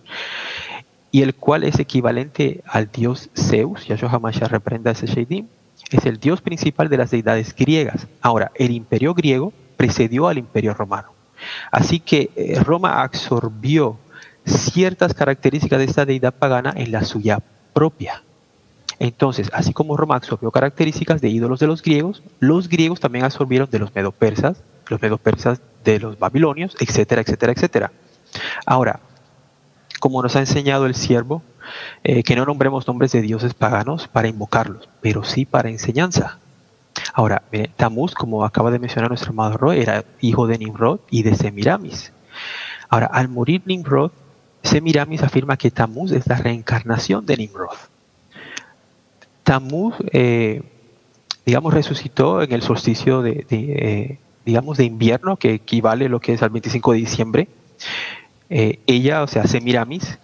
y 1.11 1.21
el 1.21 1.35
cual 1.35 1.63
es 1.63 1.77
equivalente 1.77 2.63
al 2.65 2.89
dios 2.91 3.29
Zeus, 3.35 3.85
Yahshua 3.85 4.09
HaMashiach 4.09 4.49
reprenda 4.49 4.89
ese 4.89 5.05
Sheidim, 5.05 5.45
es 5.91 6.05
el 6.07 6.19
dios 6.19 6.41
principal 6.41 6.89
de 6.89 6.97
las 6.97 7.11
deidades 7.11 7.53
griegas. 7.53 8.07
Ahora, 8.21 8.51
el 8.55 8.71
imperio 8.71 9.13
griego 9.13 9.53
precedió 9.77 10.27
al 10.27 10.39
imperio 10.39 10.73
romano. 10.73 11.09
Así 11.71 11.99
que 11.99 12.31
eh, 12.35 12.63
Roma 12.63 13.03
absorbió 13.03 13.99
ciertas 14.45 15.13
características 15.13 15.79
de 15.79 15.85
esta 15.85 16.05
deidad 16.05 16.33
pagana 16.33 16.73
en 16.75 16.91
la 16.91 17.03
suya 17.03 17.41
propia. 17.73 18.23
Entonces, 18.99 19.49
así 19.53 19.73
como 19.73 19.97
Roma 19.97 20.15
absorbió 20.15 20.51
características 20.51 21.21
de 21.21 21.29
ídolos 21.29 21.59
de 21.59 21.67
los 21.67 21.81
griegos, 21.81 22.23
los 22.39 22.69
griegos 22.69 22.99
también 22.99 23.25
absorbieron 23.25 23.69
de 23.69 23.79
los 23.79 23.93
medopersas, 23.93 24.63
los 24.87 25.01
medopersas 25.01 25.61
de 25.83 25.99
los 25.99 26.17
babilonios, 26.17 26.75
etcétera, 26.79 27.21
etcétera, 27.21 27.53
etcétera. 27.53 27.91
Ahora, 28.65 28.99
como 29.99 30.21
nos 30.21 30.35
ha 30.35 30.39
enseñado 30.39 30.85
el 30.85 30.95
siervo, 30.95 31.41
eh, 32.03 32.23
que 32.23 32.35
no 32.35 32.45
nombremos 32.45 32.87
nombres 32.87 33.11
de 33.11 33.21
dioses 33.21 33.53
paganos 33.53 34.07
para 34.07 34.27
invocarlos, 34.27 34.89
pero 35.01 35.23
sí 35.23 35.45
para 35.45 35.69
enseñanza. 35.69 36.39
Ahora, 37.13 37.43
Tamuz, 37.75 38.13
como 38.13 38.43
acaba 38.43 38.71
de 38.71 38.79
mencionar 38.79 39.09
nuestro 39.09 39.31
amado 39.31 39.57
Roy, 39.57 39.79
era 39.79 40.03
hijo 40.21 40.47
de 40.47 40.57
Nimrod 40.57 40.99
y 41.09 41.23
de 41.23 41.35
Semiramis. 41.35 42.11
Ahora, 42.89 43.07
al 43.07 43.29
morir 43.29 43.61
Nimrod, 43.65 44.11
Semiramis 44.61 45.23
afirma 45.23 45.57
que 45.57 45.71
Tamuz 45.71 46.11
es 46.11 46.27
la 46.27 46.37
reencarnación 46.37 47.25
de 47.25 47.37
Nimrod. 47.37 47.75
Tamuz, 49.43 49.95
eh, 50.11 50.63
digamos, 51.45 51.73
resucitó 51.73 52.41
en 52.41 52.53
el 52.53 52.61
solsticio 52.61 53.21
de, 53.21 53.45
eh, 53.49 54.19
digamos, 54.45 54.77
de 54.77 54.85
invierno, 54.85 55.37
que 55.37 55.53
equivale 55.53 56.05
a 56.05 56.09
lo 56.09 56.19
que 56.19 56.33
es 56.33 56.43
al 56.43 56.49
25 56.49 56.93
de 56.93 56.97
diciembre. 56.97 57.47
Eh, 58.49 58.79
ella, 58.87 59.23
o 59.23 59.27
sea, 59.27 59.47
Semiramis, 59.47 60.17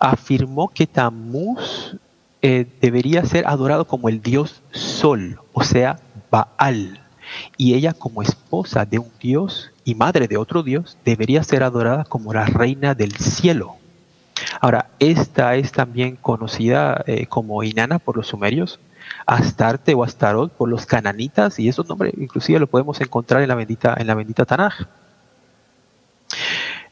afirmó 0.00 0.68
que 0.68 0.86
Tamuz 0.86 1.96
debería 2.80 3.24
ser 3.24 3.44
adorado 3.48 3.88
como 3.88 4.08
el 4.08 4.22
dios 4.22 4.62
Sol, 4.70 5.40
o 5.52 5.64
sea, 5.64 5.98
Baal. 6.30 7.00
Y 7.56 7.74
ella, 7.74 7.92
como 7.92 8.22
esposa 8.22 8.84
de 8.84 9.00
un 9.00 9.10
dios 9.20 9.72
y 9.84 9.94
madre 9.94 10.28
de 10.28 10.36
otro 10.36 10.62
dios, 10.62 10.96
debería 11.04 11.42
ser 11.42 11.62
adorada 11.62 12.04
como 12.04 12.32
la 12.32 12.46
reina 12.46 12.94
del 12.94 13.16
cielo. 13.16 13.76
Ahora, 14.60 14.90
esta 14.98 15.56
es 15.56 15.72
también 15.72 16.16
conocida 16.16 17.02
eh, 17.06 17.26
como 17.26 17.62
Inanna 17.62 17.98
por 17.98 18.16
los 18.16 18.28
sumerios, 18.28 18.78
Astarte 19.26 19.94
o 19.94 20.04
Astarot 20.04 20.52
por 20.52 20.68
los 20.68 20.86
cananitas, 20.86 21.58
y 21.58 21.68
esos 21.68 21.88
nombres 21.88 22.14
inclusive 22.18 22.58
lo 22.58 22.66
podemos 22.66 23.00
encontrar 23.00 23.42
en 23.42 23.48
la 23.48 23.54
bendita, 23.54 23.94
en 23.98 24.06
la 24.06 24.14
bendita 24.14 24.44
Tanaj. 24.44 24.86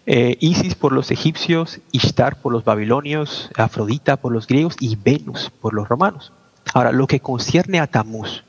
Eh, 0.06 0.36
Isis 0.40 0.74
por 0.74 0.92
los 0.92 1.10
egipcios, 1.10 1.80
Ishtar 1.92 2.36
por 2.36 2.52
los 2.52 2.64
babilonios, 2.64 3.50
Afrodita 3.56 4.16
por 4.18 4.32
los 4.32 4.46
griegos 4.46 4.76
y 4.78 4.96
Venus 4.96 5.50
por 5.60 5.72
los 5.72 5.88
romanos. 5.88 6.32
Ahora, 6.74 6.92
lo 6.92 7.06
que 7.06 7.20
concierne 7.20 7.80
a 7.80 7.86
Tamuz, 7.86 8.44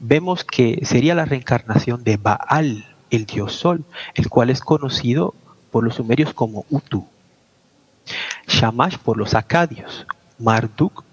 vemos 0.00 0.44
que 0.44 0.84
sería 0.84 1.14
la 1.14 1.24
reencarnación 1.24 2.02
de 2.02 2.16
Baal, 2.16 2.96
el 3.10 3.26
dios 3.26 3.52
sol, 3.54 3.84
el 4.14 4.28
cual 4.28 4.50
es 4.50 4.60
conocido 4.60 5.34
por 5.70 5.84
los 5.84 5.94
sumerios 5.94 6.34
como 6.34 6.64
Utu. 6.70 7.06
Shamash 8.48 8.98
por 8.98 9.16
los 9.16 9.34
acadios, 9.34 10.06
Marduk 10.38 11.04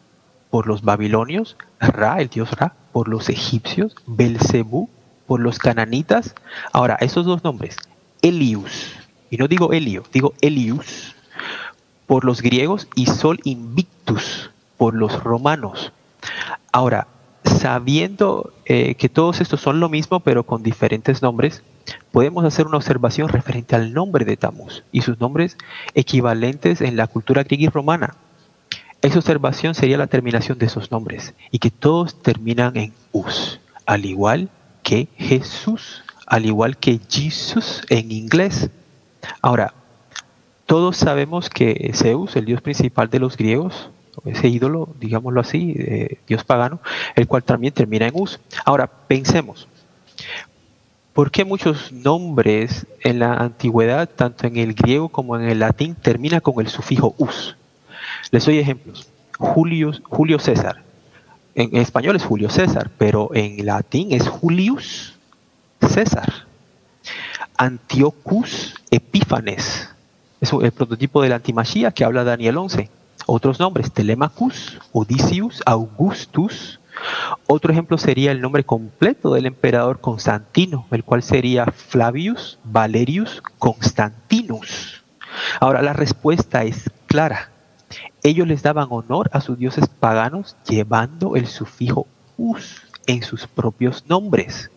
por 0.49 0.67
los 0.67 0.81
babilonios, 0.83 1.55
Ra, 1.79 2.19
el 2.19 2.29
dios 2.29 2.51
Ra, 2.51 2.73
por 2.91 3.07
los 3.07 3.29
egipcios, 3.29 3.95
Belzebú 4.07 4.89
por 5.27 5.39
los 5.39 5.59
cananitas. 5.59 6.35
Ahora, 6.71 6.97
esos 6.99 7.25
dos 7.25 7.43
nombres, 7.43 7.77
Elius, 8.21 9.02
y 9.34 9.38
no 9.38 9.47
digo 9.47 9.73
Helio, 9.73 10.03
digo 10.13 10.36
Elius, 10.41 11.15
por 12.05 12.23
los 12.23 12.43
griegos 12.43 12.88
y 12.93 13.07
Sol 13.07 13.39
Invictus 13.45 14.51
por 14.77 14.93
los 14.93 15.23
romanos. 15.23 15.91
Ahora, 16.71 17.07
sabiendo 17.43 18.53
eh, 18.65 18.93
que 18.93 19.09
todos 19.09 19.41
estos 19.41 19.59
son 19.59 19.79
lo 19.79 19.89
mismo, 19.89 20.19
pero 20.19 20.43
con 20.43 20.61
diferentes 20.61 21.23
nombres, 21.23 21.63
podemos 22.11 22.45
hacer 22.45 22.67
una 22.67 22.77
observación 22.77 23.27
referente 23.27 23.75
al 23.75 23.91
nombre 23.91 24.23
de 24.23 24.38
Tamuz 24.38 24.84
y 24.91 25.01
sus 25.01 25.19
nombres 25.19 25.57
equivalentes 25.95 26.81
en 26.81 26.95
la 26.95 27.07
cultura 27.07 27.41
griega 27.41 27.63
y 27.63 27.69
romana. 27.69 28.13
Esa 29.01 29.17
observación 29.17 29.73
sería 29.73 29.97
la 29.97 30.05
terminación 30.05 30.59
de 30.59 30.67
esos 30.67 30.91
nombres 30.91 31.34
y 31.49 31.57
que 31.57 31.71
todos 31.71 32.21
terminan 32.21 32.77
en 32.77 32.93
us, 33.11 33.59
al 33.88 34.05
igual 34.05 34.51
que 34.84 35.07
Jesús, 35.17 36.03
al 36.27 36.45
igual 36.45 36.77
que 36.77 36.99
Jesus 37.09 37.81
en 37.89 38.11
inglés. 38.11 38.69
Ahora, 39.41 39.74
todos 40.65 40.97
sabemos 40.97 41.49
que 41.49 41.91
Zeus, 41.93 42.36
el 42.36 42.45
dios 42.45 42.61
principal 42.61 43.09
de 43.09 43.19
los 43.19 43.38
griegos, 43.38 43.89
ese 44.26 44.47
ídolo, 44.47 44.89
digámoslo 44.99 45.41
así, 45.41 45.76
dios 46.28 46.43
pagano, 46.43 46.80
el 47.15 47.28
cual 47.28 47.43
también 47.43 47.74
termina 47.74 48.07
en 48.07 48.13
us. 48.15 48.39
Ahora, 48.63 48.88
pensemos, 48.88 49.67
¿por 51.13 51.32
qué 51.32 51.45
muchos 51.45 51.91
nombres 51.91 52.86
en 53.01 53.19
la 53.19 53.34
antigüedad, 53.34 54.09
tanto 54.09 54.47
en 54.47 54.57
el 54.57 54.74
griego 54.74 55.09
como 55.09 55.36
en 55.36 55.43
el 55.49 55.59
latín, 55.59 55.95
terminan 55.95 56.39
con 56.39 56.59
el 56.59 56.69
sufijo 56.69 57.15
us? 57.17 57.55
Les 58.32 58.45
doy 58.45 58.59
ejemplos. 58.59 59.07
Julio, 59.38 59.91
Julio 60.03 60.39
César. 60.39 60.84
En 61.55 61.76
español 61.76 62.15
es 62.15 62.24
Julio 62.24 62.49
César, 62.49 62.89
pero 62.97 63.30
en 63.34 63.65
latín 63.65 64.11
es 64.11 64.28
Julius 64.28 65.17
César. 65.82 66.32
Antiochus 67.57 68.76
Epífanes. 68.95 69.89
Es 70.39 70.53
el 70.53 70.71
prototipo 70.71 71.21
de 71.21 71.29
la 71.29 71.35
antimachía 71.35 71.91
que 71.91 72.03
habla 72.03 72.23
Daniel 72.23 72.57
11 72.57 72.89
otros 73.25 73.59
nombres, 73.59 73.91
Telemachus, 73.91 74.79
Odysseus, 74.91 75.61
Augustus, 75.65 76.79
Otro 77.47 77.71
ejemplo 77.71 77.97
sería 77.97 78.31
el 78.31 78.41
nombre 78.41 78.63
completo 78.63 79.33
del 79.33 79.47
emperador 79.47 79.99
Constantino, 79.99 80.85
el 80.91 81.03
cual 81.03 81.23
sería 81.23 81.65
Flavius 81.65 82.59
Valerius 82.63 83.41
Constantinus. 83.57 85.03
Ahora 85.59 85.81
la 85.81 85.93
respuesta 85.93 86.63
es 86.63 86.91
clara. 87.07 87.49
Ellos 88.21 88.47
les 88.47 88.61
daban 88.61 88.87
honor 88.91 89.29
a 89.33 89.41
sus 89.41 89.57
dioses 89.57 89.87
paganos 89.87 90.55
llevando 90.67 91.35
el 91.35 91.47
sufijo 91.47 92.07
us 92.37 92.83
en 93.07 93.23
sus 93.23 93.47
propios 93.47 94.05
nombres. 94.07 94.69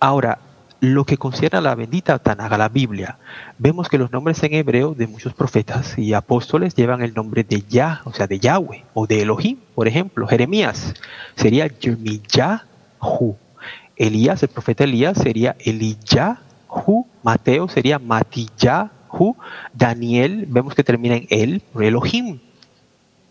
Ahora, 0.00 0.38
lo 0.80 1.04
que 1.04 1.16
concierne 1.16 1.58
a 1.58 1.62
la 1.62 1.74
bendita 1.74 2.18
Tanaga, 2.18 2.56
la 2.56 2.68
Biblia, 2.68 3.18
vemos 3.58 3.88
que 3.88 3.98
los 3.98 4.12
nombres 4.12 4.42
en 4.42 4.54
hebreo 4.54 4.94
de 4.94 5.06
muchos 5.06 5.34
profetas 5.34 5.98
y 5.98 6.14
apóstoles 6.14 6.74
llevan 6.74 7.02
el 7.02 7.14
nombre 7.14 7.42
de 7.42 7.62
Yah, 7.68 8.02
o 8.04 8.12
sea, 8.12 8.26
de 8.26 8.38
Yahweh, 8.38 8.84
o 8.94 9.06
de 9.06 9.22
Elohim. 9.22 9.58
Por 9.74 9.88
ejemplo, 9.88 10.26
Jeremías 10.28 10.94
sería 11.34 11.66
Yirmiyahu. 11.66 13.36
Elías, 13.96 14.42
el 14.44 14.48
profeta 14.48 14.84
Elías, 14.84 15.18
sería 15.18 15.56
Eliyahu. 15.58 17.06
Mateo 17.24 17.68
sería 17.68 17.98
Matiyahu. 17.98 19.36
Daniel, 19.74 20.46
vemos 20.48 20.74
que 20.74 20.84
termina 20.84 21.16
en 21.16 21.26
El, 21.30 21.62
Elohim. 21.74 22.38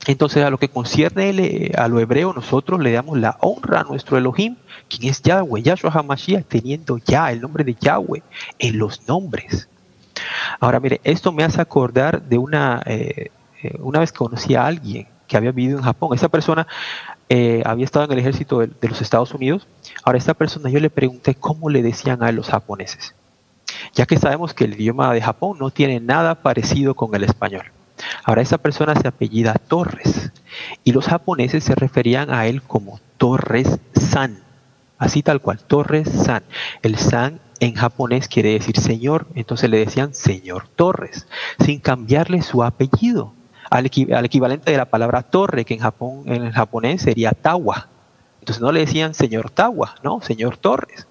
Entonces, 0.08 0.44
a 0.46 0.50
lo 0.50 0.58
que 0.58 0.70
concierne 0.70 1.72
a 1.78 1.90
lo 1.90 2.00
hebreo, 2.00 2.34
nosotros 2.34 2.80
le 2.80 2.94
damos 2.94 3.18
la 3.18 3.38
honra 3.42 3.82
a 3.82 3.84
nuestro 3.84 4.18
Elohim, 4.18 4.56
quien 4.88 5.12
es 5.12 5.22
Yahweh, 5.22 5.62
Yahshua 5.62 5.92
HaMashiach, 5.94 6.46
teniendo 6.46 6.98
ya 6.98 7.30
el 7.30 7.42
nombre 7.42 7.66
de 7.66 7.76
Yahweh 7.76 8.24
en 8.58 8.78
los 8.80 9.06
nombres. 9.06 9.68
Ahora, 10.62 10.80
mire, 10.80 11.02
esto 11.04 11.34
me 11.34 11.44
hace 11.44 11.60
acordar 11.60 12.22
de 12.22 12.38
una, 12.38 12.82
eh, 12.86 13.32
eh, 13.62 13.76
una 13.80 14.00
vez 14.00 14.14
que 14.14 14.20
conocí 14.20 14.56
a 14.56 14.66
alguien 14.66 15.08
que 15.28 15.36
había 15.36 15.52
vivido 15.52 15.78
en 15.78 15.84
Japón. 15.84 16.16
Esa 16.16 16.30
persona 16.30 16.68
eh, 17.28 17.62
había 17.66 17.84
estado 17.84 18.06
en 18.06 18.14
el 18.14 18.20
ejército 18.20 18.60
de, 18.60 18.68
de, 18.68 18.88
los 18.88 19.02
Estados 19.02 19.34
Unidos. 19.34 19.68
Ahora, 20.06 20.18
esta 20.18 20.34
persona 20.34 20.70
yo 20.70 20.80
le 20.80 20.90
pregunté 20.90 21.36
cómo 21.36 21.70
le 21.70 21.84
decían 21.84 22.24
a 22.24 22.32
los 22.32 22.48
japoneses, 22.48 23.14
ya 23.94 24.06
que 24.06 24.18
sabemos 24.18 24.54
que 24.54 24.64
el 24.64 24.76
idioma 24.76 25.14
de 25.14 25.22
Japón 25.22 25.58
no 25.60 25.70
tiene 25.70 26.00
nada 26.00 26.36
parecido 26.36 26.96
con 26.96 27.14
el 27.14 27.26
español. 27.26 27.74
Ahora 28.24 28.42
esa 28.42 28.58
persona 28.58 28.96
se 28.96 29.08
apellida 29.08 29.56
Torres 29.56 30.32
y 30.84 30.92
los 30.92 31.08
japoneses 31.08 31.64
se 31.64 31.76
referían 31.76 32.32
a 32.32 32.48
él 32.48 32.62
como 32.62 33.00
Torres 33.18 33.80
San, 33.94 34.40
así 34.98 35.24
tal 35.24 35.42
cual, 35.42 35.60
Torres 35.60 36.10
San. 36.10 36.44
El 36.82 36.98
San 36.98 37.40
en 37.60 37.74
japonés 37.74 38.28
quiere 38.28 38.52
decir 38.52 38.78
señor, 38.78 39.28
entonces 39.36 39.70
le 39.70 39.80
decían 39.80 40.14
señor 40.14 40.68
Torres, 40.76 41.28
sin 41.60 41.80
cambiarle 41.80 42.42
su 42.42 42.64
apellido, 42.64 43.34
al, 43.70 43.86
equivalente 43.86 44.72
de 44.72 44.78
la 44.78 44.86
palabra 44.86 45.24
torre, 45.24 45.66
que 45.66 45.74
en 45.74 45.82
en 46.26 46.44
el 46.44 46.54
japonés 46.54 47.02
sería 47.02 47.32
Tawa. 47.32 47.88
Entonces 48.40 48.62
no 48.62 48.72
le 48.72 48.82
decían 48.82 49.14
señor 49.14 49.50
Tawa, 49.50 49.96
no, 50.04 50.22
señor 50.22 50.58
Torres. 50.58 51.08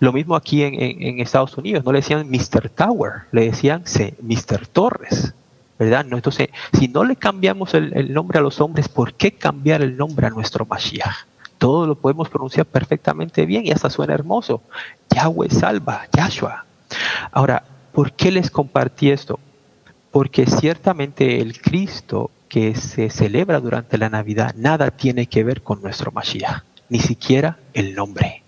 Lo 0.00 0.12
mismo 0.12 0.34
aquí 0.34 0.62
en, 0.62 1.20
Estados 1.20 1.56
Unidos, 1.56 1.84
no 1.84 1.92
le 1.92 1.98
decían 1.98 2.28
Mr. 2.28 2.68
Tower, 2.70 3.12
le 3.32 3.46
decían 3.46 3.84
Mr. 4.20 4.66
Torres. 4.66 5.34
¿Verdad? 5.82 6.04
No, 6.04 6.16
entonces, 6.16 6.48
si 6.78 6.86
no 6.86 7.02
le 7.02 7.16
cambiamos 7.16 7.74
el, 7.74 8.12
nombre 8.12 8.38
a 8.38 8.42
los 8.42 8.60
hombres, 8.60 8.88
¿por 8.88 9.14
qué 9.14 9.32
cambiar 9.32 9.82
el 9.82 9.96
nombre 9.96 10.28
a 10.28 10.30
nuestro 10.30 10.64
Mashiach? 10.64 11.26
Todo 11.58 11.86
lo 11.86 11.96
podemos 11.96 12.28
pronunciar 12.28 12.66
perfectamente 12.66 13.46
bien 13.46 13.66
y 13.66 13.72
hasta 13.72 13.90
suena 13.90 14.14
hermoso. 14.14 14.62
Yahweh 15.10 15.50
salva, 15.50 16.06
Yahshua. 16.12 16.64
Ahora, 17.32 17.64
¿por 17.92 18.12
qué 18.12 18.30
les 18.30 18.50
compartí 18.50 19.10
esto? 19.10 19.40
Porque 20.12 20.46
ciertamente 20.46 21.40
el 21.40 21.60
Cristo 21.60 22.30
que 22.48 22.74
se 22.74 23.10
celebra 23.10 23.58
durante 23.60 23.98
la 23.98 24.08
Navidad 24.08 24.54
nada 24.56 24.90
tiene 24.90 25.26
que 25.26 25.42
ver 25.42 25.62
con 25.62 25.82
nuestro 25.82 26.12
Mashiach, 26.12 26.62
ni 26.90 27.00
siquiera 27.00 27.58
el 27.74 27.94
nombre. 27.94 28.42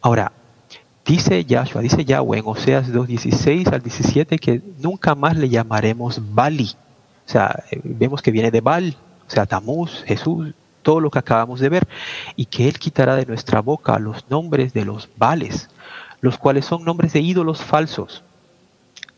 Ahora, 0.00 0.32
Dice 1.08 1.42
Yahshua, 1.42 1.80
dice 1.80 2.04
Yahweh 2.04 2.40
en 2.40 2.44
Oseas 2.46 2.92
2.16 2.92 3.72
al 3.72 3.80
17 3.80 4.38
que 4.38 4.60
nunca 4.78 5.14
más 5.14 5.38
le 5.38 5.48
llamaremos 5.48 6.20
Bali. 6.34 6.70
O 7.26 7.30
sea, 7.30 7.64
eh, 7.70 7.80
vemos 7.82 8.20
que 8.20 8.30
viene 8.30 8.50
de 8.50 8.60
Bal, 8.60 8.94
o 9.26 9.30
sea, 9.30 9.46
Tamuz, 9.46 10.04
Jesús, 10.04 10.52
todo 10.82 11.00
lo 11.00 11.10
que 11.10 11.18
acabamos 11.18 11.60
de 11.60 11.70
ver, 11.70 11.88
y 12.36 12.44
que 12.44 12.68
Él 12.68 12.78
quitará 12.78 13.16
de 13.16 13.24
nuestra 13.24 13.62
boca 13.62 13.98
los 13.98 14.28
nombres 14.28 14.74
de 14.74 14.84
los 14.84 15.08
Bales, 15.16 15.70
los 16.20 16.36
cuales 16.36 16.66
son 16.66 16.84
nombres 16.84 17.14
de 17.14 17.20
ídolos 17.20 17.62
falsos. 17.62 18.22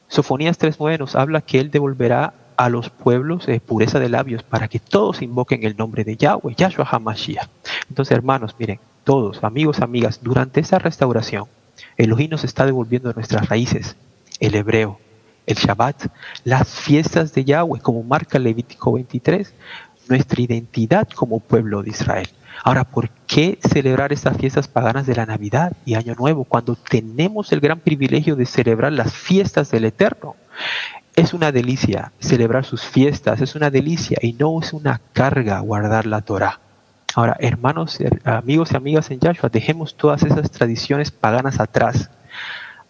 Sofonías 0.06 0.60
3.9 0.60 0.96
nos 1.00 1.16
habla 1.16 1.40
que 1.40 1.58
Él 1.58 1.72
devolverá 1.72 2.34
a 2.56 2.68
los 2.68 2.88
pueblos 2.90 3.48
eh, 3.48 3.58
pureza 3.58 3.98
de 3.98 4.10
labios 4.10 4.44
para 4.44 4.68
que 4.68 4.78
todos 4.78 5.22
invoquen 5.22 5.64
el 5.64 5.76
nombre 5.76 6.04
de 6.04 6.16
Yahweh, 6.16 6.54
Yahshua 6.56 6.86
HaMashiach. 6.88 7.48
Entonces, 7.88 8.16
hermanos, 8.16 8.54
miren, 8.60 8.78
todos, 9.02 9.42
amigos, 9.42 9.80
amigas, 9.80 10.20
durante 10.22 10.60
esa 10.60 10.78
restauración, 10.78 11.46
Elohim 11.96 12.30
nos 12.30 12.44
está 12.44 12.66
devolviendo 12.66 13.12
nuestras 13.12 13.48
raíces, 13.48 13.96
el 14.40 14.54
hebreo, 14.54 14.98
el 15.46 15.56
Shabbat, 15.56 16.06
las 16.44 16.68
fiestas 16.68 17.32
de 17.34 17.44
Yahweh, 17.44 17.80
como 17.80 18.02
marca 18.02 18.38
Levítico 18.38 18.92
23, 18.92 19.52
nuestra 20.08 20.40
identidad 20.40 21.08
como 21.08 21.40
pueblo 21.40 21.82
de 21.82 21.90
Israel. 21.90 22.28
Ahora, 22.62 22.84
¿por 22.84 23.08
qué 23.26 23.58
celebrar 23.62 24.12
estas 24.12 24.36
fiestas 24.36 24.68
paganas 24.68 25.06
de 25.06 25.14
la 25.14 25.24
Navidad 25.24 25.72
y 25.86 25.94
Año 25.94 26.14
Nuevo 26.14 26.44
cuando 26.44 26.76
tenemos 26.76 27.52
el 27.52 27.60
gran 27.60 27.80
privilegio 27.80 28.36
de 28.36 28.44
celebrar 28.44 28.92
las 28.92 29.14
fiestas 29.14 29.70
del 29.70 29.86
Eterno? 29.86 30.36
Es 31.16 31.32
una 31.32 31.52
delicia 31.52 32.12
celebrar 32.18 32.64
sus 32.64 32.82
fiestas, 32.82 33.40
es 33.40 33.54
una 33.54 33.70
delicia 33.70 34.18
y 34.20 34.34
no 34.34 34.60
es 34.60 34.72
una 34.72 35.00
carga 35.12 35.60
guardar 35.60 36.06
la 36.06 36.20
Torah. 36.20 36.60
Ahora, 37.14 37.36
hermanos, 37.40 37.98
amigos 38.24 38.70
y 38.72 38.76
amigas 38.76 39.10
en 39.10 39.18
Yahshua, 39.18 39.48
dejemos 39.48 39.96
todas 39.96 40.22
esas 40.22 40.50
tradiciones 40.50 41.10
paganas 41.10 41.58
atrás. 41.58 42.08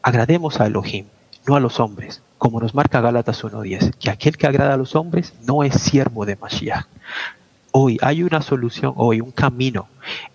Agrademos 0.02 0.60
a 0.60 0.66
Elohim, 0.66 1.06
no 1.46 1.56
a 1.56 1.60
los 1.60 1.80
hombres, 1.80 2.22
como 2.36 2.60
nos 2.60 2.74
marca 2.74 3.00
Gálatas 3.00 3.42
1.10, 3.42 3.94
que 3.98 4.10
aquel 4.10 4.36
que 4.36 4.46
agrada 4.46 4.74
a 4.74 4.76
los 4.76 4.94
hombres 4.94 5.32
no 5.46 5.64
es 5.64 5.74
siervo 5.74 6.26
de 6.26 6.36
Mashiach. 6.36 6.86
Hoy 7.72 7.98
hay 8.02 8.22
una 8.22 8.42
solución, 8.42 8.92
hoy 8.96 9.20
un 9.20 9.30
camino. 9.30 9.88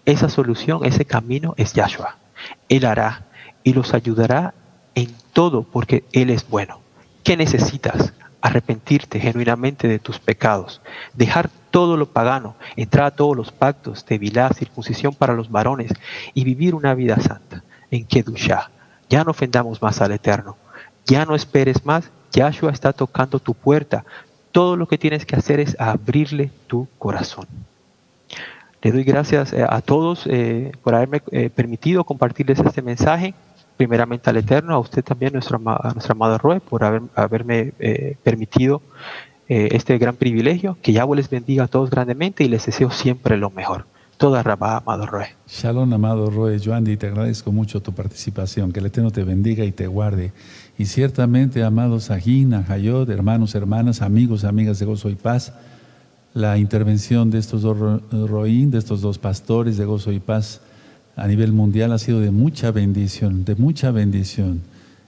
Esa 0.05 0.29
solución, 0.29 0.83
ese 0.85 1.05
camino 1.05 1.53
es 1.57 1.73
Yahshua. 1.73 2.15
Él 2.69 2.85
hará 2.85 3.25
y 3.63 3.73
los 3.73 3.93
ayudará 3.93 4.53
en 4.95 5.13
todo 5.33 5.63
porque 5.63 6.05
Él 6.11 6.31
es 6.31 6.47
bueno. 6.49 6.79
¿Qué 7.23 7.37
necesitas? 7.37 8.13
Arrepentirte 8.41 9.19
genuinamente 9.19 9.87
de 9.87 9.99
tus 9.99 10.19
pecados, 10.19 10.81
dejar 11.13 11.49
todo 11.75 11.97
lo 11.97 12.05
pagano, 12.05 12.55
entrar 12.77 13.07
a 13.07 13.11
todos 13.11 13.35
los 13.35 13.51
pactos, 13.51 14.05
tevilá, 14.05 14.47
circuncisión 14.53 15.13
para 15.13 15.33
los 15.33 15.51
varones 15.51 15.91
y 16.33 16.45
vivir 16.45 16.73
una 16.73 16.93
vida 16.93 17.19
santa 17.19 17.65
en 17.91 18.05
Kedushá. 18.05 18.71
Ya 19.09 19.25
no 19.25 19.31
ofendamos 19.31 19.81
más 19.81 19.99
al 19.99 20.13
Eterno. 20.13 20.55
Ya 21.05 21.25
no 21.25 21.35
esperes 21.35 21.85
más. 21.85 22.09
Yahshua 22.31 22.71
está 22.71 22.93
tocando 22.93 23.39
tu 23.39 23.53
puerta. 23.53 24.05
Todo 24.53 24.77
lo 24.77 24.87
que 24.87 24.97
tienes 24.97 25.25
que 25.25 25.35
hacer 25.35 25.59
es 25.59 25.75
abrirle 25.77 26.49
tu 26.67 26.87
corazón. 26.97 27.45
Le 28.81 28.93
doy 28.93 29.03
gracias 29.03 29.51
eh, 29.51 29.65
a 29.67 29.81
todos 29.81 30.27
eh, 30.27 30.71
por 30.81 30.95
haberme 30.95 31.23
eh, 31.31 31.49
permitido 31.49 32.05
compartirles 32.05 32.57
este 32.61 32.81
mensaje. 32.83 33.33
Primeramente 33.75 34.29
al 34.29 34.37
Eterno, 34.37 34.75
a 34.75 34.79
usted 34.79 35.03
también, 35.03 35.33
nuestro, 35.33 35.57
a 35.57 35.91
nuestro 35.91 36.13
amado 36.13 36.37
Roe, 36.37 36.61
por 36.61 36.85
haber, 36.85 37.01
haberme 37.15 37.73
permitido 38.23 38.81
eh, 39.49 39.69
este 39.71 39.97
gran 39.97 40.15
privilegio. 40.15 40.77
Que 40.81 40.93
Yahweh 40.93 41.17
les 41.17 41.29
bendiga 41.29 41.65
a 41.65 41.67
todos 41.67 41.89
grandemente 41.89 42.43
y 42.43 42.47
les 42.47 42.65
deseo 42.65 42.91
siempre 42.91 43.37
lo 43.37 43.49
mejor. 43.49 43.85
Toda 44.17 44.43
Rabá, 44.43 44.77
amado 44.77 45.05
Roe. 45.05 45.27
Shalom, 45.47 45.93
amado 45.93 46.29
Roe. 46.29 46.57
Joandy, 46.57 46.95
te 46.95 47.07
agradezco 47.07 47.51
mucho 47.51 47.81
tu 47.81 47.93
participación. 47.93 48.71
Que 48.71 48.79
el 48.79 48.85
Eterno 48.85 49.11
te 49.11 49.23
bendiga 49.23 49.65
y 49.65 49.71
te 49.71 49.87
guarde. 49.87 50.31
Y 50.77 50.85
ciertamente, 50.85 51.63
amados 51.63 52.05
Sahin, 52.05 52.53
Hayot, 52.53 53.09
hermanos, 53.09 53.55
hermanas, 53.55 54.01
amigos, 54.01 54.45
amigas 54.45 54.79
de 54.79 54.85
Gozo 54.85 55.09
y 55.09 55.15
Paz, 55.15 55.53
la 56.33 56.57
intervención 56.57 57.29
de 57.29 57.39
estos 57.39 57.61
dos 57.61 57.77
Roín, 58.11 58.71
de 58.71 58.77
estos 58.77 59.01
dos 59.01 59.17
pastores 59.17 59.77
de 59.77 59.85
Gozo 59.85 60.11
y 60.11 60.19
Paz 60.19 60.61
a 61.15 61.27
nivel 61.27 61.53
mundial 61.53 61.93
ha 61.93 61.97
sido 61.97 62.19
de 62.19 62.31
mucha 62.31 62.71
bendición, 62.71 63.45
de 63.45 63.55
mucha 63.55 63.91
bendición. 63.91 64.61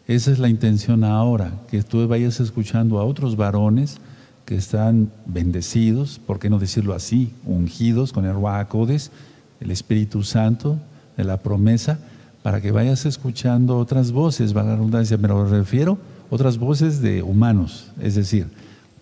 Esa 0.08 0.32
es 0.32 0.40
la 0.40 0.48
intención 0.48 1.04
ahora, 1.04 1.52
que 1.70 1.84
tú 1.84 2.08
vayas 2.08 2.40
escuchando 2.40 2.98
a 3.00 3.04
otros 3.04 3.36
varones 3.36 4.00
que 4.48 4.56
están 4.56 5.12
bendecidos, 5.26 6.22
¿por 6.26 6.40
qué 6.40 6.50
no 6.50 6.58
decirlo 6.58 6.94
así? 6.94 7.34
Ungidos 7.46 8.14
con 8.14 8.24
el 8.24 8.34
Ruacodes, 8.34 9.12
el 9.60 9.72
Espíritu 9.72 10.24
Santo 10.24 10.80
de 11.18 11.26
la 11.26 11.36
promesa, 11.36 12.00
para 12.44 12.62
que 12.62 12.72
vayas 12.72 13.06
escuchando 13.06 13.78
otras 13.78 14.14
voces, 14.14 14.56
va 14.56 14.64
la 14.64 14.78
redundancia, 14.78 15.18
me 15.18 15.28
lo 15.28 15.46
refiero, 15.46 15.98
otras 16.30 16.60
voces 16.60 17.02
de 17.02 17.24
humanos, 17.24 17.92
es 18.00 18.16
decir, 18.16 18.48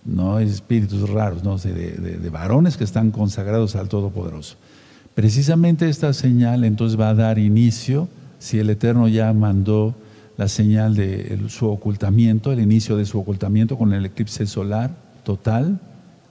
no 0.03 0.39
espíritus 0.39 1.07
raros, 1.07 1.43
no, 1.43 1.59
de, 1.59 1.71
de 1.71 2.29
varones 2.31 2.75
que 2.75 2.83
están 2.83 3.11
consagrados 3.11 3.75
al 3.75 3.87
Todopoderoso. 3.87 4.55
Precisamente 5.13 5.89
esta 5.89 6.11
señal 6.13 6.63
entonces 6.63 6.99
va 6.99 7.09
a 7.09 7.13
dar 7.13 7.37
inicio, 7.37 8.07
si 8.39 8.57
el 8.57 8.71
Eterno 8.71 9.07
ya 9.07 9.31
mandó 9.31 9.93
la 10.37 10.47
señal 10.47 10.95
de 10.95 11.39
su 11.49 11.69
ocultamiento, 11.69 12.51
el 12.51 12.61
inicio 12.61 12.97
de 12.97 13.05
su 13.05 13.19
ocultamiento 13.19 13.77
con 13.77 13.93
el 13.93 14.07
eclipse 14.07 14.47
solar, 14.47 15.04
total 15.25 15.81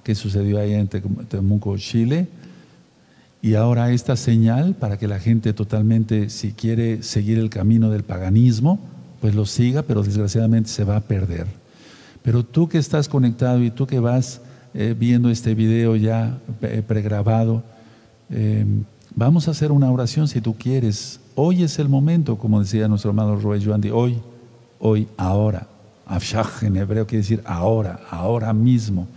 que 0.03 0.15
sucedió 0.15 0.59
allá 0.59 0.79
en 0.79 0.89
Temuco, 0.89 1.77
Chile. 1.77 2.29
Y 3.43 3.57
ahora 3.57 3.93
esta 3.93 4.17
señal 4.17 4.75
para 4.75 4.97
que 4.97 5.07
la 5.07 5.19
gente 5.19 5.53
totalmente, 5.53 6.31
si 6.31 6.53
quiere 6.53 7.03
seguir 7.03 7.39
el 7.39 7.51
camino 7.51 7.91
del 7.91 8.05
paganismo, 8.05 8.79
pues 9.21 9.35
lo 9.35 9.45
siga, 9.45 9.83
pero 9.83 10.03
desgraciadamente 10.03 10.71
se 10.71 10.85
va 10.85 10.97
a 10.97 11.01
perder. 11.01 11.47
Pero 12.23 12.43
tú 12.43 12.69
que 12.69 12.79
estás 12.79 13.09
conectado 13.09 13.63
y 13.63 13.71
tú 13.71 13.87
que 13.87 13.99
vas 13.99 14.41
eh, 14.73 14.95
viendo 14.99 15.29
este 15.29 15.55
video 15.55 15.95
ya 15.97 16.39
eh, 16.63 16.83
pregrabado, 16.87 17.63
eh, 18.31 18.65
vamos 19.15 19.47
a 19.47 19.51
hacer 19.51 19.73
una 19.73 19.91
oración 19.91 20.27
si 20.27 20.41
tú 20.41 20.55
quieres. 20.55 21.21
Hoy 21.35 21.63
es 21.63 21.79
el 21.79 21.89
momento, 21.89 22.39
como 22.39 22.61
decía 22.61 22.89
nuestro 22.89 23.11
hermano 23.11 23.37
Roy 23.37 23.63
Joandi, 23.63 23.91
hoy, 23.91 24.19
hoy, 24.79 25.07
ahora. 25.19 25.74
Afshach 26.07 26.63
en 26.63 26.77
hebreo 26.77 27.07
quiere 27.07 27.23
decir 27.23 27.43
ahora, 27.45 28.01
ahora 28.11 28.53
mismo 28.53 29.09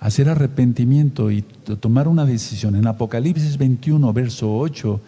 hacer 0.00 0.28
arrepentimiento 0.28 1.30
y 1.30 1.42
tomar 1.80 2.08
una 2.08 2.24
decisión. 2.24 2.76
En 2.76 2.86
Apocalipsis 2.86 3.58
21, 3.58 4.12
verso 4.12 4.56
8, 4.56 5.00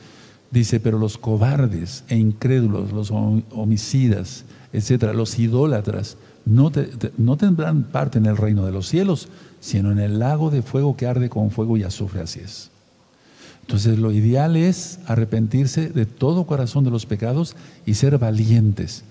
dice, 0.51 0.81
pero 0.81 0.99
los 0.99 1.19
cobardes 1.19 2.05
e 2.09 2.17
incrédulos, 2.17 2.93
los 2.93 3.11
homicidas, 3.11 4.45
etcétera, 4.73 5.13
los 5.13 5.39
idólatras, 5.39 6.17
no, 6.45 6.73
no 7.19 7.37
tendrán 7.37 7.85
parte 7.85 8.19
en 8.19 8.27
el 8.27 8.37
reino 8.37 8.65
de 8.65 8.73
los 8.73 8.89
cielos, 8.89 9.29
sino 9.61 9.93
en 9.93 9.99
el 9.99 10.19
lago 10.19 10.51
de 10.51 10.63
fuego 10.63 10.97
que 10.97 11.07
arde 11.07 11.29
con 11.29 11.51
fuego 11.51 11.77
y 11.77 11.83
azufre, 11.83 12.23
así 12.23 12.41
es. 12.41 12.71
Entonces 13.61 13.99
lo 13.99 14.13
ideal 14.13 14.57
es 14.57 14.99
arrepentirse 15.07 15.91
de 15.91 16.07
todo 16.07 16.47
corazón 16.47 16.85
de 16.85 16.91
los 16.91 17.05
pecados 17.05 17.55
y 17.85 17.95
ser 17.95 18.17
valientes. 18.17 19.05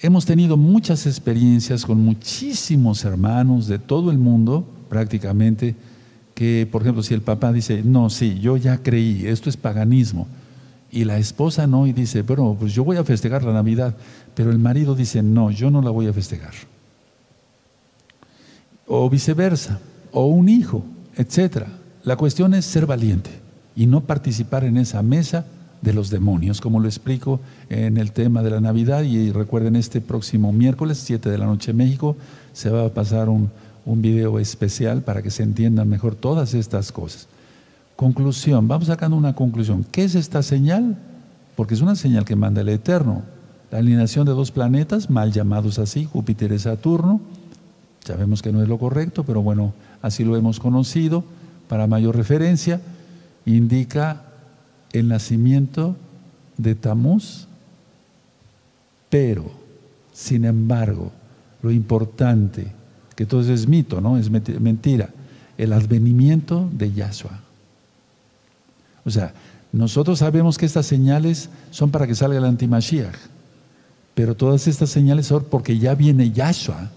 Hemos 0.00 0.26
tenido 0.26 0.56
muchas 0.56 1.06
experiencias 1.06 1.84
con 1.84 2.00
muchísimos 2.00 3.04
hermanos 3.04 3.66
de 3.66 3.80
todo 3.80 4.12
el 4.12 4.18
mundo, 4.18 4.64
prácticamente, 4.88 5.74
que, 6.34 6.68
por 6.70 6.82
ejemplo, 6.82 7.02
si 7.02 7.14
el 7.14 7.22
papá 7.22 7.52
dice, 7.52 7.82
no, 7.82 8.08
sí, 8.08 8.38
yo 8.38 8.56
ya 8.56 8.78
creí, 8.78 9.26
esto 9.26 9.50
es 9.50 9.56
paganismo, 9.56 10.28
y 10.92 11.04
la 11.04 11.18
esposa 11.18 11.66
no, 11.66 11.88
y 11.88 11.92
dice, 11.92 12.22
bueno, 12.22 12.56
pues 12.58 12.72
yo 12.72 12.84
voy 12.84 12.96
a 12.96 13.02
festejar 13.02 13.42
la 13.42 13.52
Navidad, 13.52 13.96
pero 14.36 14.52
el 14.52 14.60
marido 14.60 14.94
dice, 14.94 15.20
no, 15.20 15.50
yo 15.50 15.68
no 15.68 15.82
la 15.82 15.90
voy 15.90 16.06
a 16.06 16.12
festejar. 16.12 16.54
O 18.86 19.10
viceversa, 19.10 19.80
o 20.12 20.26
un 20.26 20.48
hijo, 20.48 20.84
etc. 21.16 21.64
La 22.04 22.14
cuestión 22.14 22.54
es 22.54 22.64
ser 22.64 22.86
valiente 22.86 23.30
y 23.74 23.86
no 23.86 24.02
participar 24.02 24.62
en 24.62 24.76
esa 24.76 25.02
mesa 25.02 25.44
de 25.82 25.92
los 25.92 26.10
demonios, 26.10 26.60
como 26.60 26.80
lo 26.80 26.88
explico 26.88 27.40
en 27.68 27.96
el 27.96 28.12
tema 28.12 28.42
de 28.42 28.50
la 28.50 28.60
Navidad. 28.60 29.02
Y 29.02 29.30
recuerden, 29.30 29.76
este 29.76 30.00
próximo 30.00 30.52
miércoles, 30.52 30.98
7 30.98 31.30
de 31.30 31.38
la 31.38 31.46
noche 31.46 31.70
en 31.70 31.76
México, 31.76 32.16
se 32.52 32.70
va 32.70 32.84
a 32.84 32.88
pasar 32.88 33.28
un, 33.28 33.50
un 33.84 34.02
video 34.02 34.38
especial 34.38 35.02
para 35.02 35.22
que 35.22 35.30
se 35.30 35.42
entiendan 35.42 35.88
mejor 35.88 36.14
todas 36.14 36.54
estas 36.54 36.92
cosas. 36.92 37.26
Conclusión, 37.96 38.68
vamos 38.68 38.88
sacando 38.88 39.16
una 39.16 39.34
conclusión. 39.34 39.84
¿Qué 39.90 40.04
es 40.04 40.14
esta 40.14 40.42
señal? 40.42 40.96
Porque 41.56 41.74
es 41.74 41.80
una 41.80 41.96
señal 41.96 42.24
que 42.24 42.36
manda 42.36 42.60
el 42.60 42.68
Eterno. 42.68 43.22
La 43.70 43.78
alineación 43.78 44.24
de 44.24 44.32
dos 44.32 44.50
planetas, 44.50 45.10
mal 45.10 45.32
llamados 45.32 45.78
así, 45.78 46.04
Júpiter 46.04 46.52
y 46.52 46.58
Saturno. 46.58 47.20
Sabemos 48.04 48.40
que 48.40 48.52
no 48.52 48.62
es 48.62 48.68
lo 48.68 48.78
correcto, 48.78 49.24
pero 49.24 49.42
bueno, 49.42 49.74
así 50.00 50.24
lo 50.24 50.36
hemos 50.36 50.60
conocido. 50.60 51.24
Para 51.68 51.86
mayor 51.86 52.16
referencia, 52.16 52.80
indica 53.44 54.27
el 54.92 55.08
nacimiento 55.08 55.96
de 56.56 56.74
Tamuz, 56.74 57.46
pero, 59.10 59.50
sin 60.12 60.44
embargo, 60.44 61.12
lo 61.62 61.70
importante, 61.70 62.72
que 63.14 63.26
todo 63.26 63.40
es 63.40 63.66
mito, 63.66 64.00
¿no? 64.00 64.18
Es 64.18 64.30
mentira, 64.30 65.10
el 65.56 65.72
advenimiento 65.72 66.68
de 66.72 66.92
Yahshua. 66.92 67.40
O 69.04 69.10
sea, 69.10 69.32
nosotros 69.72 70.18
sabemos 70.18 70.58
que 70.58 70.66
estas 70.66 70.86
señales 70.86 71.50
son 71.70 71.90
para 71.90 72.06
que 72.06 72.14
salga 72.14 72.38
el 72.38 72.44
antimashiach, 72.44 73.16
pero 74.14 74.34
todas 74.34 74.66
estas 74.66 74.90
señales 74.90 75.26
son 75.26 75.44
porque 75.44 75.78
ya 75.78 75.94
viene 75.94 76.30
Yahshua. 76.30 76.90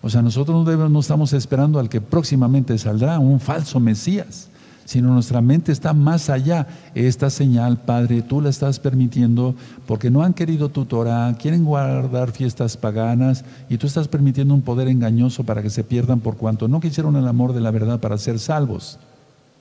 O 0.00 0.08
sea, 0.08 0.22
nosotros 0.22 0.64
no, 0.64 0.88
no 0.88 1.00
estamos 1.00 1.32
esperando 1.32 1.78
al 1.78 1.88
que 1.88 2.00
próximamente 2.00 2.78
saldrá, 2.78 3.18
un 3.18 3.40
falso 3.40 3.80
Mesías 3.80 4.48
sino 4.88 5.12
nuestra 5.12 5.42
mente 5.42 5.70
está 5.70 5.92
más 5.92 6.30
allá. 6.30 6.66
Esta 6.94 7.28
señal, 7.28 7.76
Padre, 7.76 8.22
tú 8.22 8.40
la 8.40 8.48
estás 8.48 8.80
permitiendo 8.80 9.54
porque 9.86 10.10
no 10.10 10.22
han 10.22 10.32
querido 10.32 10.70
tu 10.70 10.86
Torah, 10.86 11.36
quieren 11.38 11.66
guardar 11.66 12.32
fiestas 12.32 12.78
paganas 12.78 13.44
y 13.68 13.76
tú 13.76 13.86
estás 13.86 14.08
permitiendo 14.08 14.54
un 14.54 14.62
poder 14.62 14.88
engañoso 14.88 15.44
para 15.44 15.60
que 15.60 15.68
se 15.68 15.84
pierdan 15.84 16.20
por 16.20 16.38
cuanto 16.38 16.68
no 16.68 16.80
quisieron 16.80 17.16
el 17.16 17.28
amor 17.28 17.52
de 17.52 17.60
la 17.60 17.70
verdad 17.70 18.00
para 18.00 18.16
ser 18.16 18.38
salvos. 18.38 18.98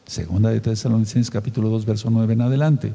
Segunda 0.05 0.49
de 0.49 0.61
Tesalonicenses 0.61 1.29
capítulo 1.29 1.67
2 1.67 1.85
verso 1.85 2.09
9 2.09 2.31
en 2.31 2.41
adelante. 2.41 2.93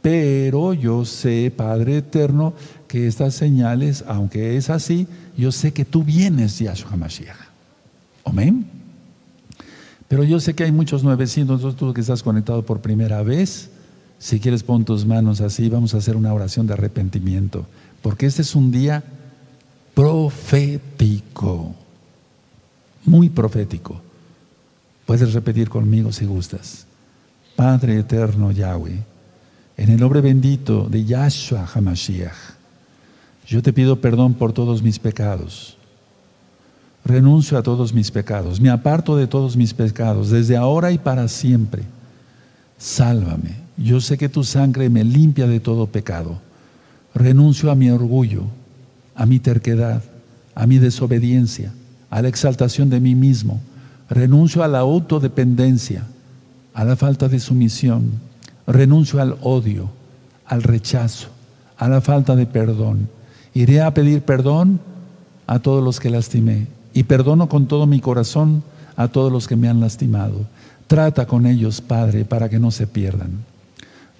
Pero 0.00 0.74
yo 0.74 1.04
sé, 1.04 1.52
Padre 1.56 1.96
eterno, 1.96 2.52
que 2.86 3.08
estas 3.08 3.34
señales, 3.34 4.04
aunque 4.06 4.56
es 4.56 4.70
así, 4.70 5.08
yo 5.36 5.50
sé 5.50 5.72
que 5.72 5.84
tú 5.84 6.04
vienes, 6.04 6.56
Yahshua 6.60 6.96
Mashiach. 6.96 7.34
Amén. 8.24 8.73
Pero 10.14 10.22
yo 10.22 10.38
sé 10.38 10.54
que 10.54 10.62
hay 10.62 10.70
muchos 10.70 11.02
nuevecitos, 11.02 11.74
tú 11.74 11.92
que 11.92 12.00
estás 12.00 12.22
conectado 12.22 12.64
por 12.64 12.80
primera 12.80 13.24
vez, 13.24 13.68
si 14.20 14.38
quieres 14.38 14.62
pon 14.62 14.84
tus 14.84 15.04
manos 15.04 15.40
así, 15.40 15.68
vamos 15.68 15.92
a 15.92 15.98
hacer 15.98 16.14
una 16.14 16.32
oración 16.32 16.68
de 16.68 16.74
arrepentimiento, 16.74 17.66
porque 18.00 18.26
este 18.26 18.42
es 18.42 18.54
un 18.54 18.70
día 18.70 19.02
profético, 19.92 21.74
muy 23.04 23.28
profético. 23.28 24.00
Puedes 25.04 25.32
repetir 25.32 25.68
conmigo 25.68 26.12
si 26.12 26.26
gustas. 26.26 26.86
Padre 27.56 27.98
eterno 27.98 28.52
Yahweh, 28.52 29.02
en 29.76 29.90
el 29.90 29.98
nombre 29.98 30.20
bendito 30.20 30.86
de 30.88 31.04
Yahshua 31.04 31.68
Hamashiach, 31.74 32.54
yo 33.48 33.62
te 33.64 33.72
pido 33.72 34.00
perdón 34.00 34.34
por 34.34 34.52
todos 34.52 34.80
mis 34.80 35.00
pecados 35.00 35.76
renuncio 37.04 37.58
a 37.58 37.62
todos 37.62 37.92
mis 37.92 38.10
pecados, 38.10 38.60
me 38.60 38.70
aparto 38.70 39.16
de 39.16 39.26
todos 39.26 39.56
mis 39.56 39.74
pecados, 39.74 40.30
desde 40.30 40.56
ahora 40.56 40.90
y 40.90 40.98
para 40.98 41.28
siempre. 41.28 41.82
Sálvame. 42.78 43.62
Yo 43.76 44.00
sé 44.00 44.16
que 44.16 44.28
tu 44.28 44.44
sangre 44.44 44.88
me 44.88 45.04
limpia 45.04 45.46
de 45.46 45.60
todo 45.60 45.86
pecado. 45.86 46.38
Renuncio 47.14 47.70
a 47.70 47.74
mi 47.74 47.90
orgullo, 47.90 48.44
a 49.14 49.26
mi 49.26 49.38
terquedad, 49.38 50.02
a 50.54 50.66
mi 50.66 50.78
desobediencia, 50.78 51.72
a 52.10 52.22
la 52.22 52.28
exaltación 52.28 52.88
de 52.88 53.00
mí 53.00 53.14
mismo. 53.14 53.60
Renuncio 54.08 54.62
a 54.62 54.68
la 54.68 54.78
autodependencia, 54.78 56.04
a 56.72 56.84
la 56.84 56.96
falta 56.96 57.28
de 57.28 57.40
sumisión. 57.40 58.12
Renuncio 58.66 59.20
al 59.20 59.36
odio, 59.42 59.90
al 60.46 60.62
rechazo, 60.62 61.28
a 61.76 61.88
la 61.88 62.00
falta 62.00 62.34
de 62.34 62.46
perdón. 62.46 63.08
Iré 63.52 63.82
a 63.82 63.92
pedir 63.92 64.22
perdón 64.22 64.80
a 65.46 65.58
todos 65.58 65.84
los 65.84 66.00
que 66.00 66.10
lastimé 66.10 66.66
y 66.94 67.02
perdono 67.02 67.48
con 67.48 67.66
todo 67.66 67.86
mi 67.86 68.00
corazón 68.00 68.62
a 68.96 69.08
todos 69.08 69.30
los 69.30 69.48
que 69.48 69.56
me 69.56 69.68
han 69.68 69.80
lastimado. 69.80 70.46
Trata 70.86 71.26
con 71.26 71.44
ellos, 71.44 71.80
Padre, 71.80 72.24
para 72.24 72.48
que 72.48 72.60
no 72.60 72.70
se 72.70 72.86
pierdan. 72.86 73.44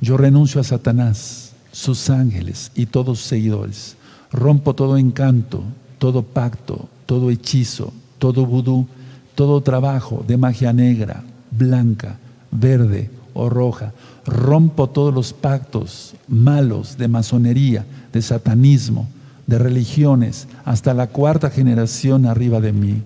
Yo 0.00 0.16
renuncio 0.16 0.60
a 0.60 0.64
Satanás, 0.64 1.52
sus 1.72 2.10
ángeles 2.10 2.72
y 2.74 2.86
todos 2.86 3.18
sus 3.18 3.28
seguidores. 3.28 3.96
Rompo 4.32 4.74
todo 4.74 4.98
encanto, 4.98 5.62
todo 5.98 6.22
pacto, 6.22 6.88
todo 7.06 7.30
hechizo, 7.30 7.92
todo 8.18 8.44
vudú, 8.44 8.86
todo 9.34 9.60
trabajo 9.60 10.24
de 10.26 10.36
magia 10.36 10.72
negra, 10.72 11.22
blanca, 11.50 12.18
verde 12.50 13.10
o 13.34 13.48
roja. 13.48 13.92
Rompo 14.26 14.88
todos 14.88 15.14
los 15.14 15.32
pactos 15.32 16.14
malos 16.26 16.96
de 16.96 17.08
masonería, 17.08 17.84
de 18.12 18.22
satanismo, 18.22 19.08
de 19.46 19.58
religiones 19.58 20.48
hasta 20.64 20.94
la 20.94 21.08
cuarta 21.08 21.50
generación 21.50 22.26
arriba 22.26 22.60
de 22.60 22.72
mí. 22.72 23.02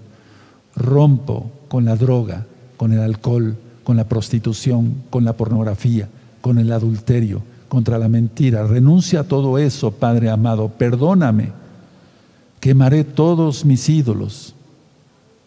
Rompo 0.77 1.51
con 1.69 1.85
la 1.85 1.97
droga, 1.97 2.47
con 2.77 2.93
el 2.93 3.01
alcohol, 3.01 3.57
con 3.85 3.97
la 3.97 4.05
prostitución, 4.05 5.03
con 5.11 5.25
la 5.25 5.33
pornografía, 5.33 6.09
con 6.41 6.59
el 6.59 6.73
adulterio, 6.73 7.43
contra 7.69 7.99
la 7.99 8.09
mentira. 8.09 8.67
Renuncia 8.67 9.21
a 9.21 9.25
todo 9.25 9.59
eso, 9.59 9.91
Padre 9.91 10.31
amado. 10.31 10.69
Perdóname. 10.69 11.53
Quemaré 12.61 13.05
todos 13.05 13.65
mis 13.65 13.89
ídolos. 13.89 14.55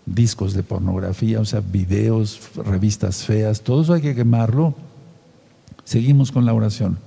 Discos 0.06 0.54
de 0.54 0.64
pornografía, 0.64 1.40
o 1.40 1.46
sea, 1.46 1.62
videos, 1.62 2.40
revistas 2.56 3.24
feas, 3.24 3.62
todo 3.62 3.84
eso 3.84 3.94
hay 3.94 4.02
que 4.02 4.16
quemarlo. 4.16 4.74
Seguimos 5.84 6.32
con 6.32 6.46
la 6.46 6.54
oración. 6.54 6.98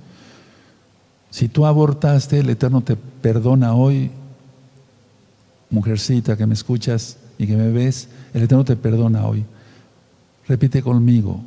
Si 1.35 1.49
tú 1.49 1.65
abortaste, 1.65 2.39
el 2.39 2.49
Eterno 2.49 2.79
te 2.79 2.95
perdona 2.95 3.73
hoy. 3.73 4.09
Mujercita 5.69 6.37
que 6.37 6.45
me 6.45 6.53
escuchas 6.53 7.17
y 7.37 7.45
que 7.45 7.57
me 7.57 7.71
ves, 7.71 8.07
el 8.33 8.43
Eterno 8.43 8.63
te 8.63 8.77
perdona 8.77 9.27
hoy. 9.27 9.43
Repite 10.47 10.81
conmigo. 10.81 11.41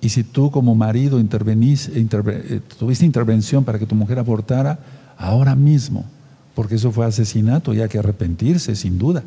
Y 0.00 0.08
si 0.08 0.24
tú 0.24 0.50
como 0.50 0.74
marido 0.74 1.20
intervenís, 1.20 1.90
eh, 1.92 2.60
tuviste 2.78 3.04
intervención 3.04 3.62
para 3.62 3.78
que 3.78 3.84
tu 3.84 3.94
mujer 3.94 4.18
abortara, 4.18 4.78
ahora 5.18 5.54
mismo, 5.54 6.06
porque 6.54 6.76
eso 6.76 6.90
fue 6.90 7.04
asesinato 7.04 7.74
y 7.74 7.82
hay 7.82 7.90
que 7.90 7.98
arrepentirse, 7.98 8.74
sin 8.74 8.96
duda. 8.96 9.22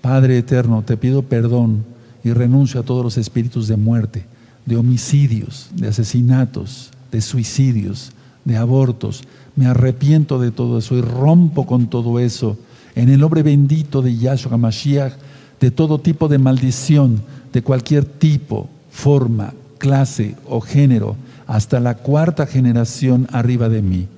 Padre 0.00 0.38
eterno, 0.38 0.84
te 0.86 0.96
pido 0.96 1.22
perdón 1.22 1.84
y 2.22 2.32
renuncio 2.32 2.78
a 2.78 2.84
todos 2.84 3.02
los 3.02 3.18
espíritus 3.18 3.66
de 3.66 3.76
muerte, 3.76 4.26
de 4.64 4.76
homicidios, 4.76 5.70
de 5.74 5.88
asesinatos, 5.88 6.92
de 7.10 7.20
suicidios, 7.20 8.12
de 8.44 8.56
abortos. 8.56 9.22
Me 9.56 9.66
arrepiento 9.66 10.38
de 10.38 10.50
todo 10.50 10.78
eso 10.78 10.96
y 10.96 11.00
rompo 11.00 11.66
con 11.66 11.88
todo 11.88 12.18
eso. 12.18 12.56
En 12.94 13.08
el 13.08 13.20
nombre 13.20 13.42
bendito 13.42 14.02
de 14.02 14.16
Yahshua 14.16 14.56
Mashiach, 14.56 15.12
de 15.60 15.70
todo 15.70 16.00
tipo 16.00 16.28
de 16.28 16.38
maldición, 16.38 17.22
de 17.52 17.62
cualquier 17.62 18.04
tipo, 18.04 18.68
forma, 18.90 19.52
clase 19.78 20.36
o 20.46 20.60
género, 20.60 21.16
hasta 21.46 21.80
la 21.80 21.96
cuarta 21.96 22.46
generación 22.46 23.26
arriba 23.32 23.68
de 23.68 23.82
mí. 23.82 24.08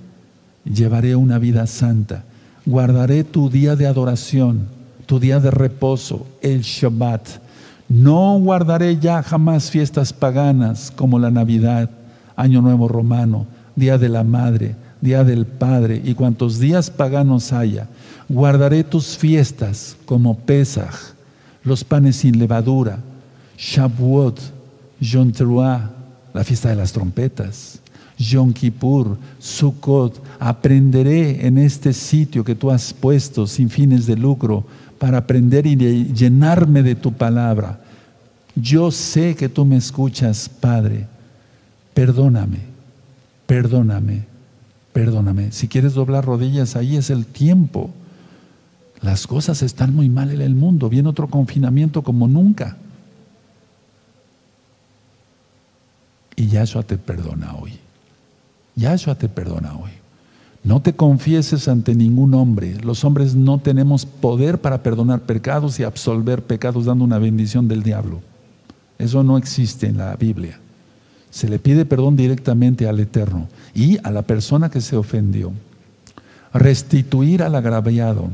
Llevaré 0.65 1.17
una 1.17 1.39
vida 1.39 1.67
santa. 1.67 2.25
Guardaré 2.65 3.25
tu 3.25 3.51
día 3.51 3.75
de 3.75 3.87
adoración, 3.87 4.67
tu 5.07 5.19
día 5.19 5.41
de 5.41 5.51
reposo, 5.51 6.27
el 6.41 6.61
Shabbat. 6.61 7.27
No 7.89 8.39
guardaré 8.39 8.99
ya 8.99 9.23
jamás 9.23 9.71
fiestas 9.71 10.13
paganas 10.13 10.93
como 10.95 11.19
la 11.19 11.31
Navidad, 11.31 11.91
Año 12.37 12.63
Nuevo 12.63 12.87
Romano, 12.87 13.47
Día 13.75 13.99
de 13.99 14.09
la 14.09 14.23
Madre, 14.23 14.77
Día 15.03 15.23
del 15.25 15.45
Padre 15.45 16.01
y 16.03 16.15
cuantos 16.15 16.59
días 16.59 16.91
paganos 16.91 17.53
haya. 17.53 17.89
Guardaré 18.29 18.85
tus 18.85 19.19
fiestas 19.19 19.97
como 20.07 20.39
Pesach, 20.39 20.95
los 21.65 21.85
panes 21.85 22.17
sin 22.17 22.39
levadura, 22.39 22.99
Shavuot, 23.59 24.41
Yom 25.01 25.33
la 26.33 26.45
fiesta 26.45 26.71
de 26.71 26.77
las 26.77 26.93
trompetas, 26.93 27.81
Yom 28.17 28.53
Kippur, 28.53 29.19
Sukkot. 29.39 30.23
Aprenderé 30.39 31.47
en 31.47 31.59
este 31.59 31.93
sitio 31.93 32.45
que 32.45 32.55
tú 32.55 32.71
has 32.71 32.93
puesto 32.95 33.47
sin 33.47 33.69
fines 33.69 34.07
de 34.07 34.17
lucro 34.17 34.65
para 34.99 35.19
aprender 35.19 35.67
y 35.67 35.77
llenarme 35.77 36.83
de 36.83 36.95
tu 36.95 37.13
palabra. 37.13 37.81
Yo 38.55 38.91
sé 38.91 39.35
que 39.35 39.49
tú 39.49 39.65
me 39.65 39.77
escuchas, 39.77 40.49
Padre. 40.49 41.07
Perdóname, 41.95 42.59
perdóname, 43.47 44.25
perdóname. 44.93 45.53
Si 45.53 45.69
quieres 45.69 45.95
doblar 45.95 46.25
rodillas, 46.25 46.77
ahí 46.77 46.97
es 46.97 47.11
el 47.11 47.27
tiempo. 47.27 47.91
Las 49.01 49.27
cosas 49.27 49.63
están 49.63 49.95
muy 49.95 50.09
mal 50.09 50.31
en 50.31 50.41
el 50.41 50.55
mundo. 50.55 50.89
Viene 50.89 51.09
otro 51.09 51.29
confinamiento 51.29 52.03
como 52.03 52.29
nunca. 52.29 52.77
Y 56.37 56.47
Yahshua 56.47 56.83
te 56.85 56.97
perdona 56.97 57.55
hoy. 57.57 57.73
Yahshua 58.77 59.17
te 59.17 59.29
perdona 59.29 59.77
hoy. 59.77 59.91
No 60.65 60.81
te 60.81 60.93
confieses 60.93 61.67
ante 61.67 61.95
ningún 61.95 62.35
hombre. 62.35 62.79
Los 62.81 63.05
hombres 63.05 63.35
no 63.35 63.59
tenemos 63.59 64.07
poder 64.07 64.61
para 64.61 64.83
perdonar 64.83 65.23
pecados 65.23 65.81
y 65.81 65.83
absolver 65.83 66.45
pecados 66.45 66.85
dando 66.85 67.05
una 67.05 67.19
bendición 67.19 67.67
del 67.67 67.83
diablo. 67.83 68.21
Eso 68.99 69.25
no 69.25 69.37
existe 69.37 69.89
en 69.89 69.99
la 69.99 70.15
Biblia. 70.15 70.61
Se 71.33 71.49
le 71.49 71.59
pide 71.59 71.87
perdón 71.87 72.15
directamente 72.15 72.87
al 72.87 73.01
Eterno 73.01 73.49
y 73.75 73.99
a 74.05 74.11
la 74.11 74.21
persona 74.21 74.71
que 74.71 74.83
se 74.83 74.97
ofendió. 74.97 75.51
Restituir 76.53 77.43
al 77.43 77.55
agraviado. 77.55 78.29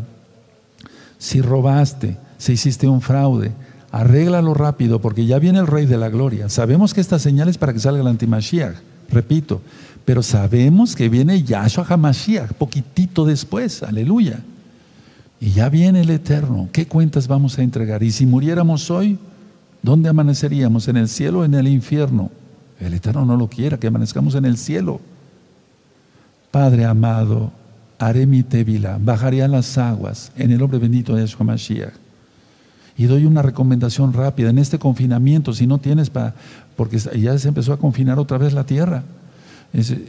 Si 1.16 1.40
robaste, 1.40 2.16
si 2.38 2.54
hiciste 2.54 2.88
un 2.88 3.00
fraude, 3.00 3.52
arréglalo 3.92 4.52
rápido 4.52 5.00
porque 5.00 5.26
ya 5.26 5.38
viene 5.38 5.60
el 5.60 5.68
Rey 5.68 5.86
de 5.86 5.96
la 5.96 6.08
Gloria. 6.08 6.48
Sabemos 6.48 6.92
que 6.92 7.00
esta 7.00 7.20
señal 7.20 7.48
es 7.48 7.56
para 7.56 7.72
que 7.72 7.78
salga 7.78 8.00
el 8.00 8.06
antimashiach, 8.08 8.74
repito, 9.08 9.62
pero 10.04 10.20
sabemos 10.20 10.96
que 10.96 11.08
viene 11.08 11.44
Yahshua 11.44 11.86
HaMashiach 11.88 12.54
poquitito 12.54 13.24
después, 13.24 13.84
aleluya. 13.84 14.40
Y 15.40 15.52
ya 15.52 15.68
viene 15.68 16.00
el 16.00 16.10
Eterno. 16.10 16.68
¿Qué 16.72 16.88
cuentas 16.88 17.28
vamos 17.28 17.58
a 17.58 17.62
entregar? 17.62 18.02
Y 18.02 18.10
si 18.10 18.26
muriéramos 18.26 18.90
hoy, 18.90 19.18
¿dónde 19.84 20.08
amaneceríamos? 20.08 20.88
¿En 20.88 20.96
el 20.96 21.08
cielo 21.08 21.40
o 21.40 21.44
en 21.44 21.54
el 21.54 21.68
infierno? 21.68 22.32
El 22.78 22.94
Eterno 22.94 23.24
no 23.24 23.36
lo 23.36 23.48
quiera, 23.48 23.78
que 23.78 23.88
amanezcamos 23.88 24.34
en 24.34 24.44
el 24.44 24.56
cielo. 24.56 25.00
Padre 26.50 26.84
amado, 26.84 27.52
haré 27.98 28.26
mi 28.26 28.42
tevila, 28.42 28.98
bajaré 29.00 29.42
a 29.42 29.48
las 29.48 29.76
aguas 29.76 30.32
en 30.36 30.50
el 30.50 30.58
nombre 30.58 30.78
bendito 30.78 31.14
de 31.14 31.22
Yahshua 31.22 31.40
HaMashiach 31.40 32.08
y 32.98 33.06
doy 33.06 33.24
una 33.24 33.42
recomendación 33.42 34.12
rápida. 34.12 34.50
En 34.50 34.58
este 34.58 34.78
confinamiento, 34.78 35.54
si 35.54 35.68
no 35.68 35.78
tienes 35.78 36.10
para, 36.10 36.34
porque 36.76 36.98
ya 36.98 37.38
se 37.38 37.48
empezó 37.48 37.72
a 37.72 37.78
confinar 37.78 38.18
otra 38.18 38.38
vez 38.38 38.52
la 38.52 38.64
tierra, 38.64 39.04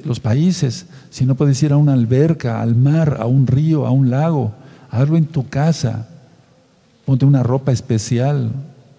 los 0.04 0.20
países, 0.20 0.88
si 1.12 1.26
no 1.26 1.36
puedes 1.36 1.62
ir 1.62 1.72
a 1.72 1.78
una 1.78 1.94
alberca, 1.94 2.62
al 2.62 2.76
mar, 2.76 3.18
a 3.20 3.28
un 3.28 3.46
río, 3.46 3.86
a 3.86 3.92
un 3.92 4.10
lago, 4.10 4.54
hazlo 4.90 5.18
en 5.18 5.26
tu 5.26 5.48
casa. 5.48 6.08
Ponte 7.06 7.26
una 7.26 7.44
ropa 7.44 7.72
especial 7.72 8.52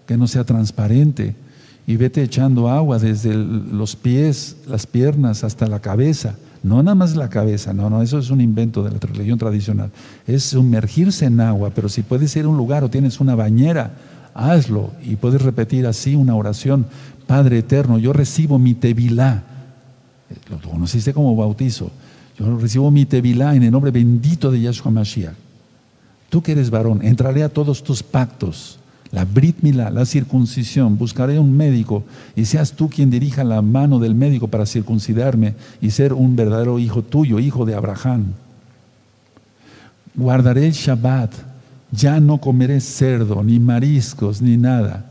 que 0.05 0.17
no 0.17 0.25
sea 0.27 0.45
transparente 0.45 1.35
y 1.91 1.97
vete 1.97 2.23
echando 2.23 2.69
agua 2.69 2.99
desde 2.99 3.33
los 3.33 3.97
pies, 3.97 4.55
las 4.65 4.87
piernas 4.87 5.43
hasta 5.43 5.67
la 5.67 5.81
cabeza. 5.81 6.37
No 6.63 6.81
nada 6.81 6.95
más 6.95 7.17
la 7.17 7.29
cabeza, 7.29 7.73
no, 7.73 7.89
no, 7.89 8.01
eso 8.01 8.17
es 8.17 8.29
un 8.29 8.39
invento 8.39 8.81
de 8.81 8.91
la 8.91 8.97
religión 8.97 9.37
tradicional. 9.37 9.91
Es 10.25 10.43
sumergirse 10.43 11.25
en 11.25 11.41
agua, 11.41 11.71
pero 11.75 11.89
si 11.89 12.01
puedes 12.01 12.33
ir 12.37 12.45
a 12.45 12.47
un 12.47 12.55
lugar 12.55 12.85
o 12.85 12.89
tienes 12.89 13.19
una 13.19 13.35
bañera, 13.35 13.91
hazlo 14.33 14.91
y 15.03 15.17
puedes 15.17 15.41
repetir 15.41 15.85
así 15.85 16.15
una 16.15 16.33
oración. 16.33 16.85
Padre 17.27 17.57
eterno, 17.57 17.99
yo 17.99 18.13
recibo 18.13 18.57
mi 18.57 18.73
tevilá. 18.73 19.43
Lo 20.49 20.61
conociste 20.61 21.13
como 21.13 21.35
bautizo. 21.35 21.91
Yo 22.39 22.57
recibo 22.57 22.89
mi 22.89 23.05
tevilá 23.05 23.53
en 23.53 23.63
el 23.63 23.71
nombre 23.71 23.91
bendito 23.91 24.49
de 24.49 24.61
Yahshua 24.61 24.91
Mashiach. 24.91 25.35
Tú 26.29 26.41
que 26.41 26.53
eres 26.53 26.69
varón, 26.69 27.01
entraré 27.03 27.43
a 27.43 27.49
todos 27.49 27.83
tus 27.83 28.01
pactos 28.01 28.79
la 29.11 29.25
Brit 29.25 29.61
la 29.61 30.05
circuncisión, 30.05 30.97
buscaré 30.97 31.37
un 31.37 31.55
médico 31.55 32.03
y 32.35 32.45
seas 32.45 32.71
tú 32.71 32.89
quien 32.89 33.09
dirija 33.09 33.43
la 33.43 33.61
mano 33.61 33.99
del 33.99 34.15
médico 34.15 34.47
para 34.47 34.65
circuncidarme 34.65 35.55
y 35.81 35.91
ser 35.91 36.13
un 36.13 36.35
verdadero 36.35 36.79
hijo 36.79 37.01
tuyo, 37.01 37.39
hijo 37.39 37.65
de 37.65 37.75
Abraham. 37.75 38.27
Guardaré 40.15 40.67
el 40.67 40.71
Shabbat, 40.71 41.33
ya 41.91 42.21
no 42.21 42.37
comeré 42.37 42.79
cerdo, 42.79 43.43
ni 43.43 43.59
mariscos, 43.59 44.41
ni 44.41 44.55
nada. 44.55 45.05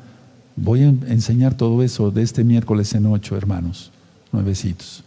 Voy 0.57 0.83
a 0.83 0.89
enseñar 0.89 1.55
todo 1.55 1.83
eso 1.83 2.11
de 2.11 2.23
este 2.23 2.43
miércoles 2.43 2.95
en 2.95 3.05
ocho, 3.05 3.37
hermanos, 3.37 3.91
nuevecitos. 4.33 5.05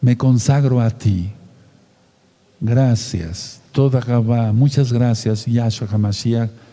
Me 0.00 0.16
consagro 0.16 0.80
a 0.80 0.90
ti. 0.90 1.30
Gracias. 2.60 3.60
Toda 3.72 4.00
Gabá, 4.00 4.52
muchas 4.52 4.90
gracias, 4.90 5.44
Yahshua 5.44 5.88
HaMashiach 5.90 6.63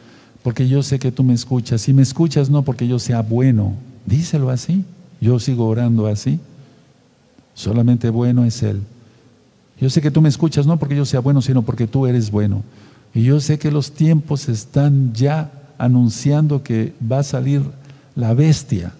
porque 0.44 0.68
yo 0.68 0.82
sé 0.84 1.00
que 1.00 1.12
tú 1.12 1.24
me 1.24 1.34
escuchas. 1.34 1.82
Si 1.82 1.94
me 1.94 2.02
escuchas 2.02 2.50
no 2.50 2.64
porque 2.64 2.88
yo 2.88 3.00
sea 3.00 3.22
bueno, 3.22 3.74
díselo 4.06 4.50
así. 4.50 4.84
Yo 5.20 5.40
sigo 5.40 5.68
orando 5.68 6.08
así. 6.08 6.40
Solamente 7.54 8.10
bueno 8.10 8.44
es 8.44 8.64
Él. 8.64 8.82
Yo 9.80 9.90
sé 9.90 10.02
que 10.02 10.12
tú 10.12 10.22
me 10.22 10.30
escuchas 10.30 10.66
no 10.68 10.78
porque 10.78 10.96
yo 10.96 11.06
sea 11.06 11.20
bueno, 11.20 11.42
sino 11.42 11.64
porque 11.64 11.88
tú 11.88 12.06
eres 12.06 12.30
bueno. 12.32 12.64
Y 13.14 13.24
yo 13.24 13.40
sé 13.40 13.60
que 13.60 13.72
los 13.72 13.92
tiempos 13.92 14.48
están 14.48 15.14
ya 15.14 15.52
anunciando 15.78 16.64
que 16.64 16.94
va 17.12 17.20
a 17.20 17.24
salir 17.24 17.64
la 18.16 18.34
bestia, 18.34 18.94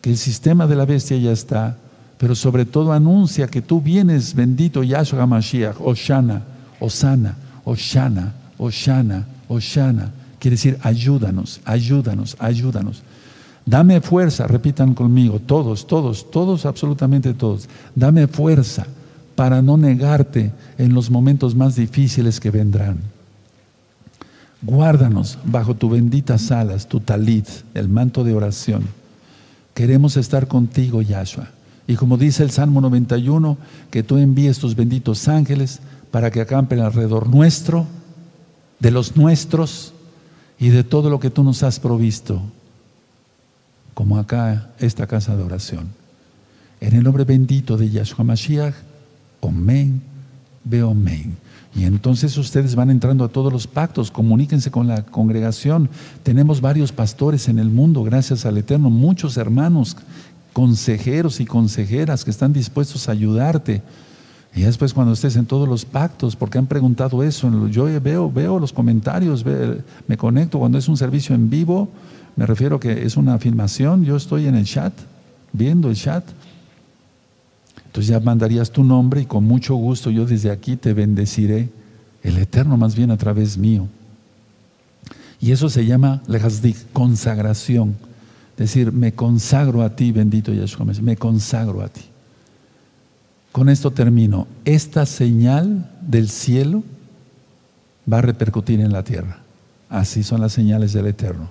que 0.00 0.10
el 0.10 0.16
sistema 0.16 0.66
de 0.66 0.76
la 0.76 0.86
bestia 0.86 1.18
ya 1.18 1.32
está, 1.32 1.76
pero 2.18 2.34
sobre 2.34 2.64
todo 2.64 2.92
anuncia 2.92 3.46
que 3.46 3.60
tú 3.60 3.80
vienes, 3.80 4.34
bendito 4.34 4.82
Yahshua 4.82 5.22
HaMashiach, 5.22 5.76
Oshana, 5.80 6.42
Osana, 6.80 7.36
Oshana, 7.64 8.32
Oshana, 8.58 9.26
Oshana. 9.48 10.10
Quiere 10.46 10.54
decir, 10.54 10.78
ayúdanos, 10.82 11.60
ayúdanos, 11.64 12.36
ayúdanos. 12.38 13.02
Dame 13.64 14.00
fuerza, 14.00 14.46
repitan 14.46 14.94
conmigo, 14.94 15.40
todos, 15.40 15.88
todos, 15.88 16.30
todos, 16.30 16.66
absolutamente 16.66 17.34
todos. 17.34 17.68
Dame 17.96 18.28
fuerza 18.28 18.86
para 19.34 19.60
no 19.60 19.76
negarte 19.76 20.52
en 20.78 20.94
los 20.94 21.10
momentos 21.10 21.56
más 21.56 21.74
difíciles 21.74 22.38
que 22.38 22.52
vendrán. 22.52 22.98
Guárdanos 24.62 25.36
bajo 25.42 25.74
tu 25.74 25.90
benditas 25.90 26.52
alas, 26.52 26.86
tu 26.86 27.00
talit, 27.00 27.48
el 27.74 27.88
manto 27.88 28.22
de 28.22 28.32
oración. 28.32 28.84
Queremos 29.74 30.16
estar 30.16 30.46
contigo, 30.46 31.02
Yahshua. 31.02 31.48
Y 31.88 31.96
como 31.96 32.18
dice 32.18 32.44
el 32.44 32.52
Salmo 32.52 32.80
91, 32.80 33.58
que 33.90 34.04
tú 34.04 34.16
envíes 34.16 34.60
tus 34.60 34.76
benditos 34.76 35.26
ángeles 35.26 35.80
para 36.12 36.30
que 36.30 36.40
acampen 36.40 36.78
alrededor 36.78 37.28
nuestro, 37.28 37.84
de 38.78 38.92
los 38.92 39.16
nuestros, 39.16 39.92
y 40.58 40.68
de 40.70 40.84
todo 40.84 41.10
lo 41.10 41.20
que 41.20 41.30
tú 41.30 41.44
nos 41.44 41.62
has 41.62 41.78
provisto, 41.80 42.40
como 43.94 44.18
acá 44.18 44.70
esta 44.78 45.06
casa 45.06 45.36
de 45.36 45.42
oración. 45.42 45.88
En 46.80 46.94
el 46.94 47.02
nombre 47.02 47.24
bendito 47.24 47.76
de 47.76 47.90
Yahshua 47.90 48.24
Mashiach, 48.24 48.74
Omen, 49.40 50.02
veo 50.64 50.90
Omen. 50.90 51.36
Y 51.74 51.84
entonces 51.84 52.36
ustedes 52.38 52.74
van 52.74 52.90
entrando 52.90 53.24
a 53.24 53.28
todos 53.28 53.52
los 53.52 53.66
pactos, 53.66 54.10
comuníquense 54.10 54.70
con 54.70 54.86
la 54.86 55.02
congregación. 55.04 55.90
Tenemos 56.22 56.62
varios 56.62 56.90
pastores 56.90 57.48
en 57.48 57.58
el 57.58 57.68
mundo, 57.68 58.02
gracias 58.02 58.46
al 58.46 58.56
Eterno, 58.56 58.88
muchos 58.88 59.36
hermanos, 59.36 59.96
consejeros 60.54 61.38
y 61.40 61.44
consejeras 61.44 62.24
que 62.24 62.30
están 62.30 62.54
dispuestos 62.54 63.08
a 63.08 63.12
ayudarte. 63.12 63.82
Y 64.56 64.62
después 64.62 64.94
cuando 64.94 65.12
estés 65.12 65.36
en 65.36 65.44
todos 65.44 65.68
los 65.68 65.84
pactos, 65.84 66.34
porque 66.34 66.56
han 66.56 66.66
preguntado 66.66 67.22
eso, 67.22 67.68
yo 67.68 67.84
veo, 68.00 68.32
veo 68.32 68.58
los 68.58 68.72
comentarios, 68.72 69.44
me 70.08 70.16
conecto 70.16 70.58
cuando 70.58 70.78
es 70.78 70.88
un 70.88 70.96
servicio 70.96 71.34
en 71.34 71.50
vivo, 71.50 71.90
me 72.36 72.46
refiero 72.46 72.80
que 72.80 73.04
es 73.04 73.18
una 73.18 73.34
afirmación, 73.34 74.02
yo 74.06 74.16
estoy 74.16 74.46
en 74.46 74.54
el 74.54 74.64
chat 74.64 74.94
viendo 75.52 75.90
el 75.90 75.94
chat. 75.94 76.24
Entonces 77.84 78.08
ya 78.08 78.18
mandarías 78.18 78.70
tu 78.70 78.82
nombre 78.82 79.20
y 79.20 79.26
con 79.26 79.44
mucho 79.44 79.74
gusto 79.74 80.10
yo 80.10 80.24
desde 80.24 80.50
aquí 80.50 80.76
te 80.76 80.94
bendeciré, 80.94 81.68
el 82.22 82.38
Eterno 82.38 82.78
más 82.78 82.96
bien 82.96 83.10
a 83.10 83.18
través 83.18 83.58
mío. 83.58 83.86
Y 85.38 85.52
eso 85.52 85.68
se 85.68 85.84
llama 85.84 86.22
lejazdik, 86.28 86.78
consagración. 86.94 87.94
Decir, 88.56 88.90
me 88.90 89.12
consagro 89.12 89.82
a 89.82 89.94
ti, 89.94 90.12
bendito 90.12 90.50
Yeshua, 90.50 90.86
me 91.02 91.16
consagro 91.18 91.82
a 91.82 91.88
ti. 91.88 92.00
Con 93.56 93.70
esto 93.70 93.90
termino. 93.90 94.46
Esta 94.66 95.06
señal 95.06 95.90
del 96.06 96.28
cielo 96.28 96.84
va 98.06 98.18
a 98.18 98.20
repercutir 98.20 98.80
en 98.80 98.92
la 98.92 99.02
tierra. 99.02 99.38
Así 99.88 100.22
son 100.24 100.42
las 100.42 100.52
señales 100.52 100.92
del 100.92 101.06
Eterno. 101.06 101.48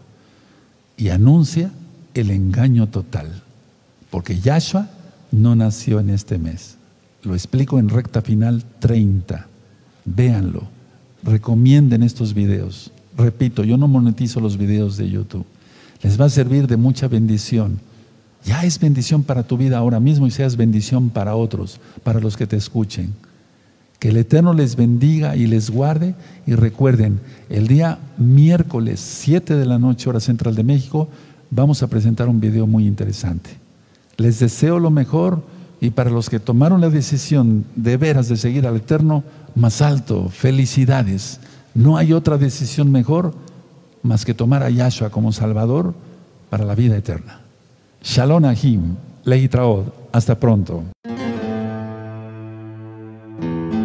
Y 0.97 1.09
anuncia 1.09 1.71
el 2.13 2.29
engaño 2.29 2.85
total. 2.89 3.41
Porque 4.11 4.39
Yahshua 4.39 4.87
no 5.31 5.55
nació 5.55 5.99
en 5.99 6.11
este 6.11 6.37
mes. 6.37 6.75
Lo 7.23 7.33
explico 7.33 7.79
en 7.79 7.89
recta 7.89 8.21
final 8.21 8.63
30. 8.77 9.47
Véanlo. 10.05 10.61
Recomienden 11.23 12.03
estos 12.03 12.35
videos. 12.35 12.91
Repito, 13.17 13.63
yo 13.63 13.77
no 13.77 13.87
monetizo 13.87 14.39
los 14.39 14.57
videos 14.57 14.95
de 14.97 15.09
YouTube. 15.09 15.47
Les 16.03 16.21
va 16.21 16.25
a 16.25 16.29
servir 16.29 16.67
de 16.67 16.77
mucha 16.77 17.07
bendición. 17.07 17.79
Ya 18.45 18.63
es 18.63 18.79
bendición 18.79 19.23
para 19.23 19.43
tu 19.43 19.57
vida 19.57 19.77
ahora 19.77 19.99
mismo 19.99 20.27
y 20.27 20.31
seas 20.31 20.55
bendición 20.55 21.09
para 21.09 21.35
otros, 21.35 21.79
para 22.03 22.19
los 22.19 22.37
que 22.37 22.45
te 22.45 22.55
escuchen. 22.55 23.13
Que 23.97 24.09
el 24.09 24.17
Eterno 24.17 24.53
les 24.53 24.75
bendiga 24.75 25.35
y 25.35 25.47
les 25.47 25.71
guarde. 25.71 26.13
Y 26.45 26.53
recuerden, 26.53 27.19
el 27.49 27.67
día 27.67 27.97
miércoles 28.17 28.99
7 28.99 29.55
de 29.55 29.65
la 29.65 29.79
noche, 29.79 30.09
hora 30.09 30.19
central 30.19 30.53
de 30.53 30.63
México, 30.63 31.09
vamos 31.49 31.81
a 31.81 31.87
presentar 31.87 32.29
un 32.29 32.39
video 32.39 32.67
muy 32.67 32.85
interesante. 32.85 33.49
Les 34.17 34.39
deseo 34.39 34.79
lo 34.79 34.91
mejor 34.91 35.41
y 35.81 35.89
para 35.89 36.11
los 36.11 36.29
que 36.29 36.39
tomaron 36.39 36.81
la 36.81 36.89
decisión 36.89 37.65
de 37.75 37.97
veras 37.97 38.29
de 38.29 38.37
seguir 38.37 38.67
al 38.67 38.77
Eterno, 38.77 39.23
más 39.55 39.81
alto, 39.81 40.29
felicidades. 40.29 41.39
No 41.73 41.97
hay 41.97 42.13
otra 42.13 42.37
decisión 42.37 42.91
mejor 42.91 43.33
más 44.03 44.23
que 44.23 44.35
tomar 44.35 44.61
a 44.61 44.69
Yahshua 44.69 45.09
como 45.09 45.31
Salvador 45.31 45.95
para 46.49 46.63
la 46.63 46.75
vida 46.75 46.95
eterna. 46.95 47.44
Shalom 48.07 48.45
Ahim, 48.45 48.95
Leitraod, 49.23 49.91
hasta 50.11 50.35
pronto. 50.35 50.83